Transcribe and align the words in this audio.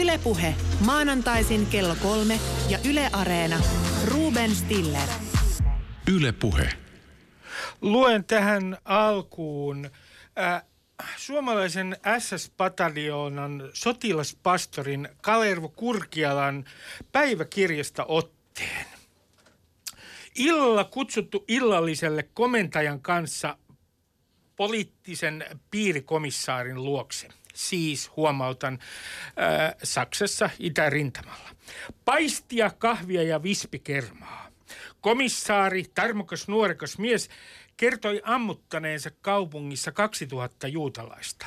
Ylepuhe 0.00 0.54
maanantaisin 0.86 1.66
kello 1.66 1.96
kolme 2.02 2.40
ja 2.68 2.78
Yle 2.88 3.10
Areena. 3.12 3.60
Ruben 4.04 4.54
Stiller. 4.54 5.08
Ylepuhe. 6.12 6.68
Luen 7.80 8.24
tähän 8.24 8.78
alkuun 8.84 9.90
äh, 10.38 10.62
suomalaisen 11.16 11.96
SS-pataljoonan 12.18 13.70
sotilaspastorin 13.72 15.08
Kalervo 15.22 15.68
Kurkialan 15.68 16.64
päiväkirjasta 17.12 18.04
otteen. 18.04 18.86
Illalla 20.34 20.84
kutsuttu 20.84 21.44
illalliselle 21.48 22.22
komentajan 22.22 23.00
kanssa 23.00 23.58
poliittisen 24.56 25.44
piirikomissaarin 25.70 26.84
luokse. 26.84 27.28
Siis 27.54 28.10
huomautan 28.16 28.78
äh, 28.78 29.74
Saksassa 29.82 30.50
itärintamalla. 30.58 31.50
Paistia, 32.04 32.70
kahvia 32.70 33.22
ja 33.22 33.42
vispikermaa. 33.42 34.50
Komissaari, 35.00 35.84
tarmokas 35.94 36.48
nuorekas 36.48 36.98
mies, 36.98 37.30
kertoi 37.76 38.22
ammuttaneensa 38.24 39.10
kaupungissa 39.22 39.92
2000 39.92 40.68
juutalaista. 40.68 41.46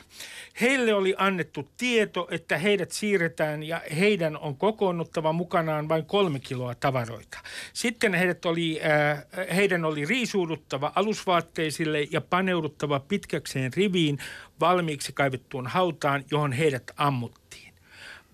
Heille 0.62 0.94
oli 0.94 1.16
annettu 1.18 1.70
tieto, 1.78 2.28
että 2.32 2.58
heidät 2.58 2.92
siirretään 2.92 3.64
ja 3.64 3.82
heidän 4.00 4.38
on 4.38 4.58
kokoonnuttava 4.58 5.34
mukanaan 5.34 5.90
vain 5.90 6.06
kolme 6.06 6.40
kiloa 6.40 6.76
tavaroita. 6.76 7.38
Sitten 7.74 8.14
heidät 8.14 8.46
oli, 8.46 8.80
äh, 8.84 9.24
heidän 9.56 9.86
oli 9.86 10.06
riisuuduttava 10.06 10.92
alusvaatteisille 10.96 12.08
ja 12.12 12.22
paneuduttava 12.22 13.00
pitkäkseen 13.00 13.74
riviin 13.74 14.18
valmiiksi 14.60 15.14
kaivettuun 15.14 15.68
hautaan, 15.68 16.24
johon 16.32 16.52
heidät 16.52 16.92
ammuttiin. 16.98 17.74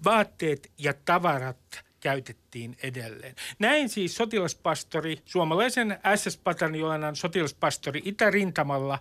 Vaatteet 0.04 0.72
ja 0.78 0.94
tavarat 1.06 1.84
käytettiin 2.04 2.78
edelleen. 2.84 3.36
Näin 3.60 3.90
siis 3.90 4.16
sotilaspastori, 4.16 5.18
suomalaisen 5.26 6.00
SS-pataljoonan 6.16 7.16
sotilaspastori 7.16 8.02
Itärintamalla, 8.06 9.00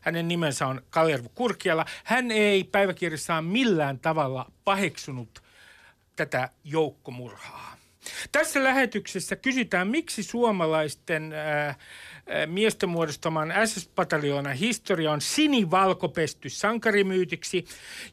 hänen 0.00 0.28
nimensä 0.28 0.66
on 0.66 0.82
Kalervo 0.90 1.28
Kurkiala. 1.34 1.84
Hän 2.04 2.30
ei 2.30 2.64
päiväkirjassaan 2.64 3.44
millään 3.44 3.98
tavalla 3.98 4.50
paheksunut 4.64 5.42
tätä 6.16 6.48
joukkomurhaa. 6.64 7.76
Tässä 8.32 8.64
lähetyksessä 8.64 9.36
kysytään, 9.36 9.88
miksi 9.88 10.22
suomalaisten 10.22 11.32
äh, 11.32 11.76
miesten 12.46 12.88
muodostaman 12.88 13.52
SS-pataljoonan 13.64 14.56
historia 14.56 15.12
on 15.12 15.20
sinivalkopesty 15.20 16.48
sankarimyytiksi 16.48 17.64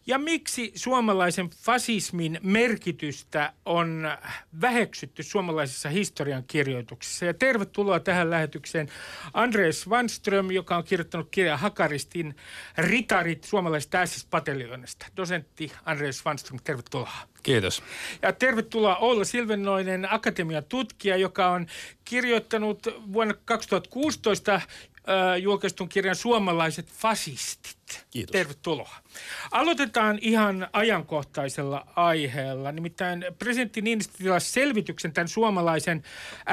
ja 0.08 0.18
miksi 0.18 0.72
suomalaisen 0.76 1.50
fasismin 1.50 2.40
merkitystä 2.44 3.54
on 3.66 4.12
väheksytty 4.62 5.24
suomalaisessa 5.24 5.90
historian 5.90 6.44
kirjoituksessa. 6.44 7.26
Ja 7.26 7.34
tervetuloa 7.34 8.00
tähän 8.00 8.30
lähetykseen 8.30 8.90
Andreas 9.34 9.88
Wanström, 9.88 10.52
joka 10.52 10.78
on 10.78 10.84
kirjoittanut 10.84 11.28
kirjan 11.32 11.60
Hakaristin 11.60 12.36
ritarit 12.78 13.44
suomalaisesta 13.44 14.06
SS-pataljoonasta. 14.06 15.06
Dosentti 15.18 15.72
Andreas 15.86 16.26
Wanström, 16.26 16.60
tervetuloa. 16.64 17.31
Kiitos. 17.44 17.84
Ja 18.22 18.34
tervetuloa 18.34 18.96
Olla 18.96 19.24
Silvennoinen, 19.24 20.14
akatemian 20.14 20.64
tutkija, 20.70 21.18
joka 21.18 21.52
on 21.52 21.68
kirjoittanut 22.06 22.88
vuonna 23.14 23.34
2016 23.46 24.54
äh, 24.54 24.62
julkaistun 25.42 25.90
kirjan 25.90 26.16
Suomalaiset 26.16 26.92
fasistit. 26.92 28.06
Kiitos. 28.10 28.32
Tervetuloa. 28.32 28.96
Aloitetaan 29.52 30.20
ihan 30.22 30.68
ajankohtaisella 30.74 31.86
aiheella. 31.96 32.72
Nimittäin 32.72 33.26
presidentti 33.40 33.82
Niinistö 33.82 34.18
tilasi 34.18 34.52
selvityksen 34.52 35.14
tämän 35.14 35.28
suomalaisen 35.28 36.04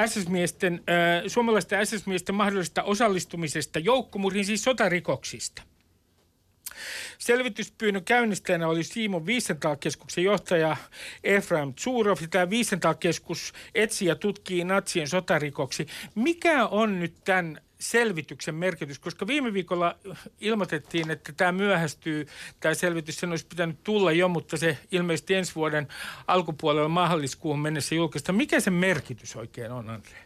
SS-miesten, 0.06 0.74
äh, 0.74 1.22
suomalaisten 1.26 1.86
SS-miesten 1.86 2.34
mahdollisesta 2.34 2.82
osallistumisesta 2.82 3.78
joukkomurhiin, 3.78 4.44
siis 4.44 4.64
sotarikoksista. 4.64 5.62
Selvityspyynnön 7.18 8.04
käynnistäjänä 8.04 8.68
oli 8.68 8.84
Siimon 8.84 9.26
Wiesenthal-keskuksen 9.26 10.24
johtaja 10.24 10.76
Efraim 11.24 11.74
Tsurov. 11.74 12.16
Tämä 12.30 12.46
Wiesenthal-keskus 12.46 13.52
etsii 13.74 14.08
ja 14.08 14.16
tutkii 14.16 14.64
natsien 14.64 15.08
sotarikoksi. 15.08 15.86
Mikä 16.14 16.66
on 16.66 17.00
nyt 17.00 17.14
tämän 17.24 17.60
selvityksen 17.80 18.54
merkitys, 18.54 18.98
koska 18.98 19.26
viime 19.26 19.52
viikolla 19.52 19.98
ilmoitettiin, 20.40 21.10
että 21.10 21.32
tämä 21.32 21.52
myöhästyy, 21.52 22.26
tämä 22.60 22.74
selvitys, 22.74 23.16
sen 23.16 23.30
olisi 23.30 23.46
pitänyt 23.46 23.84
tulla 23.84 24.12
jo, 24.12 24.28
mutta 24.28 24.56
se 24.56 24.78
ilmeisesti 24.92 25.34
ensi 25.34 25.54
vuoden 25.54 25.88
alkupuolella 26.26 26.88
maaliskuuhun 26.88 27.60
mennessä 27.60 27.94
julkaista. 27.94 28.32
Mikä 28.32 28.60
se 28.60 28.70
merkitys 28.70 29.36
oikein 29.36 29.72
on, 29.72 29.90
Andre? 29.90 30.16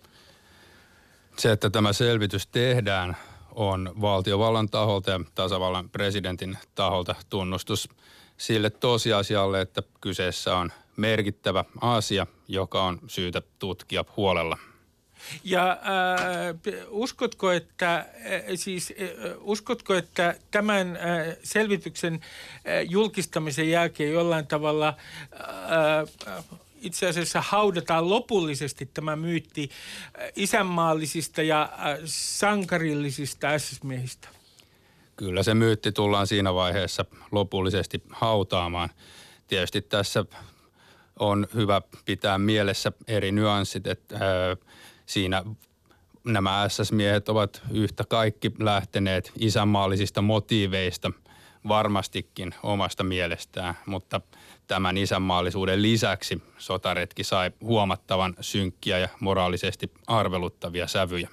Se, 1.37 1.53
että 1.53 1.71
tämä 1.71 1.93
selvitys 1.93 2.47
tehdään, 2.47 3.17
on 3.55 3.93
valtiovallan 4.01 4.69
taholta 4.69 5.11
ja 5.11 5.21
tasavallan 5.35 5.91
presidentin 5.91 6.59
taholta 6.75 7.15
tunnustus 7.31 7.89
sille 8.37 8.71
tosiasialle, 8.71 9.61
että 9.61 9.83
kyseessä 10.01 10.57
on 10.57 10.73
merkittävä 10.97 11.65
asia, 11.81 12.27
joka 12.49 12.85
on 12.85 12.99
syytä 13.07 13.43
tutkia 13.59 14.05
huolella. 14.17 14.59
Ja 15.45 15.71
äh, 15.71 15.79
uskotko, 16.89 17.51
että, 17.51 17.97
äh, 17.97 18.07
siis, 18.55 18.93
äh, 19.01 19.33
uskotko, 19.41 19.95
että 19.95 20.35
tämän 20.51 20.97
äh, 20.97 21.37
selvityksen 21.43 22.15
äh, 22.15 22.21
julkistamisen 22.91 23.71
jälkeen 23.71 24.13
jollain 24.13 24.47
tavalla 24.47 24.89
äh, 24.89 26.37
äh 26.37 26.45
itse 26.83 27.09
asiassa 27.09 27.41
haudataan 27.41 28.09
lopullisesti 28.11 28.87
tämä 28.95 29.17
myytti 29.17 29.71
äh, 30.21 30.33
isänmaallisista 30.37 31.43
ja 31.43 31.63
äh, 31.63 31.99
sankarillisista 32.05 33.59
SS-miehistä? 33.59 34.29
Kyllä 35.17 35.43
se 35.43 35.55
myytti 35.55 35.93
tullaan 35.93 36.27
siinä 36.27 36.55
vaiheessa 36.55 37.05
lopullisesti 37.31 38.03
hautaamaan. 38.11 38.91
Tietysti 39.49 39.83
tässä 39.83 40.25
on 41.19 41.47
hyvä 41.55 41.83
pitää 42.05 42.39
mielessä 42.39 42.93
eri 43.09 43.33
nyanssit, 43.33 43.87
että 43.87 44.17
ää, 44.21 44.51
äh, 44.51 44.59
siinä 45.07 45.45
nämä 46.25 46.69
SS-miehet 46.69 47.29
ovat 47.29 47.63
yhtä 47.71 48.05
kaikki 48.05 48.53
lähteneet 48.59 49.33
isänmaallisista 49.39 50.23
motiiveista 50.23 51.11
varmastikin 51.69 52.55
omasta 52.63 53.05
mielestään, 53.05 53.75
mutta– 53.87 54.21
tämän 54.67 54.99
isänmaallisuuden 54.99 55.83
lisäksi 55.83 56.43
sotaretki 56.59 57.25
sai 57.25 57.51
huomattavan 57.61 58.35
synkkiä 58.41 58.99
ja 58.99 59.09
moraalisesti 59.21 59.91
arveluttavia 60.07 60.87
sävyjä. 60.87 61.29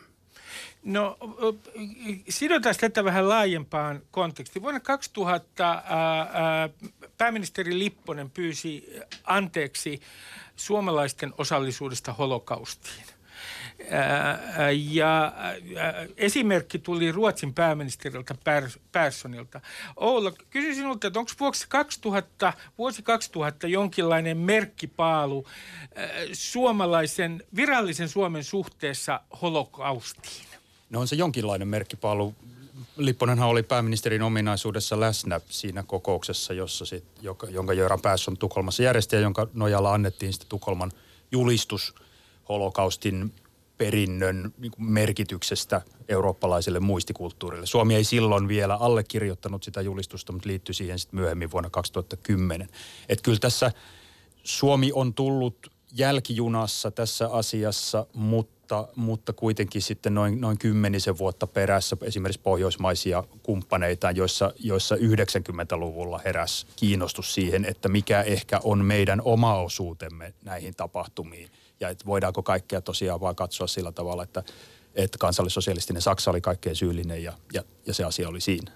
No 0.83 1.17
sidotaan 2.29 2.75
tätä 2.79 3.03
vähän 3.03 3.29
laajempaan 3.29 4.01
kontekstiin. 4.11 4.63
Vuonna 4.63 4.79
2000 4.79 5.69
ää, 5.69 6.19
ää, 6.19 6.69
pääministeri 7.17 7.79
Lipponen 7.79 8.29
pyysi 8.29 8.93
anteeksi 9.23 9.99
suomalaisten 10.55 11.33
osallisuudesta 11.37 12.13
holokaustiin. 12.13 13.18
Ja 14.89 15.33
esimerkki 16.17 16.79
tuli 16.79 17.11
Ruotsin 17.11 17.53
pääministeriltä 17.53 18.35
Perssonilta. 18.91 19.61
Oula, 19.95 20.31
kysyn 20.49 20.75
sinulta, 20.75 21.07
että 21.07 21.19
onko 21.19 21.31
vuosi 21.39 21.65
2000, 21.69 22.53
vuosi 22.77 23.03
2000 23.03 23.67
jonkinlainen 23.67 24.37
merkkipaalu 24.37 25.47
suomalaisen, 26.33 27.43
virallisen 27.55 28.09
Suomen 28.09 28.43
suhteessa 28.43 29.21
holokaustiin? 29.41 30.45
No 30.89 30.99
on 30.99 31.07
se 31.07 31.15
jonkinlainen 31.15 31.67
merkkipaalu. 31.67 32.35
Lipponenhan 32.97 33.49
oli 33.49 33.63
pääministerin 33.63 34.21
ominaisuudessa 34.21 34.99
läsnä 34.99 35.41
siinä 35.49 35.83
kokouksessa, 35.83 36.53
jossa 36.53 36.85
sit, 36.85 37.03
joka, 37.21 37.47
jonka 37.47 37.73
Jöran 37.73 38.01
Persson 38.01 38.37
Tukholmassa 38.37 38.83
järjesti 38.83 39.15
ja 39.15 39.21
jonka 39.21 39.47
nojalla 39.53 39.93
annettiin 39.93 40.33
sitten 40.33 40.49
Tukholman 40.49 40.91
julistus 41.31 41.95
holokaustin 42.49 43.33
perinnön 43.79 44.53
niin 44.57 44.71
merkityksestä 44.77 45.81
eurooppalaiselle 46.07 46.79
muistikulttuurille. 46.79 47.65
Suomi 47.65 47.95
ei 47.95 48.03
silloin 48.03 48.47
vielä 48.47 48.75
allekirjoittanut 48.75 49.63
sitä 49.63 49.81
julistusta, 49.81 50.31
mutta 50.33 50.47
liittyi 50.47 50.75
siihen 50.75 50.99
sitten 50.99 51.19
myöhemmin 51.19 51.51
vuonna 51.51 51.69
2010. 51.69 52.67
Että 53.09 53.23
kyllä 53.23 53.39
tässä 53.39 53.71
Suomi 54.43 54.91
on 54.93 55.13
tullut 55.13 55.71
jälkijunassa 55.91 56.91
tässä 56.91 57.29
asiassa, 57.31 58.05
mutta, 58.13 58.87
mutta 58.95 59.33
kuitenkin 59.33 59.81
sitten 59.81 60.13
noin, 60.13 60.41
noin 60.41 60.57
kymmenisen 60.57 61.17
vuotta 61.17 61.47
perässä 61.47 61.97
esimerkiksi 62.01 62.41
pohjoismaisia 62.41 63.23
kumppaneita, 63.43 64.11
joissa, 64.11 64.53
joissa 64.59 64.95
90-luvulla 64.95 66.21
heräs 66.25 66.67
kiinnostus 66.75 67.33
siihen, 67.33 67.65
että 67.65 67.89
mikä 67.89 68.21
ehkä 68.21 68.59
on 68.63 68.85
meidän 68.85 69.21
oma 69.21 69.55
osuutemme 69.55 70.33
näihin 70.43 70.75
tapahtumiin 70.75 71.49
ja 71.79 71.89
että 71.89 72.05
voidaanko 72.05 72.43
kaikkea 72.43 72.81
tosiaan 72.81 73.21
vaan 73.21 73.35
katsoa 73.35 73.67
sillä 73.67 73.91
tavalla, 73.91 74.23
että, 74.23 74.43
että 74.95 75.17
kansallissosialistinen 75.17 76.01
Saksa 76.01 76.31
oli 76.31 76.41
kaikkein 76.41 76.75
syyllinen 76.75 77.23
ja, 77.23 77.33
ja, 77.53 77.63
ja 77.85 77.93
se 77.93 78.03
asia 78.03 78.29
oli 78.29 78.41
siinä. 78.41 78.71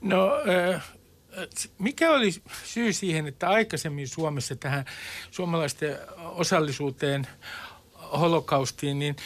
No 0.00 0.30
äh, 0.72 0.94
mikä 1.78 2.10
oli 2.10 2.30
syy 2.64 2.92
siihen, 2.92 3.26
että 3.26 3.48
aikaisemmin 3.48 4.08
Suomessa 4.08 4.56
tähän 4.56 4.84
suomalaisten 5.30 5.98
osallisuuteen 6.16 7.26
holokaustiin, 8.18 8.98
niin 8.98 9.16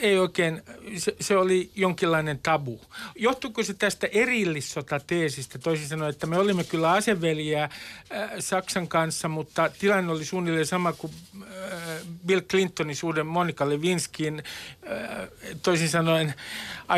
ei 0.00 0.18
oikein, 0.18 0.62
se, 0.96 1.16
se 1.20 1.36
oli 1.36 1.70
jonkinlainen 1.74 2.38
tabu. 2.42 2.80
Johtuuko 3.16 3.62
se 3.62 3.74
tästä 3.74 4.06
erillissotateesistä? 4.12 5.58
Toisin 5.58 5.88
sanoen, 5.88 6.10
että 6.10 6.26
me 6.26 6.38
olimme 6.38 6.64
kyllä 6.64 6.92
aseveliä 6.92 7.64
äh, 7.64 7.70
Saksan 8.38 8.88
kanssa, 8.88 9.28
mutta 9.28 9.70
tilanne 9.78 10.12
oli 10.12 10.24
suunnilleen 10.24 10.66
sama 10.66 10.92
kuin 10.92 11.12
äh, 11.42 11.48
Bill 12.26 12.40
Clintonin 12.40 12.96
suuden 12.96 13.26
Monica 13.26 13.68
Lewinskin. 13.68 14.42
Äh, 14.90 15.28
toisin 15.62 15.88
sanoen, 15.88 16.34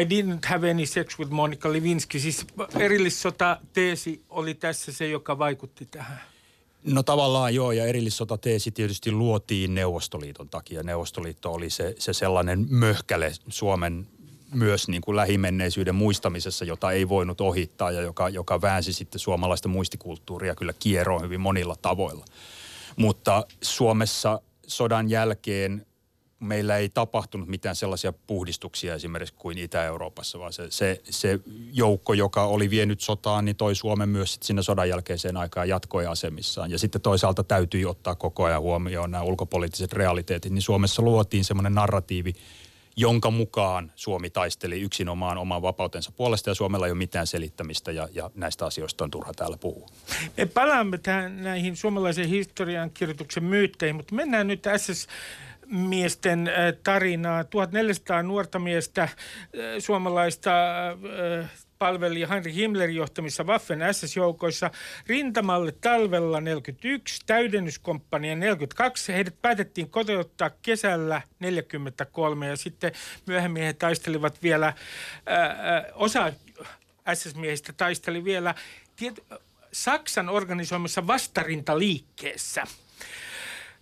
I 0.01 0.05
didn't 0.05 0.49
have 0.49 0.71
any 0.71 0.87
sex 0.87 1.19
with 1.19 1.31
Monica 1.31 1.73
Lewinsky. 1.73 2.19
Siis 2.19 2.47
erillissotateesi 2.79 4.23
oli 4.31 4.55
tässä 4.55 4.93
se, 4.93 5.09
joka 5.09 5.39
vaikutti 5.39 5.87
tähän. 5.91 6.36
No 6.87 7.03
tavallaan 7.03 7.55
joo, 7.55 7.73
ja 7.73 7.87
erillissotateesi 7.87 8.71
tietysti 8.71 9.13
luotiin 9.13 9.75
Neuvostoliiton 9.75 10.49
takia. 10.49 10.83
Neuvostoliitto 10.83 11.53
oli 11.53 11.71
se, 11.71 11.95
se 11.99 12.13
sellainen 12.13 12.67
möhkäle 12.71 13.33
Suomen 13.49 14.07
myös 14.55 14.89
niin 14.89 15.03
kuin 15.03 15.17
lähimenneisyyden 15.17 15.95
muistamisessa, 15.95 16.65
jota 16.65 16.93
ei 16.93 17.09
voinut 17.09 17.41
ohittaa 17.41 17.91
ja 17.91 18.01
joka, 18.01 18.29
joka 18.29 18.61
väänsi 18.61 18.93
sitten 18.93 19.19
suomalaista 19.19 19.69
muistikulttuuria 19.69 20.55
kyllä 20.55 20.73
kierroon 20.79 21.23
hyvin 21.23 21.41
monilla 21.41 21.77
tavoilla. 21.83 22.25
Mutta 22.97 23.47
Suomessa 23.63 24.41
sodan 24.67 25.11
jälkeen 25.11 25.87
meillä 26.41 26.77
ei 26.77 26.89
tapahtunut 26.89 27.49
mitään 27.49 27.77
sellaisia 27.77 28.13
puhdistuksia 28.13 28.95
esimerkiksi 28.95 29.35
kuin 29.39 29.59
Itä-Euroopassa, 29.59 30.39
vaan 30.39 30.53
se, 30.53 30.71
se, 30.71 31.01
se 31.11 31.41
joukko, 31.73 32.13
joka 32.13 32.45
oli 32.45 32.71
vienyt 32.71 33.01
sotaan, 33.01 33.45
niin 33.45 33.57
toi 33.57 33.75
Suomen 33.75 34.09
myös 34.09 34.33
sit 34.33 34.43
sinne 34.43 34.63
sodan 34.63 34.89
jälkeiseen 34.89 35.37
aikaan 35.37 35.69
jatkoi 35.69 36.07
asemissaan. 36.07 36.71
Ja 36.71 36.79
sitten 36.79 37.01
toisaalta 37.01 37.45
täytyy 37.45 37.85
ottaa 37.85 38.15
koko 38.15 38.45
ajan 38.45 38.63
huomioon 38.63 39.11
nämä 39.11 39.25
ulkopoliittiset 39.25 39.93
realiteetit, 39.93 40.53
niin 40.53 40.63
Suomessa 40.63 41.03
luotiin 41.03 41.45
semmoinen 41.45 41.75
narratiivi, 41.75 42.33
jonka 42.97 43.31
mukaan 43.31 43.93
Suomi 43.97 44.31
taisteli 44.31 44.81
yksinomaan 44.81 45.39
oman 45.39 45.63
vapautensa 45.63 46.13
puolesta 46.13 46.51
ja 46.51 46.55
Suomella 46.55 46.87
ei 46.87 46.93
ole 46.93 46.99
mitään 46.99 47.27
selittämistä 47.27 47.93
ja, 47.93 48.09
ja 48.13 48.31
näistä 48.35 48.67
asioista 48.67 49.05
on 49.05 49.11
turha 49.11 49.35
täällä 49.35 49.57
puhua. 49.57 49.89
Me 50.37 50.47
palaamme 50.47 50.99
tähän 50.99 51.43
näihin 51.43 51.77
suomalaisen 51.77 52.29
historian 52.29 52.91
kirjoituksen 52.91 53.45
myytteihin, 53.45 53.97
mutta 53.97 54.15
mennään 54.15 54.47
nyt 54.47 54.65
SS 54.77 55.07
miesten 55.69 56.49
äh, 56.49 56.55
tarinaa. 56.85 57.45
1400 57.45 58.23
nuorta 58.23 58.59
miestä 58.59 59.03
äh, 59.03 59.11
suomalaista 59.79 60.51
äh, 60.89 61.51
palveli 61.79 62.27
Heinrich 62.29 62.57
Himmlerin 62.57 62.97
johtamissa 62.97 63.45
Waffen 63.45 63.81
SS-joukoissa 63.93 64.71
rintamalle 65.07 65.73
talvella 65.73 66.41
41, 66.41 67.23
täydennyskomppania 67.27 68.37
42. 68.37 69.13
Heidät 69.13 69.35
päätettiin 69.43 69.91
kotouttaa 69.91 70.51
kesällä 70.63 71.23
43 71.39 72.47
ja 72.47 72.57
sitten 72.57 72.93
myöhemmin 73.27 73.63
he 73.63 73.73
taistelivat 73.73 74.43
vielä, 74.43 74.73
ää, 75.27 75.85
osa 75.95 76.33
SS-miehistä 77.15 77.73
taisteli 77.73 78.25
vielä 78.25 78.55
tiet, 78.97 79.25
Saksan 79.73 80.29
organisoimassa 80.29 81.07
vastarintaliikkeessä. 81.07 82.65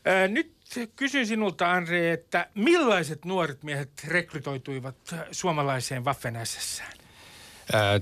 Ää, 0.05 0.29
nyt 0.29 0.53
kysyn 0.97 1.27
sinulta, 1.27 1.73
Andre, 1.73 2.13
että 2.13 2.49
millaiset 2.55 3.25
nuoret 3.25 3.63
miehet 3.63 4.05
rekrytoituivat 4.07 4.97
suomalaiseen 5.31 6.05
waffen 6.05 6.37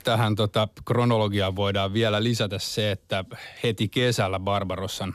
Tähän 0.05 0.35
tota, 0.37 0.69
kronologiaan 0.85 1.57
voidaan 1.57 1.93
vielä 1.93 2.23
lisätä 2.23 2.59
se, 2.59 2.91
että 2.91 3.25
heti 3.63 3.89
kesällä 3.89 4.41
Barbarossan 4.41 5.15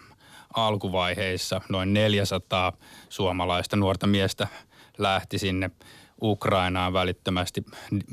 alkuvaiheissa 0.53 1.61
noin 1.69 1.93
400 1.93 2.73
suomalaista 3.09 3.75
nuorta 3.75 4.07
miestä 4.07 4.47
lähti 4.97 5.39
sinne 5.39 5.71
Ukrainaan 6.21 6.93
välittömästi 6.93 7.65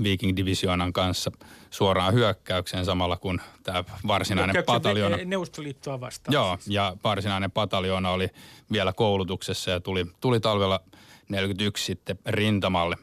Viking 0.02 0.36
Divisionan 0.36 0.92
kanssa 0.92 1.32
suoraan 1.70 2.14
hyökkäykseen 2.14 2.84
samalla 2.84 3.16
kun 3.16 3.40
tämä 3.62 3.84
varsinainen 4.06 4.64
pataljoona... 4.66 5.16
Neuvostoliittoa 5.24 6.00
vastaan. 6.00 6.32
Joo, 6.32 6.56
siis. 6.60 6.74
ja 6.74 6.96
varsinainen 7.04 7.50
pataljoona 7.50 8.10
oli 8.10 8.28
vielä 8.72 8.92
koulutuksessa 8.92 9.70
ja 9.70 9.80
tuli, 9.80 10.06
tuli 10.20 10.40
talvella 10.40 10.80
41 11.28 11.84
sitten 11.84 12.18
rintamalle. 12.26 12.96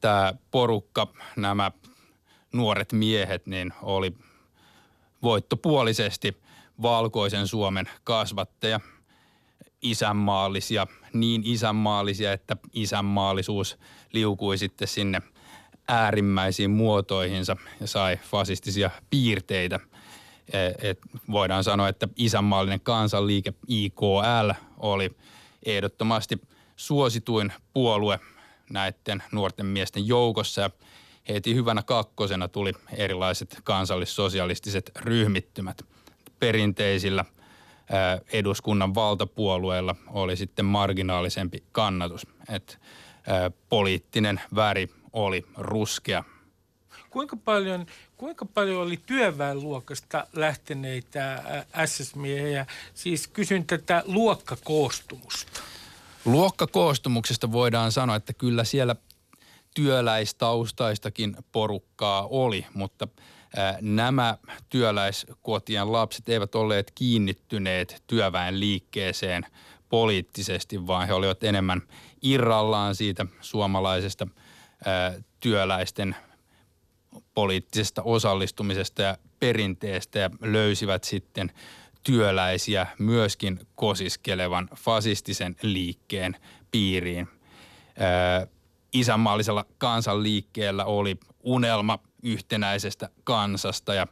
Tämä 0.00 0.34
porukka, 0.50 1.06
nämä 1.36 1.70
nuoret 2.52 2.92
miehet, 2.92 3.46
niin 3.46 3.72
oli 3.82 4.14
voittopuolisesti 5.22 6.36
valkoisen 6.82 7.46
Suomen 7.48 7.90
kasvatteja, 8.04 8.80
isänmaallisia, 9.84 10.86
niin 11.12 11.42
isänmaallisia, 11.44 12.32
että 12.32 12.56
isänmaallisuus 12.72 13.78
liukui 14.12 14.58
sitten 14.58 14.88
sinne 14.88 15.22
äärimmäisiin 15.88 16.70
muotoihinsa 16.70 17.56
ja 17.80 17.86
sai 17.86 18.16
fasistisia 18.16 18.90
piirteitä. 19.10 19.80
E, 20.52 20.90
et 20.90 20.98
voidaan 21.30 21.64
sanoa, 21.64 21.88
että 21.88 22.08
isänmaallinen 22.16 22.80
kansanliike 22.80 23.52
IKL 23.68 24.50
oli 24.78 25.10
ehdottomasti 25.66 26.40
suosituin 26.76 27.52
puolue 27.74 28.20
näiden 28.70 29.22
nuorten 29.32 29.66
miesten 29.66 30.06
joukossa 30.06 30.60
ja 30.60 30.70
heti 31.28 31.54
hyvänä 31.54 31.82
kakkosena 31.82 32.48
tuli 32.48 32.72
erilaiset 32.96 33.60
kansallissosialistiset 33.64 34.90
ryhmittymät. 34.96 35.82
Perinteisillä 36.38 37.24
eduskunnan 38.32 38.94
valtapuolueilla 38.94 39.96
oli 40.06 40.36
sitten 40.36 40.64
marginaalisempi 40.64 41.62
kannatus. 41.72 42.26
Et 42.48 42.80
poliittinen 43.68 44.40
väri 44.54 44.88
oli 45.12 45.46
ruskea. 45.56 46.24
Kuinka 47.10 47.36
paljon, 47.36 47.86
kuinka 48.16 48.44
paljon 48.44 48.82
oli 48.82 49.00
työväenluokasta 49.06 50.26
lähteneitä 50.32 51.42
SS-miehiä? 51.86 52.66
Siis 52.94 53.28
kysyn 53.28 53.66
tätä 53.66 54.02
luokkakoostumusta. 54.06 55.60
Luokkakoostumuksesta 56.24 57.52
voidaan 57.52 57.92
sanoa, 57.92 58.16
että 58.16 58.32
kyllä 58.32 58.64
siellä 58.64 58.96
työläistaustaistakin 59.74 61.36
porukkaa 61.52 62.26
oli, 62.30 62.66
mutta 62.74 63.08
nämä 63.80 64.38
työläiskotien 64.68 65.92
lapset 65.92 66.28
eivät 66.28 66.54
olleet 66.54 66.92
kiinnittyneet 66.94 68.02
työväen 68.06 68.60
liikkeeseen 68.60 69.46
poliittisesti, 69.88 70.86
vaan 70.86 71.06
he 71.06 71.14
olivat 71.14 71.44
enemmän 71.44 71.82
irrallaan 72.22 72.94
siitä 72.94 73.26
suomalaisesta 73.40 74.26
työläisten 75.40 76.16
poliittisesta 77.34 78.02
osallistumisesta 78.02 79.02
ja 79.02 79.18
perinteestä 79.40 80.18
ja 80.18 80.30
löysivät 80.40 81.04
sitten 81.04 81.52
työläisiä 82.02 82.86
myöskin 82.98 83.60
kosiskelevan 83.74 84.68
fasistisen 84.76 85.56
liikkeen 85.62 86.36
piiriin. 86.70 87.28
Isänmaallisella 88.92 89.64
kansanliikkeellä 89.78 90.84
oli 90.84 91.16
unelma 91.42 91.98
yhtenäisestä 92.24 93.08
kansasta 93.24 93.94
ja 93.94 94.06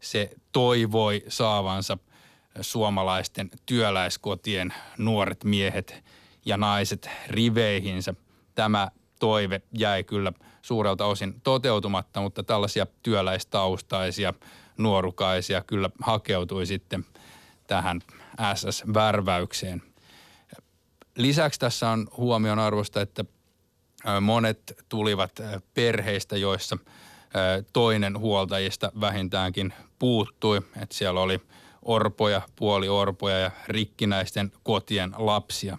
se 0.00 0.30
toivoi 0.52 1.24
saavansa 1.28 1.98
suomalaisten 2.60 3.50
työläiskotien 3.66 4.74
nuoret 4.98 5.44
miehet 5.44 6.04
ja 6.44 6.56
naiset 6.56 7.10
riveihinsä. 7.28 8.14
Tämä 8.54 8.90
toive 9.20 9.62
jäi 9.78 10.04
kyllä 10.04 10.32
suurelta 10.62 11.04
osin 11.04 11.40
toteutumatta, 11.40 12.20
mutta 12.20 12.42
tällaisia 12.42 12.86
työläistaustaisia 13.02 14.34
nuorukaisia 14.78 15.62
kyllä 15.62 15.90
hakeutui 16.02 16.66
sitten 16.66 17.04
tähän 17.66 18.00
SS-värväykseen. 18.54 19.82
Lisäksi 21.16 21.60
tässä 21.60 21.90
on 21.90 22.08
huomion 22.16 22.58
arvosta, 22.58 23.00
että 23.00 23.24
Monet 24.20 24.84
tulivat 24.88 25.32
perheistä, 25.74 26.36
joissa 26.36 26.78
toinen 27.72 28.18
huoltajista 28.18 28.92
vähintäänkin 29.00 29.72
puuttui. 29.98 30.56
Että 30.82 30.94
siellä 30.94 31.20
oli 31.20 31.40
orpoja, 31.82 32.42
puoliorpoja 32.56 33.38
ja 33.38 33.50
rikkinäisten 33.68 34.52
kotien 34.62 35.14
lapsia. 35.16 35.78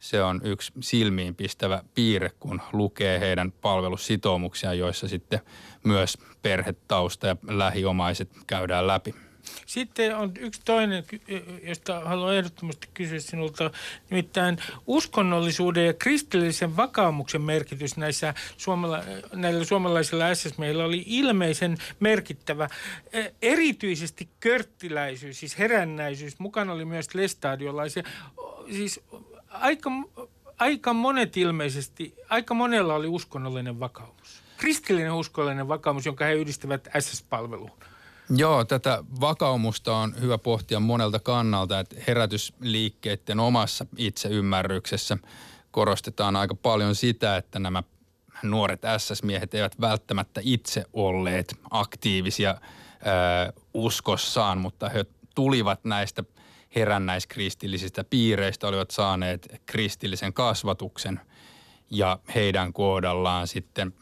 Se 0.00 0.22
on 0.22 0.40
yksi 0.44 0.72
silmiinpistävä 0.80 1.82
piirre, 1.94 2.30
kun 2.40 2.62
lukee 2.72 3.20
heidän 3.20 3.52
palvelussitoumuksiaan, 3.52 4.78
joissa 4.78 5.08
sitten 5.08 5.40
myös 5.84 6.18
perhetausta 6.42 7.26
ja 7.26 7.36
lähiomaiset 7.48 8.30
käydään 8.46 8.86
läpi. 8.86 9.14
Sitten 9.66 10.16
on 10.16 10.32
yksi 10.38 10.60
toinen, 10.64 11.04
josta 11.62 12.00
haluan 12.00 12.36
ehdottomasti 12.36 12.88
kysyä 12.94 13.20
sinulta, 13.20 13.70
nimittäin 14.10 14.58
uskonnollisuuden 14.86 15.86
ja 15.86 15.94
kristillisen 15.94 16.76
vakaumuksen 16.76 17.42
merkitys 17.42 17.96
näissä 17.96 18.34
suomala- 18.56 19.04
näillä 19.34 19.64
suomalaisilla 19.64 20.34
ss 20.34 20.54
oli 20.84 21.04
ilmeisen 21.06 21.78
merkittävä. 22.00 22.68
E, 23.12 23.24
erityisesti 23.42 24.28
körttiläisyys, 24.40 25.40
siis 25.40 25.58
herännäisyys, 25.58 26.38
mukana 26.38 26.72
oli 26.72 26.84
myös 26.84 27.14
lestadiolaisia, 27.14 28.02
siis 28.72 29.00
aika, 29.48 29.90
aika 30.58 30.92
monet 30.92 31.36
ilmeisesti, 31.36 32.14
aika 32.28 32.54
monella 32.54 32.94
oli 32.94 33.06
uskonnollinen 33.06 33.80
vakaumus. 33.80 34.42
Kristillinen 34.56 35.12
uskonnollinen 35.12 35.68
vakaumus, 35.68 36.06
jonka 36.06 36.24
he 36.24 36.32
yhdistävät 36.32 36.88
SS-palveluun. 36.98 37.89
Joo, 38.36 38.64
tätä 38.64 39.04
vakaumusta 39.20 39.96
on 39.96 40.14
hyvä 40.20 40.38
pohtia 40.38 40.80
monelta 40.80 41.18
kannalta, 41.18 41.80
että 41.80 41.96
herätysliikkeiden 42.06 43.40
omassa 43.40 43.86
itseymmärryksessä 43.96 45.18
korostetaan 45.70 46.36
aika 46.36 46.54
paljon 46.54 46.94
sitä, 46.94 47.36
että 47.36 47.58
nämä 47.58 47.82
nuoret 48.42 48.80
SS-miehet 48.98 49.54
eivät 49.54 49.80
välttämättä 49.80 50.40
itse 50.44 50.84
olleet 50.92 51.54
aktiivisia 51.70 52.50
ö, 52.50 53.52
uskossaan, 53.74 54.58
mutta 54.58 54.88
he 54.88 55.04
tulivat 55.34 55.84
näistä 55.84 56.24
herännäiskristillisistä 56.74 58.04
piireistä, 58.04 58.68
olivat 58.68 58.90
saaneet 58.90 59.60
kristillisen 59.66 60.32
kasvatuksen 60.32 61.20
ja 61.90 62.18
heidän 62.34 62.72
kohdallaan 62.72 63.48
sitten 63.48 63.94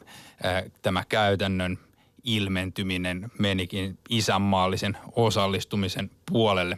ö, 0.45 0.69
tämä 0.81 1.03
käytännön– 1.09 1.79
ilmentyminen 2.35 3.31
menikin 3.39 3.97
isänmaallisen 4.09 4.97
osallistumisen 5.15 6.11
puolelle. 6.25 6.77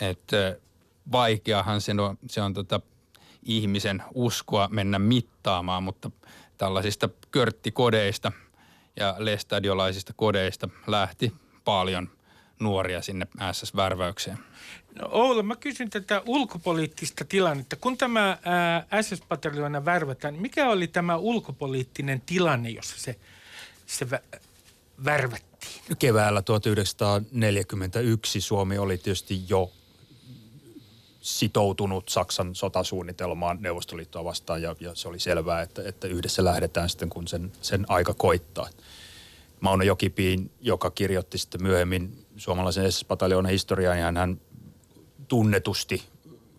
Että 0.00 0.56
vaikeahan 1.12 1.80
se 1.80 1.92
on, 1.92 2.18
se 2.26 2.42
on 2.42 2.54
tota 2.54 2.80
ihmisen 3.42 4.02
uskoa 4.14 4.68
mennä 4.72 4.98
mittaamaan, 4.98 5.82
mutta 5.82 6.10
tällaisista 6.58 7.08
körttikodeista 7.30 8.32
ja 8.96 9.14
lestadiolaisista 9.18 10.12
kodeista 10.16 10.68
lähti 10.86 11.32
paljon 11.64 12.10
nuoria 12.60 13.02
sinne 13.02 13.26
SS-värväykseen. 13.52 14.38
No 15.00 15.08
Oula, 15.10 15.42
mä 15.42 15.56
kysyn 15.56 15.90
tätä 15.90 16.22
ulkopoliittista 16.26 17.24
tilannetta. 17.24 17.76
Kun 17.76 17.96
tämä 17.96 18.38
SS-pataljoona 19.00 19.84
värvätään, 19.84 20.34
mikä 20.34 20.68
oli 20.68 20.86
tämä 20.86 21.16
ulkopoliittinen 21.16 22.20
tilanne, 22.20 22.70
jossa 22.70 23.00
se, 23.00 23.16
se 23.86 24.06
värvättiin? 25.04 25.96
Keväällä 25.98 26.42
1941 26.42 28.40
Suomi 28.40 28.78
oli 28.78 28.98
tietysti 28.98 29.42
jo 29.48 29.72
sitoutunut 31.20 32.08
Saksan 32.08 32.54
sotasuunnitelmaan 32.54 33.58
Neuvostoliittoa 33.60 34.24
vastaan 34.24 34.62
ja, 34.62 34.76
ja 34.80 34.94
se 34.94 35.08
oli 35.08 35.20
selvää, 35.20 35.62
että, 35.62 35.82
että 35.84 36.08
yhdessä 36.08 36.44
lähdetään 36.44 36.88
sitten, 36.88 37.08
kun 37.08 37.28
sen, 37.28 37.52
sen 37.62 37.84
aika 37.88 38.14
koittaa. 38.14 38.68
Mauno 39.60 39.84
Jokipiin, 39.84 40.50
joka 40.60 40.90
kirjoitti 40.90 41.38
sitten 41.38 41.62
myöhemmin 41.62 42.26
suomalaisen 42.36 42.92
SS-pataljoonan 42.92 43.50
historiaa, 43.50 43.94
niin 43.94 44.16
hän 44.16 44.40
tunnetusti 45.28 46.02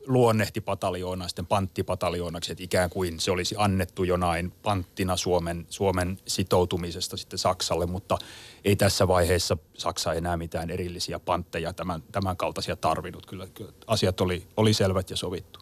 luonnehti 0.07 0.61
pataljoonaa 0.61 1.27
sitten 1.27 1.45
panttipataljoonaaksi, 1.45 2.51
että 2.51 2.63
ikään 2.63 2.89
kuin 2.89 3.19
se 3.19 3.31
olisi 3.31 3.55
annettu 3.57 4.03
jonain 4.03 4.51
panttina 4.51 5.17
Suomen, 5.17 5.65
Suomen 5.69 6.17
sitoutumisesta 6.27 7.17
sitten 7.17 7.39
Saksalle, 7.39 7.85
mutta 7.85 8.17
ei 8.65 8.75
tässä 8.75 9.07
vaiheessa 9.07 9.57
Saksa 9.77 10.13
enää 10.13 10.37
mitään 10.37 10.69
erillisiä 10.69 11.19
pantteja 11.19 11.73
tämän, 11.73 12.03
tämän 12.11 12.37
kaltaisia 12.37 12.75
tarvinnut. 12.75 13.25
Kyllä, 13.25 13.47
kyllä 13.47 13.71
asiat 13.87 14.21
oli, 14.21 14.47
oli 14.57 14.73
selvät 14.73 15.09
ja 15.09 15.17
sovittu. 15.17 15.59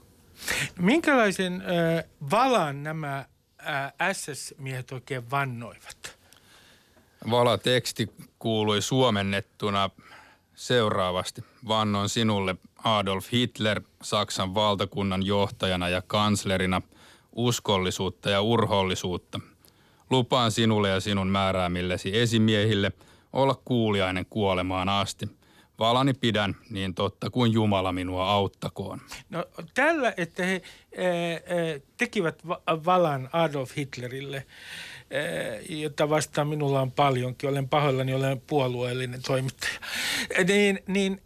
Minkälaisen 0.79 1.61
äh, 1.61 2.03
valan 2.31 2.83
nämä 2.83 3.25
äh, 3.67 3.93
SS-miehet 4.13 4.91
oikein 4.91 5.31
vannoivat? 5.31 6.17
Vala-teksti 7.31 8.09
kuului 8.39 8.81
suomennettuna 8.81 9.89
seuraavasti. 10.55 11.43
Vannon 11.67 12.09
sinulle 12.09 12.55
Adolf 12.83 13.31
Hitler 13.31 13.81
Saksan 14.01 14.55
valtakunnan 14.55 15.25
johtajana 15.25 15.89
ja 15.89 16.01
kanslerina 16.01 16.81
uskollisuutta 17.31 18.29
ja 18.29 18.41
urhollisuutta. 18.41 19.39
Lupaan 20.09 20.51
sinulle 20.51 20.89
ja 20.89 20.99
sinun 20.99 21.27
määräämillesi 21.27 22.17
esimiehille 22.19 22.91
olla 23.33 23.61
kuuliainen 23.65 24.25
kuolemaan 24.29 24.89
asti. 24.89 25.29
Valani 25.79 26.13
pidän, 26.13 26.55
niin 26.69 26.95
totta 26.95 27.29
kuin 27.29 27.53
Jumala 27.53 27.91
minua 27.91 28.31
auttakoon. 28.31 29.01
No 29.29 29.45
tällä, 29.73 30.13
että 30.17 30.45
he 30.45 30.61
ää, 30.97 31.31
ää, 31.33 31.79
tekivät 31.97 32.47
va- 32.47 32.61
valan 32.85 33.29
Adolf 33.33 33.77
Hitlerille, 33.77 34.35
ää, 34.35 35.23
jota 35.69 36.09
vastaan 36.09 36.47
minulla 36.47 36.81
on 36.81 36.91
paljonkin, 36.91 37.49
olen 37.49 37.69
pahoillani, 37.69 38.13
olen 38.13 38.41
puolueellinen 38.47 39.21
toimittaja, 39.21 39.79
niin, 40.47 40.79
niin 40.87 41.21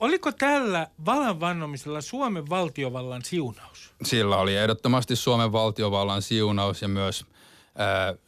oliko 0.00 0.32
tällä 0.32 0.86
valan 1.04 1.40
vannomisella 1.40 2.00
Suomen 2.00 2.50
valtiovallan 2.50 3.22
siunaus? 3.22 3.94
Sillä 4.02 4.36
oli 4.36 4.56
ehdottomasti 4.56 5.16
Suomen 5.16 5.52
valtiovallan 5.52 6.22
siunaus 6.22 6.82
ja 6.82 6.88
myös 6.88 7.26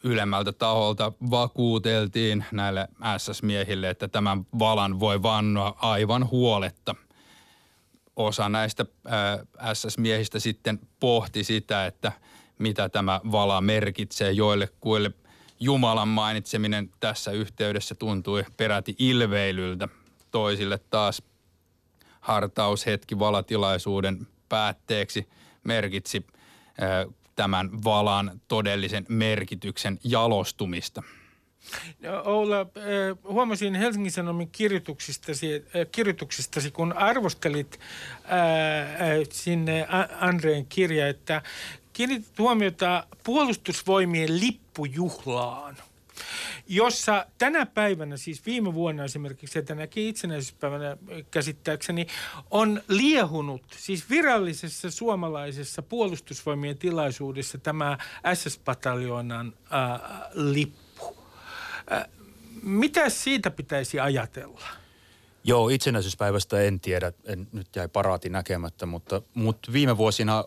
ylemmältä 0.04 0.52
taholta 0.52 1.12
vakuuteltiin 1.30 2.44
näille 2.52 2.88
SS-miehille, 3.18 3.90
että 3.90 4.08
tämän 4.08 4.46
valan 4.58 5.00
voi 5.00 5.23
vannoa 5.23 5.76
aivan 5.78 6.30
huoletta. 6.30 6.94
Osa 8.16 8.49
näistä 8.49 8.87
SS-miehistä 9.73 10.38
sitten 10.38 10.80
pohti 11.00 11.44
sitä, 11.44 11.87
että 11.87 12.12
mitä 12.58 12.88
tämä 12.88 13.20
vala 13.32 13.61
merkitsee 13.61 14.32
joille 14.32 14.68
kuille 14.80 15.11
Jumalan 15.61 16.08
mainitseminen 16.08 16.90
tässä 17.00 17.30
yhteydessä 17.30 17.94
tuntui 17.94 18.44
peräti 18.56 18.96
ilveilyltä– 18.99 19.88
toisille 20.37 20.81
taas 20.90 21.23
hartaushetki 22.21 23.19
valatilaisuuden 23.19 24.26
päätteeksi 24.49 25.28
merkitsi 25.64 26.26
tämän 27.37 27.85
valan 27.85 28.40
todellisen 28.49 29.07
merkityksen 29.09 29.99
jalostumista. 30.05 31.02
No, 32.00 32.23
Oula, 32.25 32.66
huomasin 33.28 33.75
Helsingin 33.75 34.12
Sanomin 34.12 34.50
kirjoituksistasi, 34.50 35.64
kirjoituksistasi 35.93 36.71
kun 36.71 36.93
arvostelit 36.93 37.81
sinne 39.31 39.87
Andreen 40.21 40.66
kirja, 40.66 41.09
että 41.09 41.43
kiinnitit 41.93 42.38
huomiota 42.38 43.07
puolustusvoimien 43.25 44.40
lippujuhlaan– 44.40 45.76
jossa 46.68 47.26
tänä 47.38 47.66
päivänä, 47.66 48.16
siis 48.16 48.46
viime 48.46 48.75
vuonna 48.75 49.04
esimerkiksi, 49.04 49.62
tänäkin 49.62 50.08
itsenäisyyspäivänä 50.08 50.96
käsittääkseni, 51.30 52.06
on 52.50 52.82
liehunut, 52.88 53.62
siis 53.76 54.11
virallisessa 54.11 54.90
suomalaisessa 54.90 55.82
puolustusvoimien 55.82 56.78
tilaisuudessa 56.78 57.58
tämä 57.58 57.99
SS-pataljoonan 58.35 59.52
äh, 59.73 60.00
lippu. 60.35 61.16
Äh, 61.92 62.04
mitä 62.62 63.08
siitä 63.08 63.50
pitäisi 63.50 64.00
ajatella? 64.00 64.66
Joo, 65.44 65.68
itsenäisyyspäivästä 65.68 66.61
en 66.61 66.80
tiedä, 66.80 67.12
en, 67.25 67.49
nyt 67.52 67.76
jäi 67.76 67.88
paraati 67.88 68.28
näkemättä, 68.28 68.87
mutta, 68.87 69.23
mutta 69.35 69.73
viime 69.73 69.96
vuosina 69.96 70.44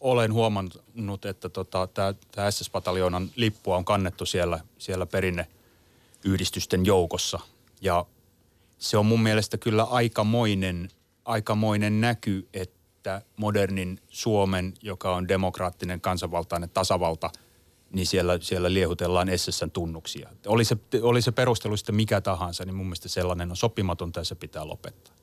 olen 0.00 0.32
huomannut, 0.32 1.24
että 1.24 1.48
tota, 1.48 1.86
tämä 2.32 2.50
SS-pataljoonan 2.50 3.28
lippua 3.36 3.76
on 3.76 3.84
kannettu 3.84 4.26
siellä, 4.26 4.60
siellä 4.78 5.06
perinneyhdistysten 5.06 6.86
joukossa. 6.86 7.38
Ja 7.80 8.06
se 8.78 8.98
on 8.98 9.06
mun 9.06 9.22
mielestä 9.22 9.58
kyllä 9.58 9.84
aikamoinen, 9.84 10.88
aikamoinen 11.24 12.00
näky, 12.00 12.48
että 12.54 13.22
modernin 13.36 14.00
Suomen, 14.08 14.74
joka 14.82 15.14
on 15.14 15.28
demokraattinen 15.28 16.00
kansanvaltainen 16.00 16.70
tasavalta, 16.70 17.30
niin 17.92 18.06
siellä, 18.06 18.38
siellä 18.40 18.72
liehutellaan 18.72 19.28
SSN 19.36 19.70
tunnuksia. 19.70 20.30
Oli 20.46 20.64
se, 20.64 20.76
oli 21.02 21.22
se 21.22 21.32
perustelu 21.32 21.76
sitten 21.76 21.94
mikä 21.94 22.20
tahansa, 22.20 22.64
niin 22.64 22.74
mun 22.74 22.86
mielestä 22.86 23.08
sellainen 23.08 23.50
on 23.50 23.56
sopimatonta 23.56 24.20
ja 24.20 24.24
se 24.24 24.34
pitää 24.34 24.68
lopettaa. 24.68 25.14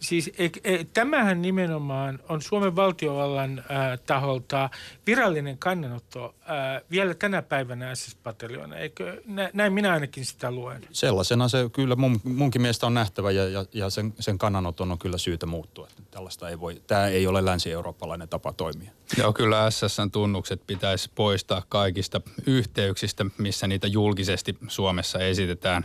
Siis 0.00 0.30
e, 0.38 0.44
e, 0.64 0.84
tämähän 0.94 1.42
nimenomaan 1.42 2.18
on 2.28 2.42
Suomen 2.42 2.76
valtiovallan 2.76 3.58
äh, 3.58 3.98
taholta 4.06 4.70
virallinen 5.06 5.58
kannanotto 5.58 6.24
äh, 6.24 6.82
vielä 6.90 7.14
tänä 7.14 7.42
päivänä 7.42 7.94
SS-pataljoona. 7.94 8.76
Eikö, 8.76 9.22
nä, 9.26 9.50
näin 9.52 9.72
minä 9.72 9.92
ainakin 9.92 10.24
sitä 10.24 10.50
luen. 10.50 10.86
Sellaisena 10.92 11.48
se 11.48 11.70
kyllä 11.72 11.96
mun, 11.96 12.20
munkin 12.24 12.62
mielestä 12.62 12.86
on 12.86 12.94
nähtävä 12.94 13.30
ja, 13.30 13.48
ja, 13.48 13.64
ja 13.72 13.90
sen, 13.90 14.14
sen 14.20 14.38
kannanoton 14.38 14.92
on 14.92 14.98
kyllä 14.98 15.18
syytä 15.18 15.46
muuttua. 15.46 15.88
Tällaista 16.10 16.48
ei 16.48 16.60
voi, 16.60 16.82
tämä 16.86 17.06
ei 17.06 17.26
ole 17.26 17.44
länsi-eurooppalainen 17.44 18.28
tapa 18.28 18.52
toimia. 18.52 18.90
Joo, 19.16 19.32
kyllä 19.32 19.70
SSN 19.70 20.10
tunnukset 20.12 20.62
pitäisi 20.66 21.10
poistaa 21.14 21.62
kaikista 21.68 22.20
yhteyksistä, 22.46 23.26
missä 23.38 23.66
niitä 23.66 23.86
julkisesti 23.86 24.56
Suomessa 24.68 25.18
esitetään 25.18 25.84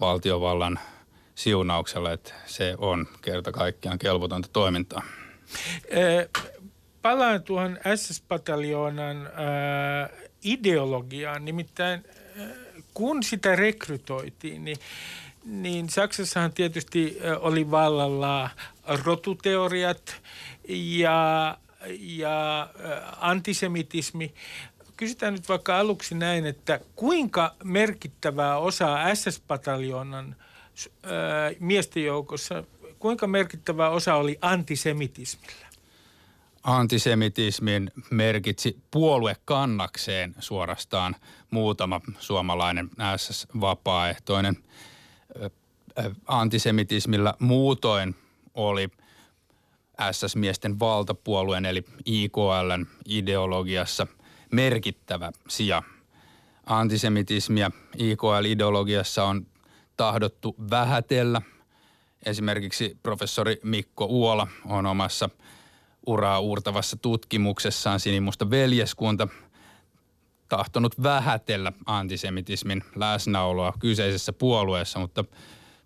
valtiovallan 0.00 0.78
siunauksella, 1.36 2.12
että 2.12 2.34
se 2.46 2.74
on 2.78 3.06
kerta 3.22 3.52
kaikkiaan 3.52 3.98
kelvotonta 3.98 4.48
toimintaa. 4.52 5.02
Palaan 7.02 7.42
tuohon 7.42 7.78
SS-pataljoonan 7.94 9.30
ideologiaan, 10.44 11.44
nimittäin 11.44 12.04
kun 12.94 13.22
sitä 13.22 13.56
rekrytoitiin, 13.56 14.64
niin 14.64 14.76
niin 15.46 15.90
Saksassahan 15.90 16.52
tietysti 16.52 17.18
oli 17.40 17.70
vallalla 17.70 18.50
rotuteoriat 19.04 20.22
ja, 20.68 21.58
ja 21.98 22.68
antisemitismi. 23.20 24.34
Kysytään 24.96 25.34
nyt 25.34 25.48
vaikka 25.48 25.78
aluksi 25.78 26.14
näin, 26.14 26.46
että 26.46 26.80
kuinka 26.96 27.54
merkittävää 27.64 28.58
osaa 28.58 29.14
SS-pataljoonan 29.14 30.36
miesten 31.60 32.04
joukossa, 32.04 32.64
kuinka 32.98 33.26
merkittävä 33.26 33.88
osa 33.88 34.14
oli 34.14 34.38
antisemitismillä? 34.40 35.66
Antisemitismin 36.62 37.90
merkitsi 38.10 38.78
puoluekannakseen 38.90 40.34
suorastaan 40.38 41.16
muutama 41.50 42.00
suomalainen 42.18 42.90
SS-vapaaehtoinen– 43.16 44.56
antisemitismillä 46.26 47.34
muutoin 47.38 48.14
oli 48.54 48.88
SS-miesten 50.12 50.78
valtapuolueen 50.78 51.66
eli 51.66 51.84
IKLn 52.04 52.86
ideologiassa 53.08 54.06
merkittävä 54.52 55.32
sija. 55.48 55.82
Antisemitismia 56.66 57.70
IKL-ideologiassa 57.98 59.24
on 59.24 59.46
tahdottu 59.96 60.56
vähätellä. 60.70 61.42
Esimerkiksi 62.26 62.98
professori 63.02 63.60
Mikko 63.62 64.04
Uola 64.04 64.46
on 64.64 64.86
omassa 64.86 65.30
uraa 66.06 66.40
uurtavassa 66.40 66.96
tutkimuksessaan 66.96 68.00
Sinimusta 68.00 68.50
veljeskunta 68.50 69.28
tahtonut 70.48 71.02
vähätellä 71.02 71.72
antisemitismin 71.86 72.84
läsnäoloa 72.94 73.72
kyseisessä 73.78 74.32
puolueessa, 74.32 74.98
mutta 74.98 75.24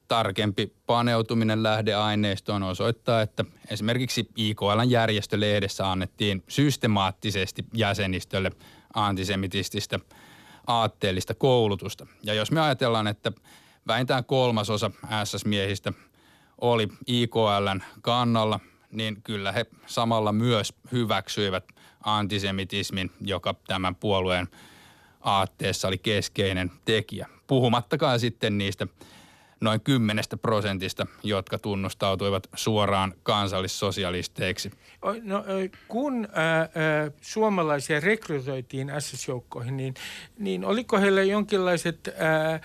tarkempi 0.08 0.72
paneutuminen 0.86 1.62
lähdeaineistoon 1.62 2.62
osoittaa, 2.62 3.22
että 3.22 3.44
esimerkiksi 3.68 4.28
IKLn 4.36 4.90
järjestölehdessä 4.90 5.90
annettiin 5.90 6.42
systemaattisesti 6.48 7.64
jäsenistölle 7.74 8.50
antisemitististä 8.94 9.98
aatteellista 10.66 11.34
koulutusta. 11.34 12.06
Ja 12.22 12.34
jos 12.34 12.50
me 12.50 12.60
ajatellaan, 12.60 13.06
että 13.06 13.32
vähintään 13.86 14.24
kolmasosa 14.24 14.90
SS-miehistä 15.24 15.92
oli 16.60 16.88
IKLn 17.06 17.82
kannalla, 18.02 18.60
niin 18.92 19.22
kyllä 19.22 19.52
he 19.52 19.66
samalla 19.86 20.32
myös 20.32 20.74
hyväksyivät– 20.92 21.64
antisemitismin, 22.04 23.10
joka 23.20 23.54
tämän 23.66 23.94
puolueen 23.94 24.48
aatteessa 25.20 25.88
oli 25.88 25.98
keskeinen 25.98 26.70
tekijä. 26.84 27.28
Puhumattakaan 27.46 28.20
sitten 28.20 28.58
niistä 28.58 28.86
noin 29.60 29.80
kymmenestä 29.80 30.36
prosentista, 30.36 31.06
jotka 31.22 31.58
tunnustautuivat 31.58 32.48
suoraan 32.54 33.14
kansallissosialisteiksi. 33.22 34.70
No, 35.22 35.44
kun 35.88 36.28
ää, 36.32 36.68
suomalaisia 37.20 38.00
rekrytoitiin 38.00 38.92
SS-joukkoihin, 38.98 39.76
niin, 39.76 39.94
niin 40.38 40.64
oliko 40.64 40.98
heillä 40.98 41.22
jonkinlaiset, 41.22 42.08
ää, 42.18 42.60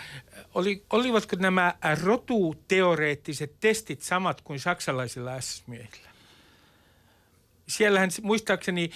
oli, 0.54 0.84
olivatko 0.90 1.36
nämä 1.40 1.74
rotuteoreettiset 2.04 3.56
testit 3.60 4.02
samat 4.02 4.42
kuin 4.42 4.60
saksalaisilla 4.60 5.42
SS-miehillä? 5.42 6.15
Siellähän 7.68 8.10
muistaakseni 8.22 8.90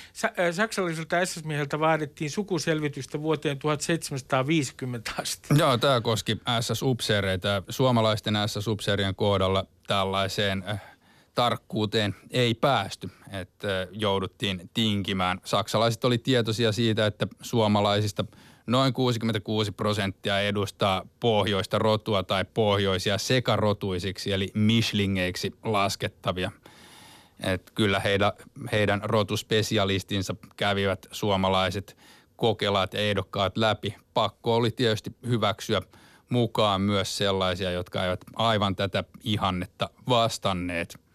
saksalaisilta 0.51 1.25
SS-mieheltä 1.25 1.79
vaadittiin 1.79 2.31
sukuselvitystä 2.31 3.21
vuoteen 3.21 3.59
1750 3.59 5.11
asti. 5.19 5.47
Joo, 5.57 5.77
tämä 5.77 6.01
koski 6.01 6.37
SS-upseereita. 6.61 7.63
Suomalaisten 7.69 8.33
SS-upseerien 8.47 9.15
kohdalla 9.15 9.65
tällaiseen 9.87 10.63
äh, 10.67 10.81
tarkkuuteen 11.35 12.15
ei 12.31 12.53
päästy, 12.53 13.09
että 13.31 13.81
äh, 13.81 13.87
jouduttiin 13.91 14.69
tinkimään. 14.73 15.41
Saksalaiset 15.45 16.05
oli 16.05 16.17
tietoisia 16.17 16.71
siitä, 16.71 17.05
että 17.05 17.27
suomalaisista 17.41 18.25
noin 18.67 18.93
66 18.93 19.71
prosenttia 19.71 20.39
edustaa 20.39 21.07
pohjoista 21.19 21.79
rotua 21.79 22.23
tai 22.23 22.45
pohjoisia 22.53 23.17
sekarotuisiksi 23.17 24.31
eli 24.31 24.51
mishlingeiksi 24.53 25.51
laskettavia– 25.63 26.51
että 27.43 27.71
kyllä 27.75 27.99
heidän, 27.99 28.31
heidän 28.71 29.01
rotuspesialistinsa 29.03 30.35
kävivät 30.57 31.07
suomalaiset 31.11 31.97
kokelaat 32.35 32.93
ja 32.93 32.99
ehdokkaat 32.99 33.57
läpi. 33.57 33.95
Pakko 34.13 34.55
oli 34.55 34.71
tietysti 34.71 35.15
hyväksyä 35.27 35.81
mukaan 36.29 36.81
myös 36.81 37.17
sellaisia, 37.17 37.71
jotka 37.71 38.03
eivät 38.03 38.21
aivan 38.35 38.75
tätä 38.75 39.03
ihannetta 39.23 39.89
vastanneet– 40.09 40.99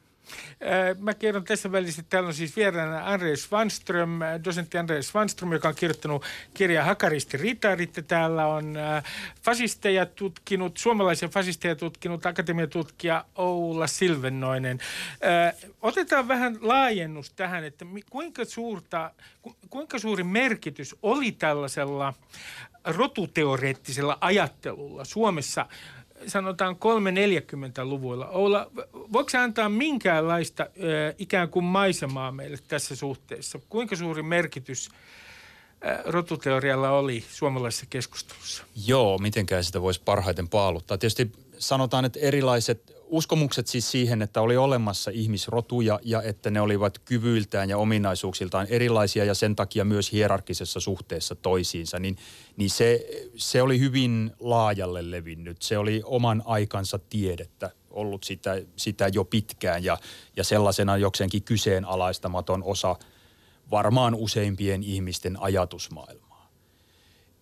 Mä 0.98 1.14
kerron 1.14 1.44
tässä 1.44 1.72
välissä, 1.72 2.00
että 2.00 2.10
täällä 2.10 2.26
on 2.26 2.34
siis 2.34 2.56
vieraana 2.56 3.12
Andreas 3.12 3.42
Svanström, 3.42 4.10
dosentti 4.44 4.78
Andreas 4.78 5.08
Svanström, 5.08 5.52
joka 5.52 5.68
on 5.68 5.74
kirjoittanut 5.74 6.24
kirjaa 6.54 6.84
Hakaristi 6.84 7.36
ritarit. 7.36 7.98
Täällä 8.08 8.46
on 8.46 8.74
fasisteja 9.42 10.06
tutkinut, 10.06 10.76
suomalaisia 10.76 11.28
fasisteja 11.28 11.76
tutkinut 11.76 12.26
akatemiatutkija 12.26 13.24
Oula 13.34 13.86
Silvennoinen. 13.86 14.78
Otetaan 15.82 16.28
vähän 16.28 16.58
laajennus 16.60 17.30
tähän, 17.30 17.64
että 17.64 17.86
kuinka, 18.10 18.44
suurta, 18.44 19.10
kuinka 19.70 19.98
suuri 19.98 20.24
merkitys 20.24 20.96
oli 21.02 21.32
tällaisella 21.32 22.14
rotuteoreettisella 22.84 24.18
ajattelulla 24.20 25.04
Suomessa– 25.04 25.66
sanotaan 26.26 26.76
340-luvulla. 26.76 28.28
Oula, 28.28 28.70
voiko 29.12 29.30
antaa 29.38 29.68
minkäänlaista 29.68 30.62
ö, 30.62 31.14
ikään 31.18 31.48
kuin 31.48 31.64
maisemaa 31.64 32.32
meille 32.32 32.58
tässä 32.68 32.96
suhteessa? 32.96 33.60
Kuinka 33.68 33.96
suuri 33.96 34.22
merkitys 34.22 34.88
rotuteorialla 36.04 36.90
oli 36.90 37.24
suomalaisessa 37.28 37.86
keskustelussa? 37.90 38.64
Joo, 38.86 39.18
mitenkään 39.18 39.64
sitä 39.64 39.82
voisi 39.82 40.02
parhaiten 40.04 40.48
paaluttaa. 40.48 40.98
Tietysti 40.98 41.32
sanotaan, 41.58 42.04
että 42.04 42.18
erilaiset 42.18 42.94
uskomukset 43.06 43.66
siis 43.66 43.90
siihen, 43.90 44.22
että 44.22 44.40
oli 44.40 44.56
olemassa 44.56 45.10
ihmisrotuja 45.14 46.00
ja 46.02 46.22
että 46.22 46.50
ne 46.50 46.60
olivat 46.60 46.98
kyvyiltään 46.98 47.70
ja 47.70 47.78
ominaisuuksiltaan 47.78 48.66
erilaisia 48.70 49.24
ja 49.24 49.34
sen 49.34 49.56
takia 49.56 49.84
myös 49.84 50.12
hierarkisessa 50.12 50.80
suhteessa 50.80 51.34
toisiinsa, 51.34 51.98
niin, 51.98 52.16
niin 52.56 52.70
se, 52.70 53.06
se 53.36 53.62
oli 53.62 53.78
hyvin 53.78 54.30
laajalle 54.40 55.10
levinnyt. 55.10 55.62
Se 55.62 55.78
oli 55.78 56.02
oman 56.04 56.42
aikansa 56.44 56.98
tiedettä 56.98 57.70
ollut 57.90 58.24
sitä, 58.24 58.62
sitä 58.76 59.08
jo 59.12 59.24
pitkään 59.24 59.84
ja, 59.84 59.98
ja 60.36 60.44
sellaisena 60.44 60.96
jokseenkin 60.96 61.42
kyseenalaistamaton 61.42 62.62
osa 62.62 62.96
varmaan 63.70 64.14
useimpien 64.14 64.82
ihmisten 64.82 65.42
ajatusmaailmaa. 65.42 66.50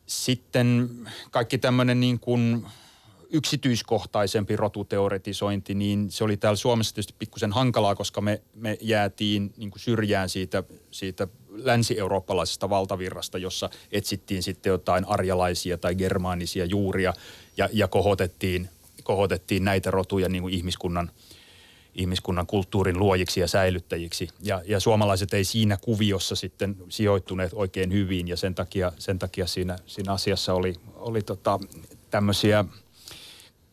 Sitten 0.07 0.91
kaikki 1.31 1.59
tämmöinen 1.59 2.01
niin 2.01 2.21
kuin 2.21 2.67
yksityiskohtaisempi 3.33 4.57
rotuteoretisointi, 4.57 5.75
niin 5.75 6.11
se 6.11 6.25
oli 6.25 6.37
täällä 6.37 6.57
Suomessa 6.57 6.95
tietysti 6.95 7.15
pikkusen 7.19 7.53
hankalaa, 7.53 7.95
koska 7.95 8.21
me, 8.21 8.43
me 8.55 8.79
jäätiin 8.81 9.55
niin 9.57 9.71
kuin 9.71 9.81
syrjään 9.81 10.29
siitä, 10.29 10.63
siitä 10.91 11.29
länsi-eurooppalaisesta 11.49 12.71
valtavirrasta, 12.71 13.39
jossa 13.39 13.71
etsittiin 13.93 14.43
sitten 14.43 14.71
jotain 14.71 15.05
arjalaisia 15.05 15.79
tai 15.79 15.95
germaanisia 15.95 16.65
juuria 16.65 17.15
ja, 17.57 17.69
ja 17.73 17.89
kohotettiin, 17.89 18.69
kohotettiin 19.03 19.65
näitä 19.65 19.91
rotuja 19.91 20.29
niin 20.29 20.43
kuin 20.43 20.55
ihmiskunnan, 20.55 21.11
ihmiskunnan 21.95 22.47
kulttuurin 22.47 22.99
luojiksi 22.99 23.41
ja 23.41 23.49
säilyttäjiksi. 23.49 24.29
Ja, 24.43 24.63
ja 24.67 24.81
suomalaiset 24.81 25.35
ei 25.35 25.45
siinä 25.45 25.77
kuviossa 25.77 26.37
sitten 26.37 26.77
sijoittuneet 26.89 27.53
oikein 27.55 27.93
hyvin 27.93 28.29
ja 28.29 28.37
sen 28.37 28.55
takia, 28.55 28.93
sen 28.99 29.19
takia 29.19 29.47
siinä, 29.47 29.79
siinä 29.87 30.13
asiassa 30.13 30.55
oli, 30.55 30.75
oli 30.95 31.23
tota, 31.23 31.61
tämmöisiä– 32.11 32.65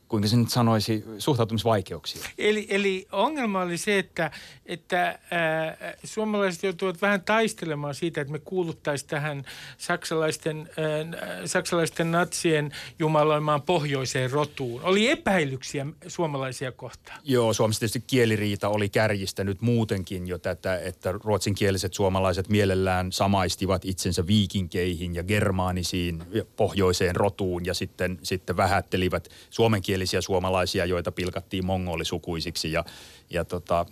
kuinka 0.09 0.27
se 0.27 0.37
nyt 0.37 0.49
sanoisi, 0.49 1.03
suhtautumisvaikeuksia. 1.17 2.21
Eli, 2.37 2.67
eli 2.69 3.07
ongelma 3.11 3.61
oli 3.61 3.77
se, 3.77 3.99
että, 3.99 4.31
että 4.65 5.19
ää, 5.31 5.77
suomalaiset 6.03 6.63
joutuvat 6.63 7.01
vähän 7.01 7.21
taistelemaan 7.21 7.95
siitä, 7.95 8.21
että 8.21 8.31
me 8.31 8.39
kuuluttaisiin 8.39 9.09
tähän 9.09 9.45
saksalaisten, 9.77 10.69
ää, 10.77 11.47
saksalaisten 11.47 12.11
natsien 12.11 12.71
jumaloimaan 12.99 13.61
pohjoiseen 13.61 14.31
rotuun. 14.31 14.81
Oli 14.81 15.09
epäilyksiä 15.09 15.85
suomalaisia 16.07 16.71
kohtaan. 16.71 17.19
Joo, 17.23 17.53
Suomessa 17.53 17.79
tietysti 17.79 18.03
kieliriita 18.07 18.69
oli 18.69 18.89
kärjistänyt 18.89 19.61
muutenkin 19.61 20.27
jo 20.27 20.37
tätä, 20.37 20.79
että 20.79 21.11
ruotsinkieliset 21.11 21.93
suomalaiset 21.93 22.49
mielellään 22.49 23.11
samaistivat 23.11 23.85
itsensä 23.85 24.27
viikinkeihin 24.27 25.15
ja 25.15 25.23
germaanisiin 25.23 26.23
pohjoiseen 26.55 27.15
rotuun 27.15 27.65
ja 27.65 27.73
sitten, 27.73 28.19
sitten 28.23 28.57
vähättelivät 28.57 29.29
suomenkielisiä 29.49 29.98
viittomakielisiä 29.99 30.21
suomalaisia, 30.21 30.85
joita 30.85 31.11
pilkattiin 31.11 31.65
mongolisukuisiksi 31.65 32.71
ja, 32.71 32.85
ja 33.29 33.45
tota, 33.45 33.85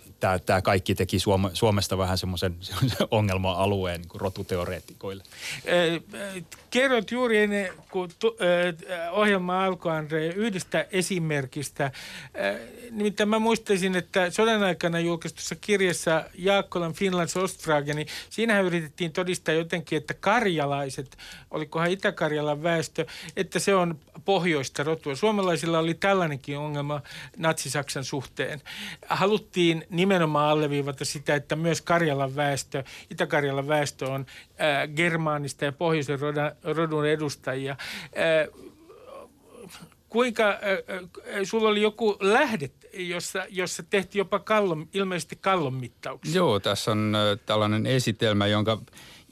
tämä 0.46 0.62
kaikki 0.62 0.94
teki 0.94 1.18
Suome, 1.18 1.50
Suomesta 1.52 1.98
vähän 1.98 2.18
semmoisen 2.18 2.56
ongelma-alueen 3.10 4.00
niin 4.00 4.20
rotuteoreetikoille. 4.20 5.22
Kerrot 6.70 7.10
juuri 7.10 7.38
ennen 7.38 7.72
kuin 7.90 8.10
tu, 8.18 8.36
ohjelma 9.10 9.64
alkoi, 9.64 9.92
Andre, 9.92 10.26
yhdestä 10.26 10.86
esimerkistä. 10.90 11.90
Nimittäin 12.90 13.28
mä 13.28 13.38
muistaisin, 13.38 13.96
että 13.96 14.30
sodan 14.30 14.62
aikana 14.62 15.00
julkaistussa 15.00 15.54
kirjassa 15.54 16.24
Jaakkolan 16.34 16.92
Finlands 16.92 17.36
Ostfrage, 17.36 17.94
niin 17.94 18.06
siinähän 18.30 18.64
yritettiin 18.64 19.12
todistaa 19.12 19.54
jotenkin, 19.54 19.96
että 19.96 20.14
karjalaiset, 20.14 21.18
olikohan 21.50 21.90
Itä-Karjalan 21.90 22.62
väestö, 22.62 23.06
että 23.36 23.58
se 23.58 23.74
on 23.74 23.98
pohjoista 24.24 24.82
rotua. 24.82 25.14
Suomalaisilla 25.14 25.78
oli 25.78 25.94
tällainenkin 26.00 26.58
ongelma 26.58 27.00
Natsi-Saksan 27.36 28.04
suhteen. 28.04 28.60
Haluttiin 29.08 29.84
nimenomaan 29.90 30.50
alleviivata 30.50 31.04
sitä, 31.04 31.34
että 31.34 31.56
myös 31.56 31.82
Karjalan 31.82 32.36
väestö, 32.36 32.84
Itä-Karjalan 33.10 33.68
väestö 33.68 34.06
on 34.06 34.26
ää, 34.58 34.86
germaanista 34.86 35.64
ja 35.64 35.72
pohjoisen 35.72 36.18
rodun 36.62 37.06
edustajia. 37.06 37.76
Ää, 38.16 38.46
kuinka, 40.08 40.48
äh, 40.48 40.58
sulla 41.44 41.68
oli 41.68 41.82
joku 41.82 42.16
lähde, 42.20 42.70
jossa, 42.92 43.46
jossa 43.48 43.82
tehtiin 43.82 44.20
jopa 44.20 44.38
kallon, 44.38 44.88
ilmeisesti 44.94 45.36
kallon 45.36 45.74
mittauksia. 45.74 46.36
Joo, 46.36 46.60
tässä 46.60 46.90
on 46.90 47.14
äh, 47.14 47.38
tällainen 47.46 47.86
esitelmä, 47.86 48.46
jonka 48.46 48.82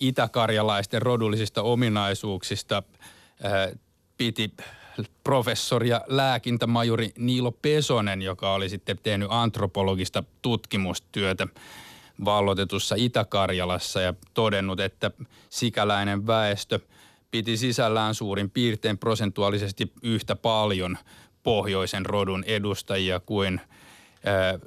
itäkarjalaisten 0.00 1.02
rodullisista 1.02 1.62
ominaisuuksista 1.62 2.83
äh, 3.44 3.79
piti 4.16 4.50
professori 5.24 5.88
ja 5.88 6.04
lääkintämajuri 6.06 7.11
Niilo 7.18 7.52
Pesonen, 7.52 8.22
joka 8.22 8.54
oli 8.54 8.68
sitten 8.68 8.98
tehnyt 9.02 9.28
antropologista 9.30 10.24
tutkimustyötä 10.42 11.46
vallotetussa 12.24 12.94
Itä-Karjalassa 12.98 14.00
ja 14.00 14.14
todennut, 14.35 14.80
että 14.80 15.11
sikäläinen 15.50 16.26
väestö– 16.26 16.80
piti 17.37 17.56
sisällään 17.56 18.14
suurin 18.14 18.50
piirtein 18.50 18.98
prosentuaalisesti 18.98 19.92
yhtä 20.02 20.37
paljon 20.37 20.98
pohjoisen 21.42 22.06
rodun 22.06 22.44
edustajia 22.46 23.20
kuin 23.20 23.61
ää, 24.24 24.59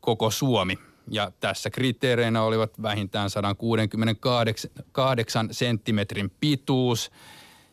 koko 0.00 0.30
Suomi. 0.30 0.78
Ja 1.10 1.32
tässä 1.40 1.70
kriteereinä 1.70 2.42
olivat 2.42 2.82
vähintään 2.82 3.30
168 3.30 5.48
senttimetrin 5.50 6.30
pituus, 6.40 7.10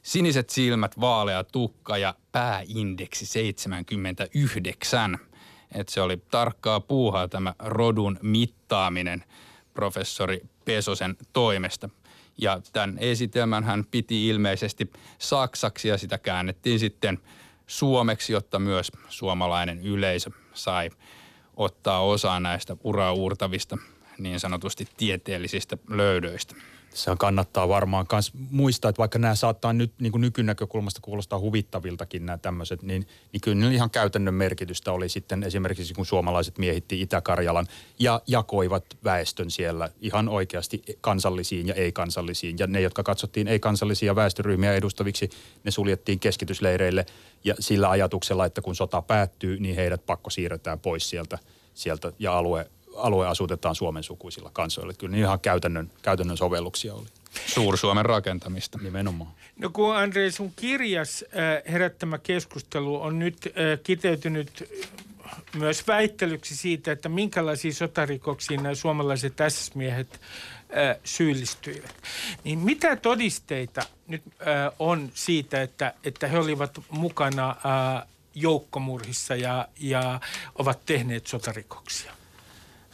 siniset 0.08 0.50
silmät, 0.50 1.00
vaalea 1.00 1.44
tukka 1.44 1.98
ja 1.98 2.16
pääindeksi 2.32 3.26
79. 3.26 5.18
Et 5.76 5.90
se 5.90 6.02
oli 6.02 6.18
tarkkaa 6.18 6.80
puuhaa 6.80 7.28
tämä 7.28 7.54
rodun 7.60 8.20
mittaaminen 8.22 9.24
professori 9.74 10.42
Pesosen 10.66 11.18
toimesta. 11.34 11.90
Ja 12.38 12.62
tämän 12.74 12.98
esitelmän 13.00 13.64
hän 13.64 13.86
piti 13.92 14.28
ilmeisesti 14.28 14.92
saksaksi 15.20 15.88
ja 15.88 15.98
sitä 15.98 16.18
käännettiin 16.18 16.80
sitten 16.80 17.20
suomeksi, 17.68 18.34
jotta 18.34 18.60
myös 18.60 18.92
suomalainen 19.10 19.80
yleisö 19.80 20.32
sai 20.54 20.90
ottaa 21.58 22.00
osaa 22.00 22.40
näistä 22.40 22.78
uraauurtavista 22.84 23.78
niin 24.18 24.40
sanotusti 24.40 24.88
tieteellisistä 24.98 25.78
löydöistä 25.90 26.56
se 26.94 27.12
kannattaa 27.20 27.68
varmaan 27.68 28.06
myös 28.12 28.32
muistaa, 28.52 28.90
että 28.90 29.00
vaikka 29.00 29.20
nämä 29.20 29.36
saattaa 29.36 29.74
nyt 29.74 29.94
niin 30.00 30.12
kuin 30.12 30.22
nykynäkökulmasta 30.22 31.02
kuulostaa 31.02 31.40
huvittaviltakin 31.40 32.26
nämä 32.26 32.38
tämmöiset, 32.38 32.82
niin, 32.82 33.08
niin 33.34 33.42
kyllä 33.42 33.72
ihan 33.72 33.90
käytännön 33.90 34.34
merkitystä 34.34 34.92
oli 34.92 35.10
sitten 35.10 35.44
esimerkiksi 35.44 35.94
kun 35.94 36.06
suomalaiset 36.06 36.58
miehitti 36.58 37.02
Itä-Karjalan 37.02 37.68
ja 38.00 38.22
jakoivat 38.28 38.86
väestön 39.04 39.52
siellä 39.52 39.90
ihan 40.02 40.30
oikeasti 40.30 40.84
kansallisiin 41.02 41.68
ja 41.68 41.74
ei-kansallisiin. 41.74 42.56
Ja 42.60 42.68
ne, 42.68 42.82
jotka 42.82 43.04
katsottiin 43.04 43.48
ei-kansallisia 43.48 44.16
väestöryhmiä 44.16 44.74
edustaviksi, 44.74 45.30
ne 45.64 45.72
suljettiin 45.72 46.20
keskitysleireille 46.20 47.06
ja 47.44 47.56
sillä 47.60 47.90
ajatuksella, 47.90 48.46
että 48.46 48.62
kun 48.62 48.76
sota 48.76 49.02
päättyy, 49.02 49.60
niin 49.60 49.76
heidät 49.76 50.06
pakko 50.06 50.30
siirretään 50.30 50.80
pois 50.80 51.10
sieltä, 51.10 51.40
sieltä 51.74 52.12
ja 52.20 52.38
alue 52.38 52.70
alue 52.98 53.28
asutetaan 53.28 53.76
Suomen 53.76 54.04
sukuisilla 54.04 54.50
kansoilla. 54.54 54.94
Kyllä 54.94 55.12
niin 55.12 55.24
ihan 55.24 55.40
käytännön, 55.40 55.92
käytännön 56.02 56.38
sovelluksia 56.38 56.94
oli. 56.94 57.08
Suur-Suomen 57.46 58.06
rakentamista. 58.06 58.80
Nimenomaan. 58.82 59.32
No 59.60 59.70
kun 59.70 59.96
Andre, 59.96 60.32
sun 60.32 60.54
kirjas 60.56 61.26
äh, 61.28 61.74
herättämä 61.74 62.18
keskustelu 62.18 63.02
on 63.02 63.20
nyt 63.20 63.38
äh, 63.46 63.80
kiteytynyt 63.84 64.70
myös 65.56 65.88
väittelyksi 65.88 66.58
siitä, 66.58 66.92
että 66.92 67.10
minkälaisiin 67.10 67.74
sotarikoksiin 67.74 68.64
nämä 68.64 68.76
suomalaiset 68.76 69.34
SS-miehet 69.50 70.14
äh, 70.14 70.98
syyllistyivät. 71.04 71.96
Niin 72.44 72.60
mitä 72.60 72.96
todisteita 72.96 73.82
nyt 74.08 74.24
on 74.80 75.12
siitä, 75.14 75.62
että, 75.62 75.94
että 76.04 76.28
he 76.28 76.40
olivat 76.40 76.80
mukana 76.90 77.56
joukkomurhissa 78.36 79.36
ja, 79.36 79.68
ja 79.80 80.20
ovat 80.56 80.86
tehneet 80.86 81.28
sotarikoksia? 81.28 82.12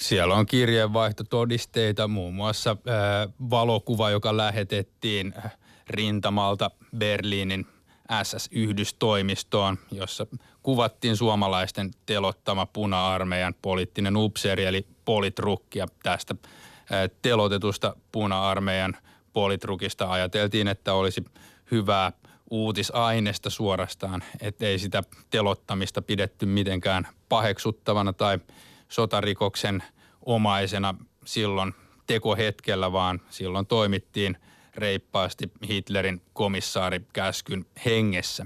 Siellä 0.03 0.35
on 0.35 0.45
kirjeenvaihtotodisteita, 0.45 2.07
muun 2.07 2.33
muassa 2.33 2.77
ää, 2.87 3.27
valokuva, 3.49 4.09
joka 4.09 4.37
lähetettiin 4.37 5.33
rintamalta 5.89 6.71
Berliinin 6.97 7.67
SS-yhdystoimistoon, 8.23 9.77
jossa 9.91 10.27
kuvattiin 10.63 11.17
suomalaisten 11.17 11.91
telottama 12.05 12.65
puna-armeijan 12.65 13.55
poliittinen 13.61 14.17
upseeri 14.17 14.65
eli 14.65 14.87
politrukki. 15.05 15.79
Ja 15.79 15.87
tästä 16.03 16.35
telotetusta 17.21 17.95
puna-armeijan 18.11 18.97
politrukista 19.33 20.11
ajateltiin, 20.11 20.67
että 20.67 20.93
olisi 20.93 21.25
hyvää 21.71 22.11
uutisaineesta 22.49 23.49
suorastaan, 23.49 24.23
ettei 24.41 24.79
sitä 24.79 25.03
telottamista 25.29 26.01
pidetty 26.01 26.45
mitenkään 26.45 27.07
paheksuttavana 27.29 28.13
tai– 28.13 28.39
sotarikoksen 28.93 29.83
omaisena 30.25 30.95
silloin 31.25 31.73
tekohetkellä, 32.07 32.91
vaan 32.91 33.21
silloin 33.29 33.65
toimittiin 33.65 34.37
reippaasti 34.75 35.51
Hitlerin 35.69 36.21
komissaarikäskyn 36.33 37.65
hengessä. 37.85 38.45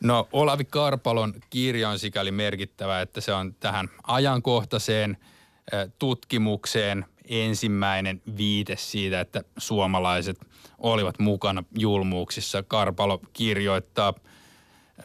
No 0.00 0.28
Olavi 0.32 0.64
Karpalon 0.64 1.34
kirja 1.50 1.88
on 1.88 1.98
sikäli 1.98 2.30
merkittävä, 2.30 3.00
että 3.00 3.20
se 3.20 3.32
on 3.32 3.54
tähän 3.54 3.88
ajankohtaiseen 4.06 5.16
tutkimukseen 5.98 7.04
ensimmäinen 7.28 8.22
viite 8.36 8.76
siitä, 8.76 9.20
että 9.20 9.42
suomalaiset 9.58 10.40
olivat 10.78 11.18
mukana 11.18 11.64
julmuuksissa. 11.78 12.62
Karpalo 12.62 13.20
kirjoittaa 13.32 14.14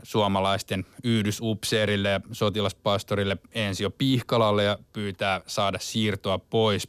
suomalaisten 0.03 0.85
yhdysupseerille 1.03 2.09
ja 2.09 2.21
sotilaspastorille 2.31 3.37
Ensio 3.51 3.89
Pihkalalle 3.89 4.63
ja 4.63 4.77
pyytää 4.93 5.41
saada 5.47 5.79
siirtoa 5.79 6.39
pois 6.39 6.87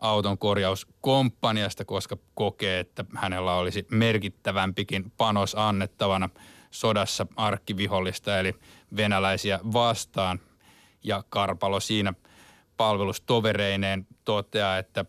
auton 0.00 0.38
korjauskomppaniasta, 0.38 1.84
koska 1.84 2.16
kokee, 2.34 2.80
että 2.80 3.04
hänellä 3.14 3.54
olisi 3.54 3.86
merkittävämpikin 3.90 5.12
panos 5.16 5.54
annettavana 5.54 6.28
sodassa 6.70 7.26
arkkivihollista 7.36 8.38
eli 8.38 8.54
venäläisiä 8.96 9.60
vastaan. 9.72 10.40
Ja 11.04 11.24
Karpalo 11.28 11.80
siinä– 11.80 12.14
palvelustovereineen 12.80 14.06
toteaa, 14.24 14.78
että 14.78 15.04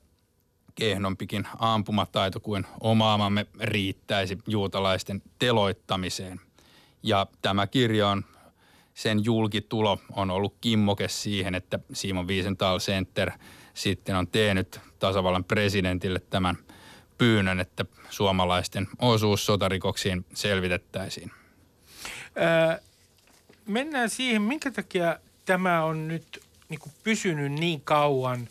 kehnompikin 0.76 1.47
ampumataito 1.60 2.39
kuin 2.39 2.65
omaamamme 2.80 3.45
riittäisi 3.60 4.38
juutalaisten 4.47 5.21
teloittamiseen. 5.39 6.39
Ja 7.04 7.28
tämä 7.41 7.67
kirja 7.67 8.10
on, 8.10 8.26
sen 8.93 9.26
julkitulo 9.26 10.00
on 10.13 10.32
ollut 10.32 10.56
kimmoke 10.62 11.08
siihen, 11.08 11.56
että 11.56 11.80
Simon 11.93 12.28
Wiesenthal 12.28 12.80
Center 12.80 13.32
sitten 13.74 14.15
on 14.15 14.28
tehnyt 14.28 14.80
tasavallan 15.00 15.43
presidentille 15.43 16.19
tämän 16.30 16.58
pyynnön, 17.17 17.60
että 17.60 17.86
suomalaisten 18.10 18.88
osuus 19.00 19.45
sotarikoksiin 19.45 20.26
selvitettäisiin. 20.34 21.32
Öö, 22.38 22.82
mennään 23.65 24.10
siihen, 24.10 24.41
minkä 24.41 24.71
takia 24.71 25.19
tämä 25.45 25.84
on 25.84 26.08
nyt 26.08 26.41
niin 26.69 26.80
pysynyt 27.04 27.52
niin 27.52 27.82
kauan 27.82 28.47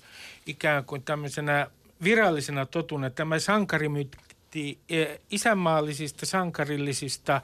ikään 0.50 0.84
kuin 0.84 1.02
tämmöisenä 1.02 1.70
virallisena 2.04 2.66
totuna. 2.66 3.10
Tämä 3.10 3.38
sankarimyytti 3.38 4.78
e, 4.88 5.04
isänmaallisista, 5.30 6.26
sankarillisista 6.26 7.40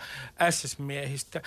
SS-miehistä. 0.50 1.42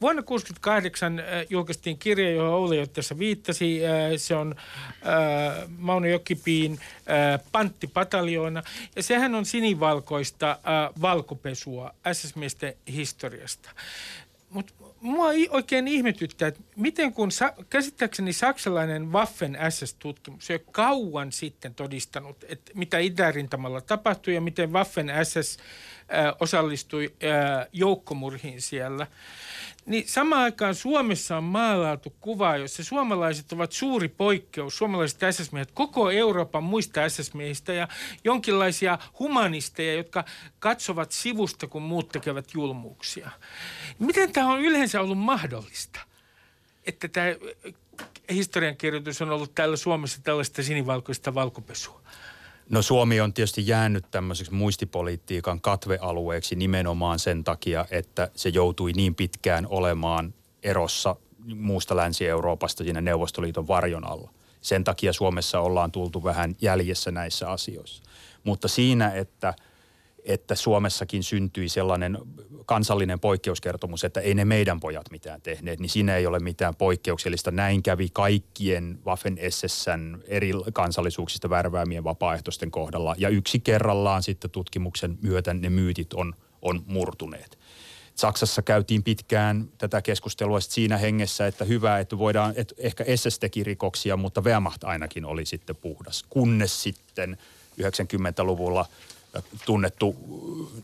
Vuonna 0.00 0.22
1968 0.22 1.22
julkaistiin 1.50 1.98
kirja, 1.98 2.30
johon 2.30 2.52
Ouli 2.52 2.78
jo 2.78 2.86
tässä 2.86 3.18
viittasi. 3.18 3.80
Se 4.16 4.34
on 4.34 4.54
Mauno 5.78 6.06
Jokipiin 6.06 6.80
panttipataljoona. 7.52 8.62
Ja 8.96 9.02
sehän 9.02 9.34
on 9.34 9.46
sinivalkoista 9.46 10.58
valkopesua 11.00 11.94
SS-miesten 12.12 12.74
historiasta. 12.92 13.70
Mutta 14.50 14.72
mua 15.04 15.28
oikein 15.50 15.88
ihmetyttää, 15.88 16.48
että 16.48 16.60
miten 16.76 17.12
kun 17.12 17.32
sa- 17.32 17.54
käsittääkseni 17.70 18.32
saksalainen 18.32 19.12
Waffen 19.12 19.58
SS-tutkimus 19.70 20.50
on 20.50 20.58
kauan 20.72 21.32
sitten 21.32 21.74
todistanut, 21.74 22.44
että 22.48 22.72
mitä 22.74 22.98
itärintamalla 22.98 23.80
tapahtui 23.80 24.34
ja 24.34 24.40
miten 24.40 24.72
Waffen 24.72 25.12
SS 25.24 25.56
äh, 26.14 26.34
osallistui 26.40 27.14
äh, 27.24 27.66
joukkomurhiin 27.72 28.62
siellä. 28.62 29.06
Niin 29.86 30.08
samaan 30.08 30.42
aikaan 30.42 30.74
Suomessa 30.74 31.36
on 31.36 31.44
maalailtu 31.44 32.16
kuva, 32.20 32.56
jossa 32.56 32.84
suomalaiset 32.84 33.52
ovat 33.52 33.72
suuri 33.72 34.08
poikkeus, 34.08 34.78
suomalaiset 34.78 35.20
SS-miehet, 35.30 35.70
koko 35.74 36.10
Euroopan 36.10 36.64
muista 36.64 37.08
SS-miehistä 37.08 37.72
ja 37.72 37.88
jonkinlaisia 38.24 38.98
humanisteja, 39.18 39.94
jotka 39.94 40.24
katsovat 40.58 41.12
sivusta, 41.12 41.66
kun 41.66 41.82
muut 41.82 42.08
tekevät 42.08 42.54
julmuuksia. 42.54 43.30
Miten 43.98 44.32
tämä 44.32 44.52
on 44.52 44.60
yleensä 44.60 45.00
ollut 45.00 45.18
mahdollista, 45.18 46.00
että 46.86 47.08
tämä 47.08 47.26
historiankirjoitus 48.32 49.22
on 49.22 49.30
ollut 49.30 49.54
täällä 49.54 49.76
Suomessa 49.76 50.22
tällaista 50.22 50.62
sinivalkoista 50.62 51.34
valkopesua? 51.34 52.00
No 52.70 52.82
Suomi 52.82 53.20
on 53.20 53.32
tietysti 53.32 53.66
jäänyt 53.66 54.04
tämmöiseksi 54.10 54.54
muistipolitiikan 54.54 55.60
katvealueeksi 55.60 56.54
nimenomaan 56.54 57.18
sen 57.18 57.44
takia, 57.44 57.84
että 57.90 58.30
se 58.36 58.48
joutui 58.48 58.92
niin 58.92 59.14
pitkään 59.14 59.66
olemaan 59.70 60.34
erossa 60.62 61.16
muusta 61.54 61.96
Länsi-Euroopasta 61.96 62.84
siinä 62.84 63.00
Neuvostoliiton 63.00 63.68
varjon 63.68 64.06
alla. 64.06 64.30
Sen 64.60 64.84
takia 64.84 65.12
Suomessa 65.12 65.60
ollaan 65.60 65.92
tultu 65.92 66.24
vähän 66.24 66.56
jäljessä 66.60 67.10
näissä 67.10 67.50
asioissa. 67.50 68.02
Mutta 68.44 68.68
siinä, 68.68 69.10
että– 69.10 69.54
että 70.24 70.54
Suomessakin 70.54 71.22
syntyi 71.22 71.68
sellainen 71.68 72.18
kansallinen 72.66 73.20
poikkeuskertomus, 73.20 74.04
että 74.04 74.20
ei 74.20 74.34
ne 74.34 74.44
meidän 74.44 74.80
pojat 74.80 75.10
mitään 75.10 75.42
tehneet, 75.42 75.80
niin 75.80 75.90
siinä 75.90 76.16
ei 76.16 76.26
ole 76.26 76.38
mitään 76.38 76.74
poikkeuksellista. 76.74 77.50
Näin 77.50 77.82
kävi 77.82 78.08
kaikkien 78.12 78.98
Waffen 79.06 79.38
SSN 79.50 80.22
eri 80.26 80.50
kansallisuuksista 80.72 81.50
värväämien 81.50 82.04
vapaaehtoisten 82.04 82.70
kohdalla. 82.70 83.14
Ja 83.18 83.28
yksi 83.28 83.60
kerrallaan 83.60 84.22
sitten 84.22 84.50
tutkimuksen 84.50 85.18
myötä 85.22 85.54
ne 85.54 85.70
myytit 85.70 86.12
on, 86.14 86.34
on 86.62 86.82
murtuneet. 86.86 87.58
Saksassa 88.14 88.62
käytiin 88.62 89.02
pitkään 89.02 89.68
tätä 89.78 90.02
keskustelua 90.02 90.60
siinä 90.60 90.98
hengessä, 90.98 91.46
että 91.46 91.64
hyvä, 91.64 91.98
että 91.98 92.18
voidaan, 92.18 92.52
että 92.56 92.74
ehkä 92.78 93.04
SS 93.16 93.38
teki 93.38 93.64
rikoksia, 93.64 94.16
mutta 94.16 94.40
Wehrmacht 94.40 94.84
ainakin 94.84 95.24
oli 95.24 95.46
sitten 95.46 95.76
puhdas. 95.76 96.24
Kunnes 96.30 96.82
sitten 96.82 97.38
90-luvulla– 97.80 98.86
tunnettu 99.66 100.16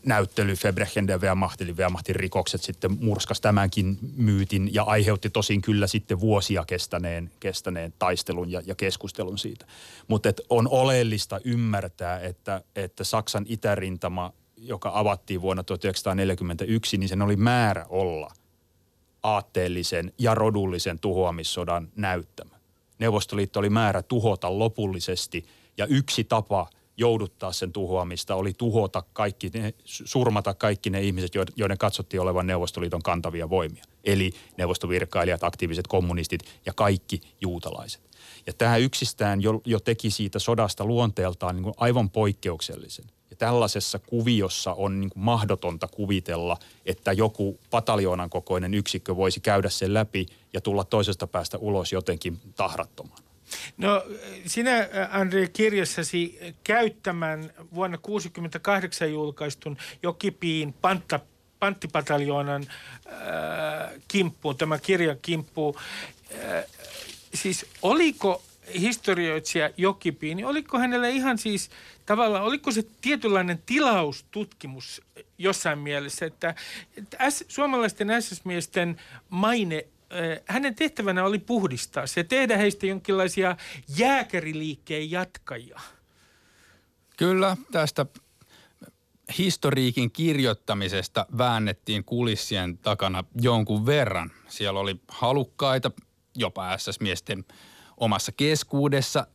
näyttely 0.05 0.55
Febrechen 0.55 1.07
de 1.07 1.21
Wehrmacht, 1.21 1.61
eli 1.61 1.77
Wehrmachtin 1.77 2.15
rikokset 2.15 2.61
sitten 2.61 2.97
murskas 3.01 3.41
tämänkin 3.41 3.97
myytin 4.15 4.73
ja 4.73 4.83
aiheutti 4.83 5.29
tosin 5.29 5.61
kyllä 5.61 5.87
sitten 5.87 6.19
vuosia 6.19 6.65
kestäneen, 6.65 7.31
kestäneen 7.39 7.93
taistelun 7.99 8.51
ja, 8.51 8.61
ja 8.65 8.75
keskustelun 8.75 9.37
siitä. 9.37 9.65
Mutta 10.07 10.29
on 10.49 10.67
oleellista 10.67 11.39
ymmärtää, 11.43 12.19
että, 12.19 12.61
että 12.75 13.03
Saksan 13.03 13.45
itärintama, 13.47 14.33
joka 14.57 14.91
avattiin 14.93 15.41
vuonna 15.41 15.63
1941, 15.63 16.97
niin 16.97 17.09
sen 17.09 17.21
oli 17.21 17.35
määrä 17.35 17.85
olla 17.89 18.31
aatteellisen 19.23 20.13
ja 20.17 20.35
rodullisen 20.35 20.99
tuhoamissodan 20.99 21.87
näyttämä. 21.95 22.55
Neuvostoliitto 22.99 23.59
oli 23.59 23.69
määrä 23.69 24.01
tuhota 24.01 24.59
lopullisesti 24.59 25.45
ja 25.77 25.85
yksi 25.85 26.23
tapa– 26.23 26.67
jouduttaa 27.01 27.51
sen 27.51 27.71
tuhoamista, 27.71 28.35
oli 28.35 28.53
tuhota 28.57 29.03
kaikki, 29.13 29.49
ne, 29.53 29.73
surmata 29.85 30.53
kaikki 30.53 30.89
ne 30.89 31.01
ihmiset, 31.01 31.31
joiden 31.55 31.77
katsottiin 31.77 32.21
olevan 32.21 32.47
Neuvostoliiton 32.47 33.01
kantavia 33.01 33.49
voimia. 33.49 33.83
Eli 34.03 34.31
neuvostovirkailijat, 34.57 35.43
aktiiviset 35.43 35.87
kommunistit 35.87 36.41
ja 36.65 36.73
kaikki 36.73 37.21
juutalaiset. 37.41 38.01
Ja 38.47 38.53
tämä 38.53 38.77
yksistään 38.77 39.41
jo, 39.41 39.61
jo 39.65 39.79
teki 39.79 40.11
siitä 40.11 40.39
sodasta 40.39 40.85
luonteeltaan 40.85 41.55
niin 41.55 41.63
kuin 41.63 41.73
aivan 41.77 42.09
poikkeuksellisen. 42.09 43.05
Ja 43.29 43.35
tällaisessa 43.35 43.99
kuviossa 43.99 44.73
on 44.73 44.99
niin 44.99 45.09
kuin 45.09 45.23
mahdotonta 45.23 45.87
kuvitella, 45.87 46.57
että 46.85 47.11
joku 47.11 47.59
pataljoonan 47.69 48.29
kokoinen 48.29 48.73
yksikkö 48.73 49.15
voisi 49.15 49.39
käydä 49.39 49.69
sen 49.69 49.93
läpi 49.93 50.25
ja 50.53 50.61
tulla 50.61 50.83
toisesta 50.83 51.27
päästä 51.27 51.57
ulos 51.57 51.91
jotenkin 51.91 52.39
tahrattomaan. 52.55 53.20
No 53.77 54.03
sinä, 54.45 54.89
Andre, 55.09 55.47
kirjassasi 55.47 56.39
käyttämän 56.63 57.39
vuonna 57.73 57.97
1968 57.97 59.11
julkaistun 59.11 59.77
Jokipiin 60.03 60.73
pantta, 60.73 61.19
panttipataljoonan 61.59 62.65
äh, 63.07 63.91
kimppuun, 64.07 64.57
tämä 64.57 64.79
kirjan 64.79 65.17
kimppuun. 65.21 65.75
Äh, 66.33 66.65
siis 67.33 67.65
oliko 67.81 68.43
historioitsija 68.79 69.69
Jokipiin, 69.77 70.37
niin 70.37 70.45
oliko 70.45 70.79
hänellä 70.79 71.07
ihan 71.07 71.37
siis 71.37 71.69
tavallaan, 72.05 72.43
oliko 72.43 72.71
se 72.71 72.83
tietynlainen 73.01 73.63
tilaustutkimus 73.65 75.01
jossain 75.37 75.79
mielessä, 75.79 76.25
että, 76.25 76.55
että 76.97 77.29
S, 77.29 77.45
suomalaisten 77.47 78.07
SS-miesten 78.21 79.01
maine 79.29 79.85
hänen 80.47 80.75
tehtävänä 80.75 81.25
oli 81.25 81.39
puhdistaa 81.39 82.07
se, 82.07 82.23
tehdä 82.23 82.57
heistä 82.57 82.85
jonkinlaisia 82.85 83.57
jääkäriliikkeen 83.97 85.11
jatkajia. 85.11 85.79
Kyllä, 87.17 87.57
tästä 87.71 88.05
historiikin 89.37 90.11
kirjoittamisesta 90.11 91.25
väännettiin 91.37 92.03
kulissien 92.03 92.77
takana 92.77 93.23
jonkun 93.41 93.85
verran. 93.85 94.31
Siellä 94.47 94.79
oli 94.79 94.95
halukkaita, 95.07 95.91
jopa 96.35 96.77
SS-miesten 96.77 97.45
omassa 97.97 98.31
keskuudessa, 98.31 99.27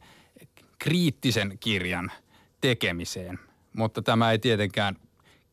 kriittisen 0.79 1.59
kirjan 1.59 2.13
tekemiseen. 2.61 3.39
Mutta 3.73 4.03
tämä 4.03 4.31
ei 4.31 4.39
tietenkään 4.39 4.97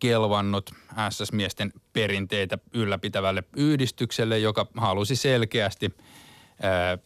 kelvannut 0.04 0.70
SS-miesten 1.10 1.74
perinteitä 1.94 2.58
ylläpitävälle 2.74 3.44
yhdistykselle, 3.56 4.40
joka 4.40 4.68
halusi 4.78 5.16
selkeästi 5.16 5.94
ää, 6.62 6.98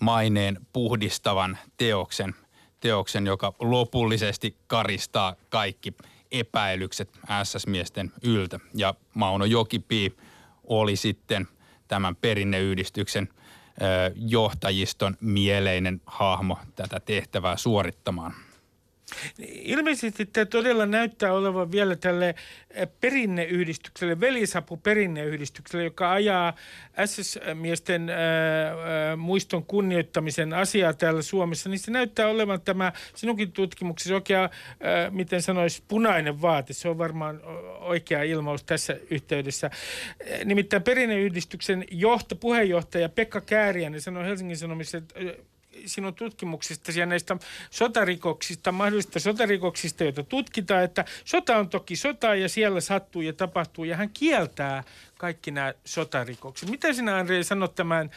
maineen 0.00 0.66
puhdistavan 0.72 1.58
teoksen, 1.76 2.34
teoksen, 2.80 3.26
joka 3.26 3.54
lopullisesti 3.60 4.56
karistaa 4.66 5.34
kaikki 5.48 5.94
epäilykset 6.32 7.10
SS-miesten 7.44 8.12
yltä. 8.22 8.60
Ja 8.74 8.94
Mauno 9.14 9.44
Jokipi 9.44 10.16
oli 10.64 10.96
sitten 10.96 11.48
tämän 11.88 12.16
perinneyhdistyksen 12.16 13.28
johtajiston 14.16 15.16
mieleinen 15.20 16.00
hahmo 16.06 16.58
tätä 16.74 17.00
tehtävää 17.00 17.56
suorittamaan. 17.56 18.34
Ilmeisesti 19.48 20.26
tämä 20.26 20.44
todella 20.44 20.86
näyttää 20.86 21.32
olevan 21.32 21.72
vielä 21.72 21.96
tälle 21.96 22.34
eh, 22.70 22.88
perinneyhdistykselle, 23.00 24.20
velisapu 24.20 24.76
perinneyhdistykselle, 24.76 25.84
joka 25.84 26.12
ajaa 26.12 26.54
SS-miesten 27.06 28.08
eh, 28.08 28.16
eh, 28.16 29.16
muiston 29.16 29.64
kunnioittamisen 29.64 30.52
asiaa 30.52 30.94
täällä 30.94 31.22
Suomessa, 31.22 31.68
niin 31.68 31.78
se 31.78 31.90
näyttää 31.90 32.28
olevan 32.28 32.60
tämä 32.60 32.92
sinunkin 33.14 33.52
tutkimuksessa 33.52 34.14
oikea, 34.14 34.50
miten 35.10 35.42
sanoisi, 35.42 35.82
punainen 35.88 36.42
vaate. 36.42 36.72
Se 36.72 36.88
on 36.88 36.98
varmaan 36.98 37.40
oikea 37.80 38.22
ilmaus 38.22 38.64
tässä 38.64 38.96
yhteydessä. 39.10 39.70
Nimittäin 40.44 40.82
perinneyhdistyksen 40.82 41.84
johto, 41.90 42.36
puheenjohtaja 42.36 43.08
Pekka 43.08 43.40
Kääriäinen 43.40 44.00
sanoi 44.00 44.24
Helsingin 44.24 44.56
Sanomissa, 44.56 44.98
että 44.98 45.14
sinun 45.86 46.14
tutkimuksistasi 46.14 47.00
ja 47.00 47.06
näistä 47.06 47.36
sotarikoksista, 47.70 48.72
mahdollisista 48.72 49.20
sotarikoksista, 49.20 50.04
joita 50.04 50.22
tutkitaan, 50.22 50.84
että 50.84 51.04
sota 51.24 51.56
on 51.56 51.68
toki 51.68 51.96
sota 51.96 52.34
ja 52.34 52.48
siellä 52.48 52.80
sattuu 52.80 53.22
ja 53.22 53.32
tapahtuu 53.32 53.84
ja 53.84 53.96
hän 53.96 54.10
kieltää 54.10 54.84
kaikki 55.18 55.50
nämä 55.50 55.74
sotarikokset. 55.84 56.70
Mitä 56.70 56.92
sinä 56.92 57.16
Andrei 57.16 57.44
sanot 57.44 57.74
tämän 57.74 58.10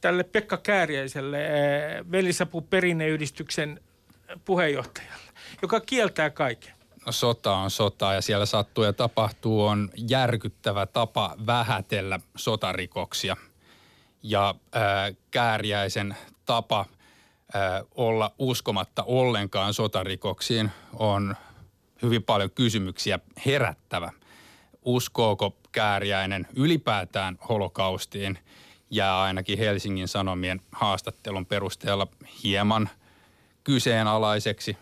tälle 0.00 0.24
Pekka 0.24 0.56
Kääriäiselle, 0.56 1.46
eh, 1.46 2.04
Velisapu 2.12 2.60
perinneyhdistyksen 2.60 3.80
puheenjohtajalla, 4.44 5.32
joka 5.62 5.80
kieltää 5.80 6.30
kaiken? 6.30 6.74
No 7.06 7.12
sota 7.12 7.56
on 7.56 7.70
sota 7.70 8.12
ja 8.14 8.20
siellä 8.20 8.46
sattuu 8.46 8.84
ja 8.84 8.92
tapahtuu 8.92 9.64
on 9.64 9.90
järkyttävä 9.96 10.86
tapa 10.86 11.34
vähätellä 11.46 12.20
sotarikoksia. 12.36 13.36
Ja 14.22 14.54
ää, 14.72 15.12
Kääriäisen 15.30 16.16
tapa 16.46 16.86
olla 17.94 18.34
uskomatta 18.38 19.02
ollenkaan 19.02 19.74
sotarikoksiin 19.74 20.70
on 20.92 21.36
hyvin 22.02 22.22
paljon 22.22 22.50
kysymyksiä 22.50 23.18
herättävä. 23.46 24.12
Uskooko 24.84 25.56
Kääriäinen 25.72 26.46
ylipäätään 26.56 27.38
holokaustiin 27.48 28.38
jää 28.90 29.22
ainakin 29.22 29.58
Helsingin 29.58 30.08
Sanomien 30.08 30.60
haastattelun 30.72 31.46
perusteella 31.46 32.06
hieman 32.44 32.90
kyseenalaiseksi 33.64 34.76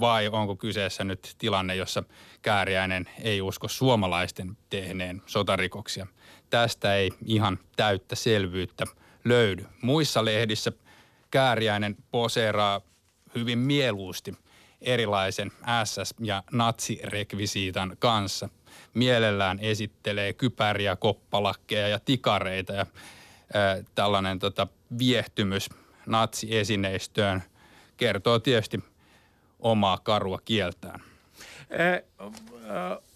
vai 0.00 0.28
onko 0.28 0.56
kyseessä 0.56 1.04
nyt 1.04 1.34
tilanne, 1.38 1.76
jossa 1.76 2.02
Kääriäinen 2.42 3.08
ei 3.22 3.42
usko 3.42 3.68
suomalaisten 3.68 4.56
tehneen 4.70 5.22
sotarikoksia. 5.26 6.06
Tästä 6.50 6.94
ei 6.94 7.10
ihan 7.26 7.58
täyttä 7.76 8.14
selvyyttä 8.16 8.84
löydy. 9.24 9.66
Muissa 9.82 10.24
lehdissä 10.24 10.72
Kääriäinen 11.32 11.96
poseeraa 12.10 12.80
hyvin 13.34 13.58
mieluusti 13.58 14.34
erilaisen 14.80 15.52
SS- 15.84 16.14
ja 16.20 16.42
natsirekvisiitan 16.52 17.96
kanssa. 17.98 18.48
Mielellään 18.94 19.58
esittelee 19.60 20.32
kypäriä, 20.32 20.96
koppalakkeja 20.96 21.88
ja 21.88 22.00
tikareita 22.04 22.72
ja 22.72 22.86
ää, 23.54 23.82
tällainen 23.94 24.38
tota, 24.38 24.66
viehtymys 24.98 25.70
natsiesineistöön 26.06 27.42
kertoo 27.96 28.38
tietysti 28.38 28.80
omaa 29.60 29.98
karua 29.98 30.38
kieltään. 30.44 31.00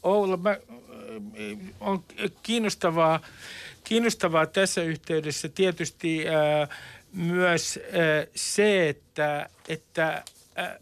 Oula, 0.02 0.36
mä, 0.36 0.56
on 1.80 2.04
kiinnostavaa, 2.42 3.20
kiinnostavaa 3.84 4.46
tässä 4.46 4.82
yhteydessä 4.82 5.48
tietysti 5.48 6.24
myös 7.16 7.78
se, 8.34 8.88
että, 8.88 9.48
että 9.68 10.22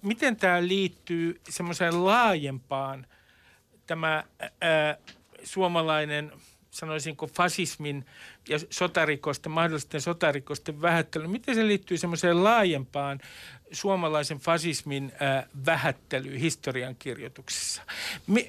miten 0.02 0.36
tämä 0.36 0.66
liittyy 0.66 1.40
semmoiseen 1.48 2.04
laajempaan 2.04 3.06
tämä 3.86 4.24
suomalainen– 5.44 6.32
sanoisinko 6.74 7.26
fasismin 7.26 8.06
ja 8.48 8.58
sotarikosten, 8.70 9.52
mahdollisten 9.52 10.00
sotarikosten 10.00 10.82
vähättely, 10.82 11.26
miten 11.26 11.54
se 11.54 11.66
liittyy 11.66 11.98
semmoiseen 11.98 12.44
laajempaan 12.44 13.20
suomalaisen 13.72 14.38
fasismin 14.38 15.12
äh, 15.22 15.44
vähättelyyn 15.66 16.40
historian 16.40 16.96
kirjoituksessa? 16.98 17.82
Äh, 18.30 18.44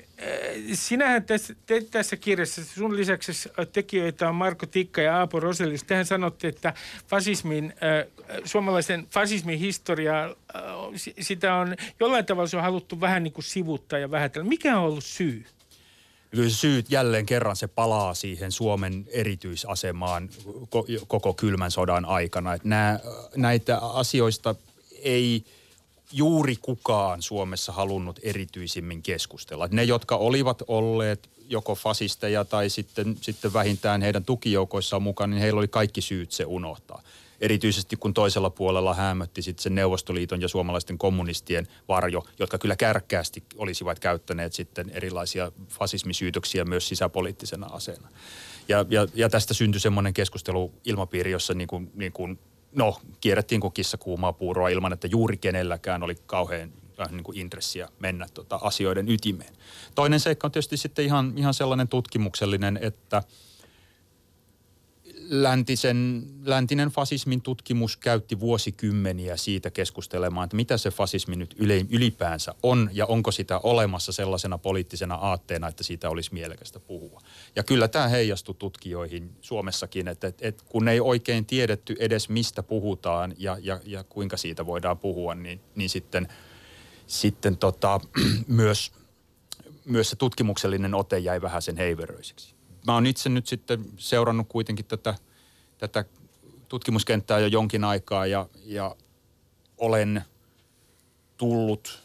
sinähän 0.73 1.23
tässä, 1.23 1.55
te, 1.65 1.81
tässä 1.91 2.17
kirjassa, 2.17 2.65
sun 2.65 2.95
lisäksi 2.95 3.49
tekijöitä 3.71 4.29
on 4.29 4.35
Marko 4.35 4.65
Tikka 4.65 5.01
ja 5.01 5.17
Aapo 5.17 5.39
Roselius. 5.39 5.83
Tehän 5.83 6.05
sanotte, 6.05 6.47
että 6.47 6.73
fasismin, 7.07 7.73
äh, 7.83 8.11
suomalaisen 8.45 9.07
fasismin 9.11 9.59
historiaa, 9.59 10.25
äh, 10.25 10.61
sitä 11.19 11.55
on 11.55 11.75
jollain 11.99 12.25
tavalla 12.25 12.47
se 12.47 12.57
on 12.57 12.63
haluttu 12.63 13.01
vähän 13.01 13.23
niin 13.23 13.33
kuin 13.33 13.45
sivuttaa 13.45 13.99
ja 13.99 14.11
vähätellä. 14.11 14.47
Mikä 14.47 14.77
on 14.77 14.85
ollut 14.85 15.03
syy? 15.03 15.45
kyllä 16.35 16.49
syyt 16.49 16.89
jälleen 16.89 17.25
kerran 17.25 17.55
se 17.55 17.67
palaa 17.67 18.13
siihen 18.13 18.51
Suomen 18.51 19.05
erityisasemaan 19.09 20.29
koko 21.07 21.33
kylmän 21.33 21.71
sodan 21.71 22.05
aikana. 22.05 22.53
Että 22.53 22.67
nämä, 22.67 22.99
näitä 23.35 23.77
asioista 23.77 24.55
ei 25.05 25.45
juuri 26.11 26.55
kukaan 26.55 27.21
Suomessa 27.21 27.71
halunnut 27.71 28.19
erityisimmin 28.23 29.01
keskustella. 29.01 29.67
Ne, 29.71 29.83
jotka 29.83 30.15
olivat 30.15 30.63
olleet 30.67 31.29
joko 31.49 31.75
fasisteja 31.75 32.45
tai 32.45 32.69
sitten, 32.69 33.17
sitten 33.21 33.53
vähintään 33.53 34.01
heidän 34.01 34.25
tukijoukoissaan 34.25 35.03
mukaan, 35.03 35.29
niin 35.29 35.41
heillä 35.41 35.59
oli 35.59 35.67
kaikki 35.67 36.01
syyt 36.01 36.31
se 36.31 36.45
unohtaa 36.45 37.01
erityisesti 37.41 37.95
kun 37.95 38.13
toisella 38.13 38.49
puolella 38.49 38.93
hämötti 38.93 39.41
sitten 39.41 39.63
sen 39.63 39.75
Neuvostoliiton 39.75 40.41
ja 40.41 40.47
suomalaisten 40.47 40.97
kommunistien 40.97 41.67
varjo, 41.87 42.25
jotka 42.39 42.57
kyllä 42.57 42.75
kärkkäästi 42.75 43.43
olisivat 43.57 43.99
käyttäneet 43.99 44.53
sitten 44.53 44.89
erilaisia 44.89 45.51
fasismisyytöksiä 45.69 46.65
myös 46.65 46.87
sisäpoliittisena 46.87 47.67
aseena. 47.71 48.07
Ja, 48.69 48.85
ja, 48.89 49.07
ja 49.13 49.29
tästä 49.29 49.53
syntyi 49.53 49.79
semmoinen 49.79 50.13
keskustelu 50.13 50.73
ilmapiiri, 50.85 51.31
jossa 51.31 51.53
niin 51.53 51.67
kuin, 51.67 51.91
niin 51.95 52.11
kuin, 52.11 52.39
no, 52.75 52.99
kierrettiin 53.21 53.61
kuin 53.61 53.73
kissa 53.73 53.97
kuumaa 53.97 54.33
puuroa 54.33 54.69
ilman, 54.69 54.93
että 54.93 55.07
juuri 55.07 55.37
kenelläkään 55.37 56.03
oli 56.03 56.15
kauhean 56.25 56.71
äh, 56.99 57.11
niin 57.11 57.23
kuin 57.23 57.37
intressiä 57.37 57.89
mennä 57.99 58.27
tota 58.33 58.59
asioiden 58.61 59.09
ytimeen. 59.09 59.53
Toinen 59.95 60.19
seikka 60.19 60.47
on 60.47 60.51
tietysti 60.51 60.77
sitten 60.77 61.05
ihan, 61.05 61.33
ihan 61.35 61.53
sellainen 61.53 61.87
tutkimuksellinen, 61.87 62.79
että– 62.81 63.23
läntisen, 65.29 66.27
läntinen 66.45 66.89
fasismin 66.89 67.41
tutkimus 67.41 67.97
käytti 67.97 68.39
vuosikymmeniä 68.39 69.37
siitä 69.37 69.71
keskustelemaan, 69.71 70.45
että 70.45 70.55
mitä 70.55 70.77
se 70.77 70.91
fasismi 70.91 71.35
nyt 71.35 71.55
ylipäänsä 71.89 72.55
on 72.63 72.89
ja 72.93 73.05
onko 73.05 73.31
sitä 73.31 73.59
olemassa 73.59 74.11
sellaisena 74.11 74.57
poliittisena 74.57 75.15
aatteena, 75.15 75.67
että 75.67 75.83
siitä 75.83 76.09
olisi 76.09 76.33
mielekästä 76.33 76.79
puhua. 76.79 77.21
Ja 77.55 77.63
kyllä 77.63 77.87
tämä 77.87 78.07
heijastui 78.07 78.55
tutkijoihin 78.55 79.29
Suomessakin, 79.41 80.07
että, 80.07 80.27
että, 80.27 80.47
että 80.47 80.63
kun 80.69 80.87
ei 80.87 80.99
oikein 80.99 81.45
tiedetty 81.45 81.95
edes 81.99 82.29
mistä 82.29 82.63
puhutaan 82.63 83.33
ja, 83.37 83.57
ja, 83.61 83.79
ja 83.85 84.03
kuinka 84.03 84.37
siitä 84.37 84.65
voidaan 84.65 84.97
puhua, 84.97 85.35
niin, 85.35 85.61
niin 85.75 85.89
sitten, 85.89 86.27
sitten 87.07 87.57
tota, 87.57 87.99
myös, 88.47 88.91
myös 89.85 90.09
se 90.09 90.15
tutkimuksellinen 90.15 90.93
ote 90.93 91.19
jäi 91.19 91.41
vähän 91.41 91.61
sen 91.61 91.77
heiveröiseksi 91.77 92.54
mä 92.87 92.93
oon 92.93 93.05
itse 93.05 93.29
nyt 93.29 93.47
sitten 93.47 93.85
seurannut 93.97 94.47
kuitenkin 94.49 94.85
tätä, 94.85 95.15
tätä 95.77 96.05
tutkimuskenttää 96.69 97.39
jo 97.39 97.47
jonkin 97.47 97.83
aikaa 97.83 98.25
ja, 98.25 98.47
ja 98.65 98.95
olen 99.77 100.21
tullut 101.37 101.99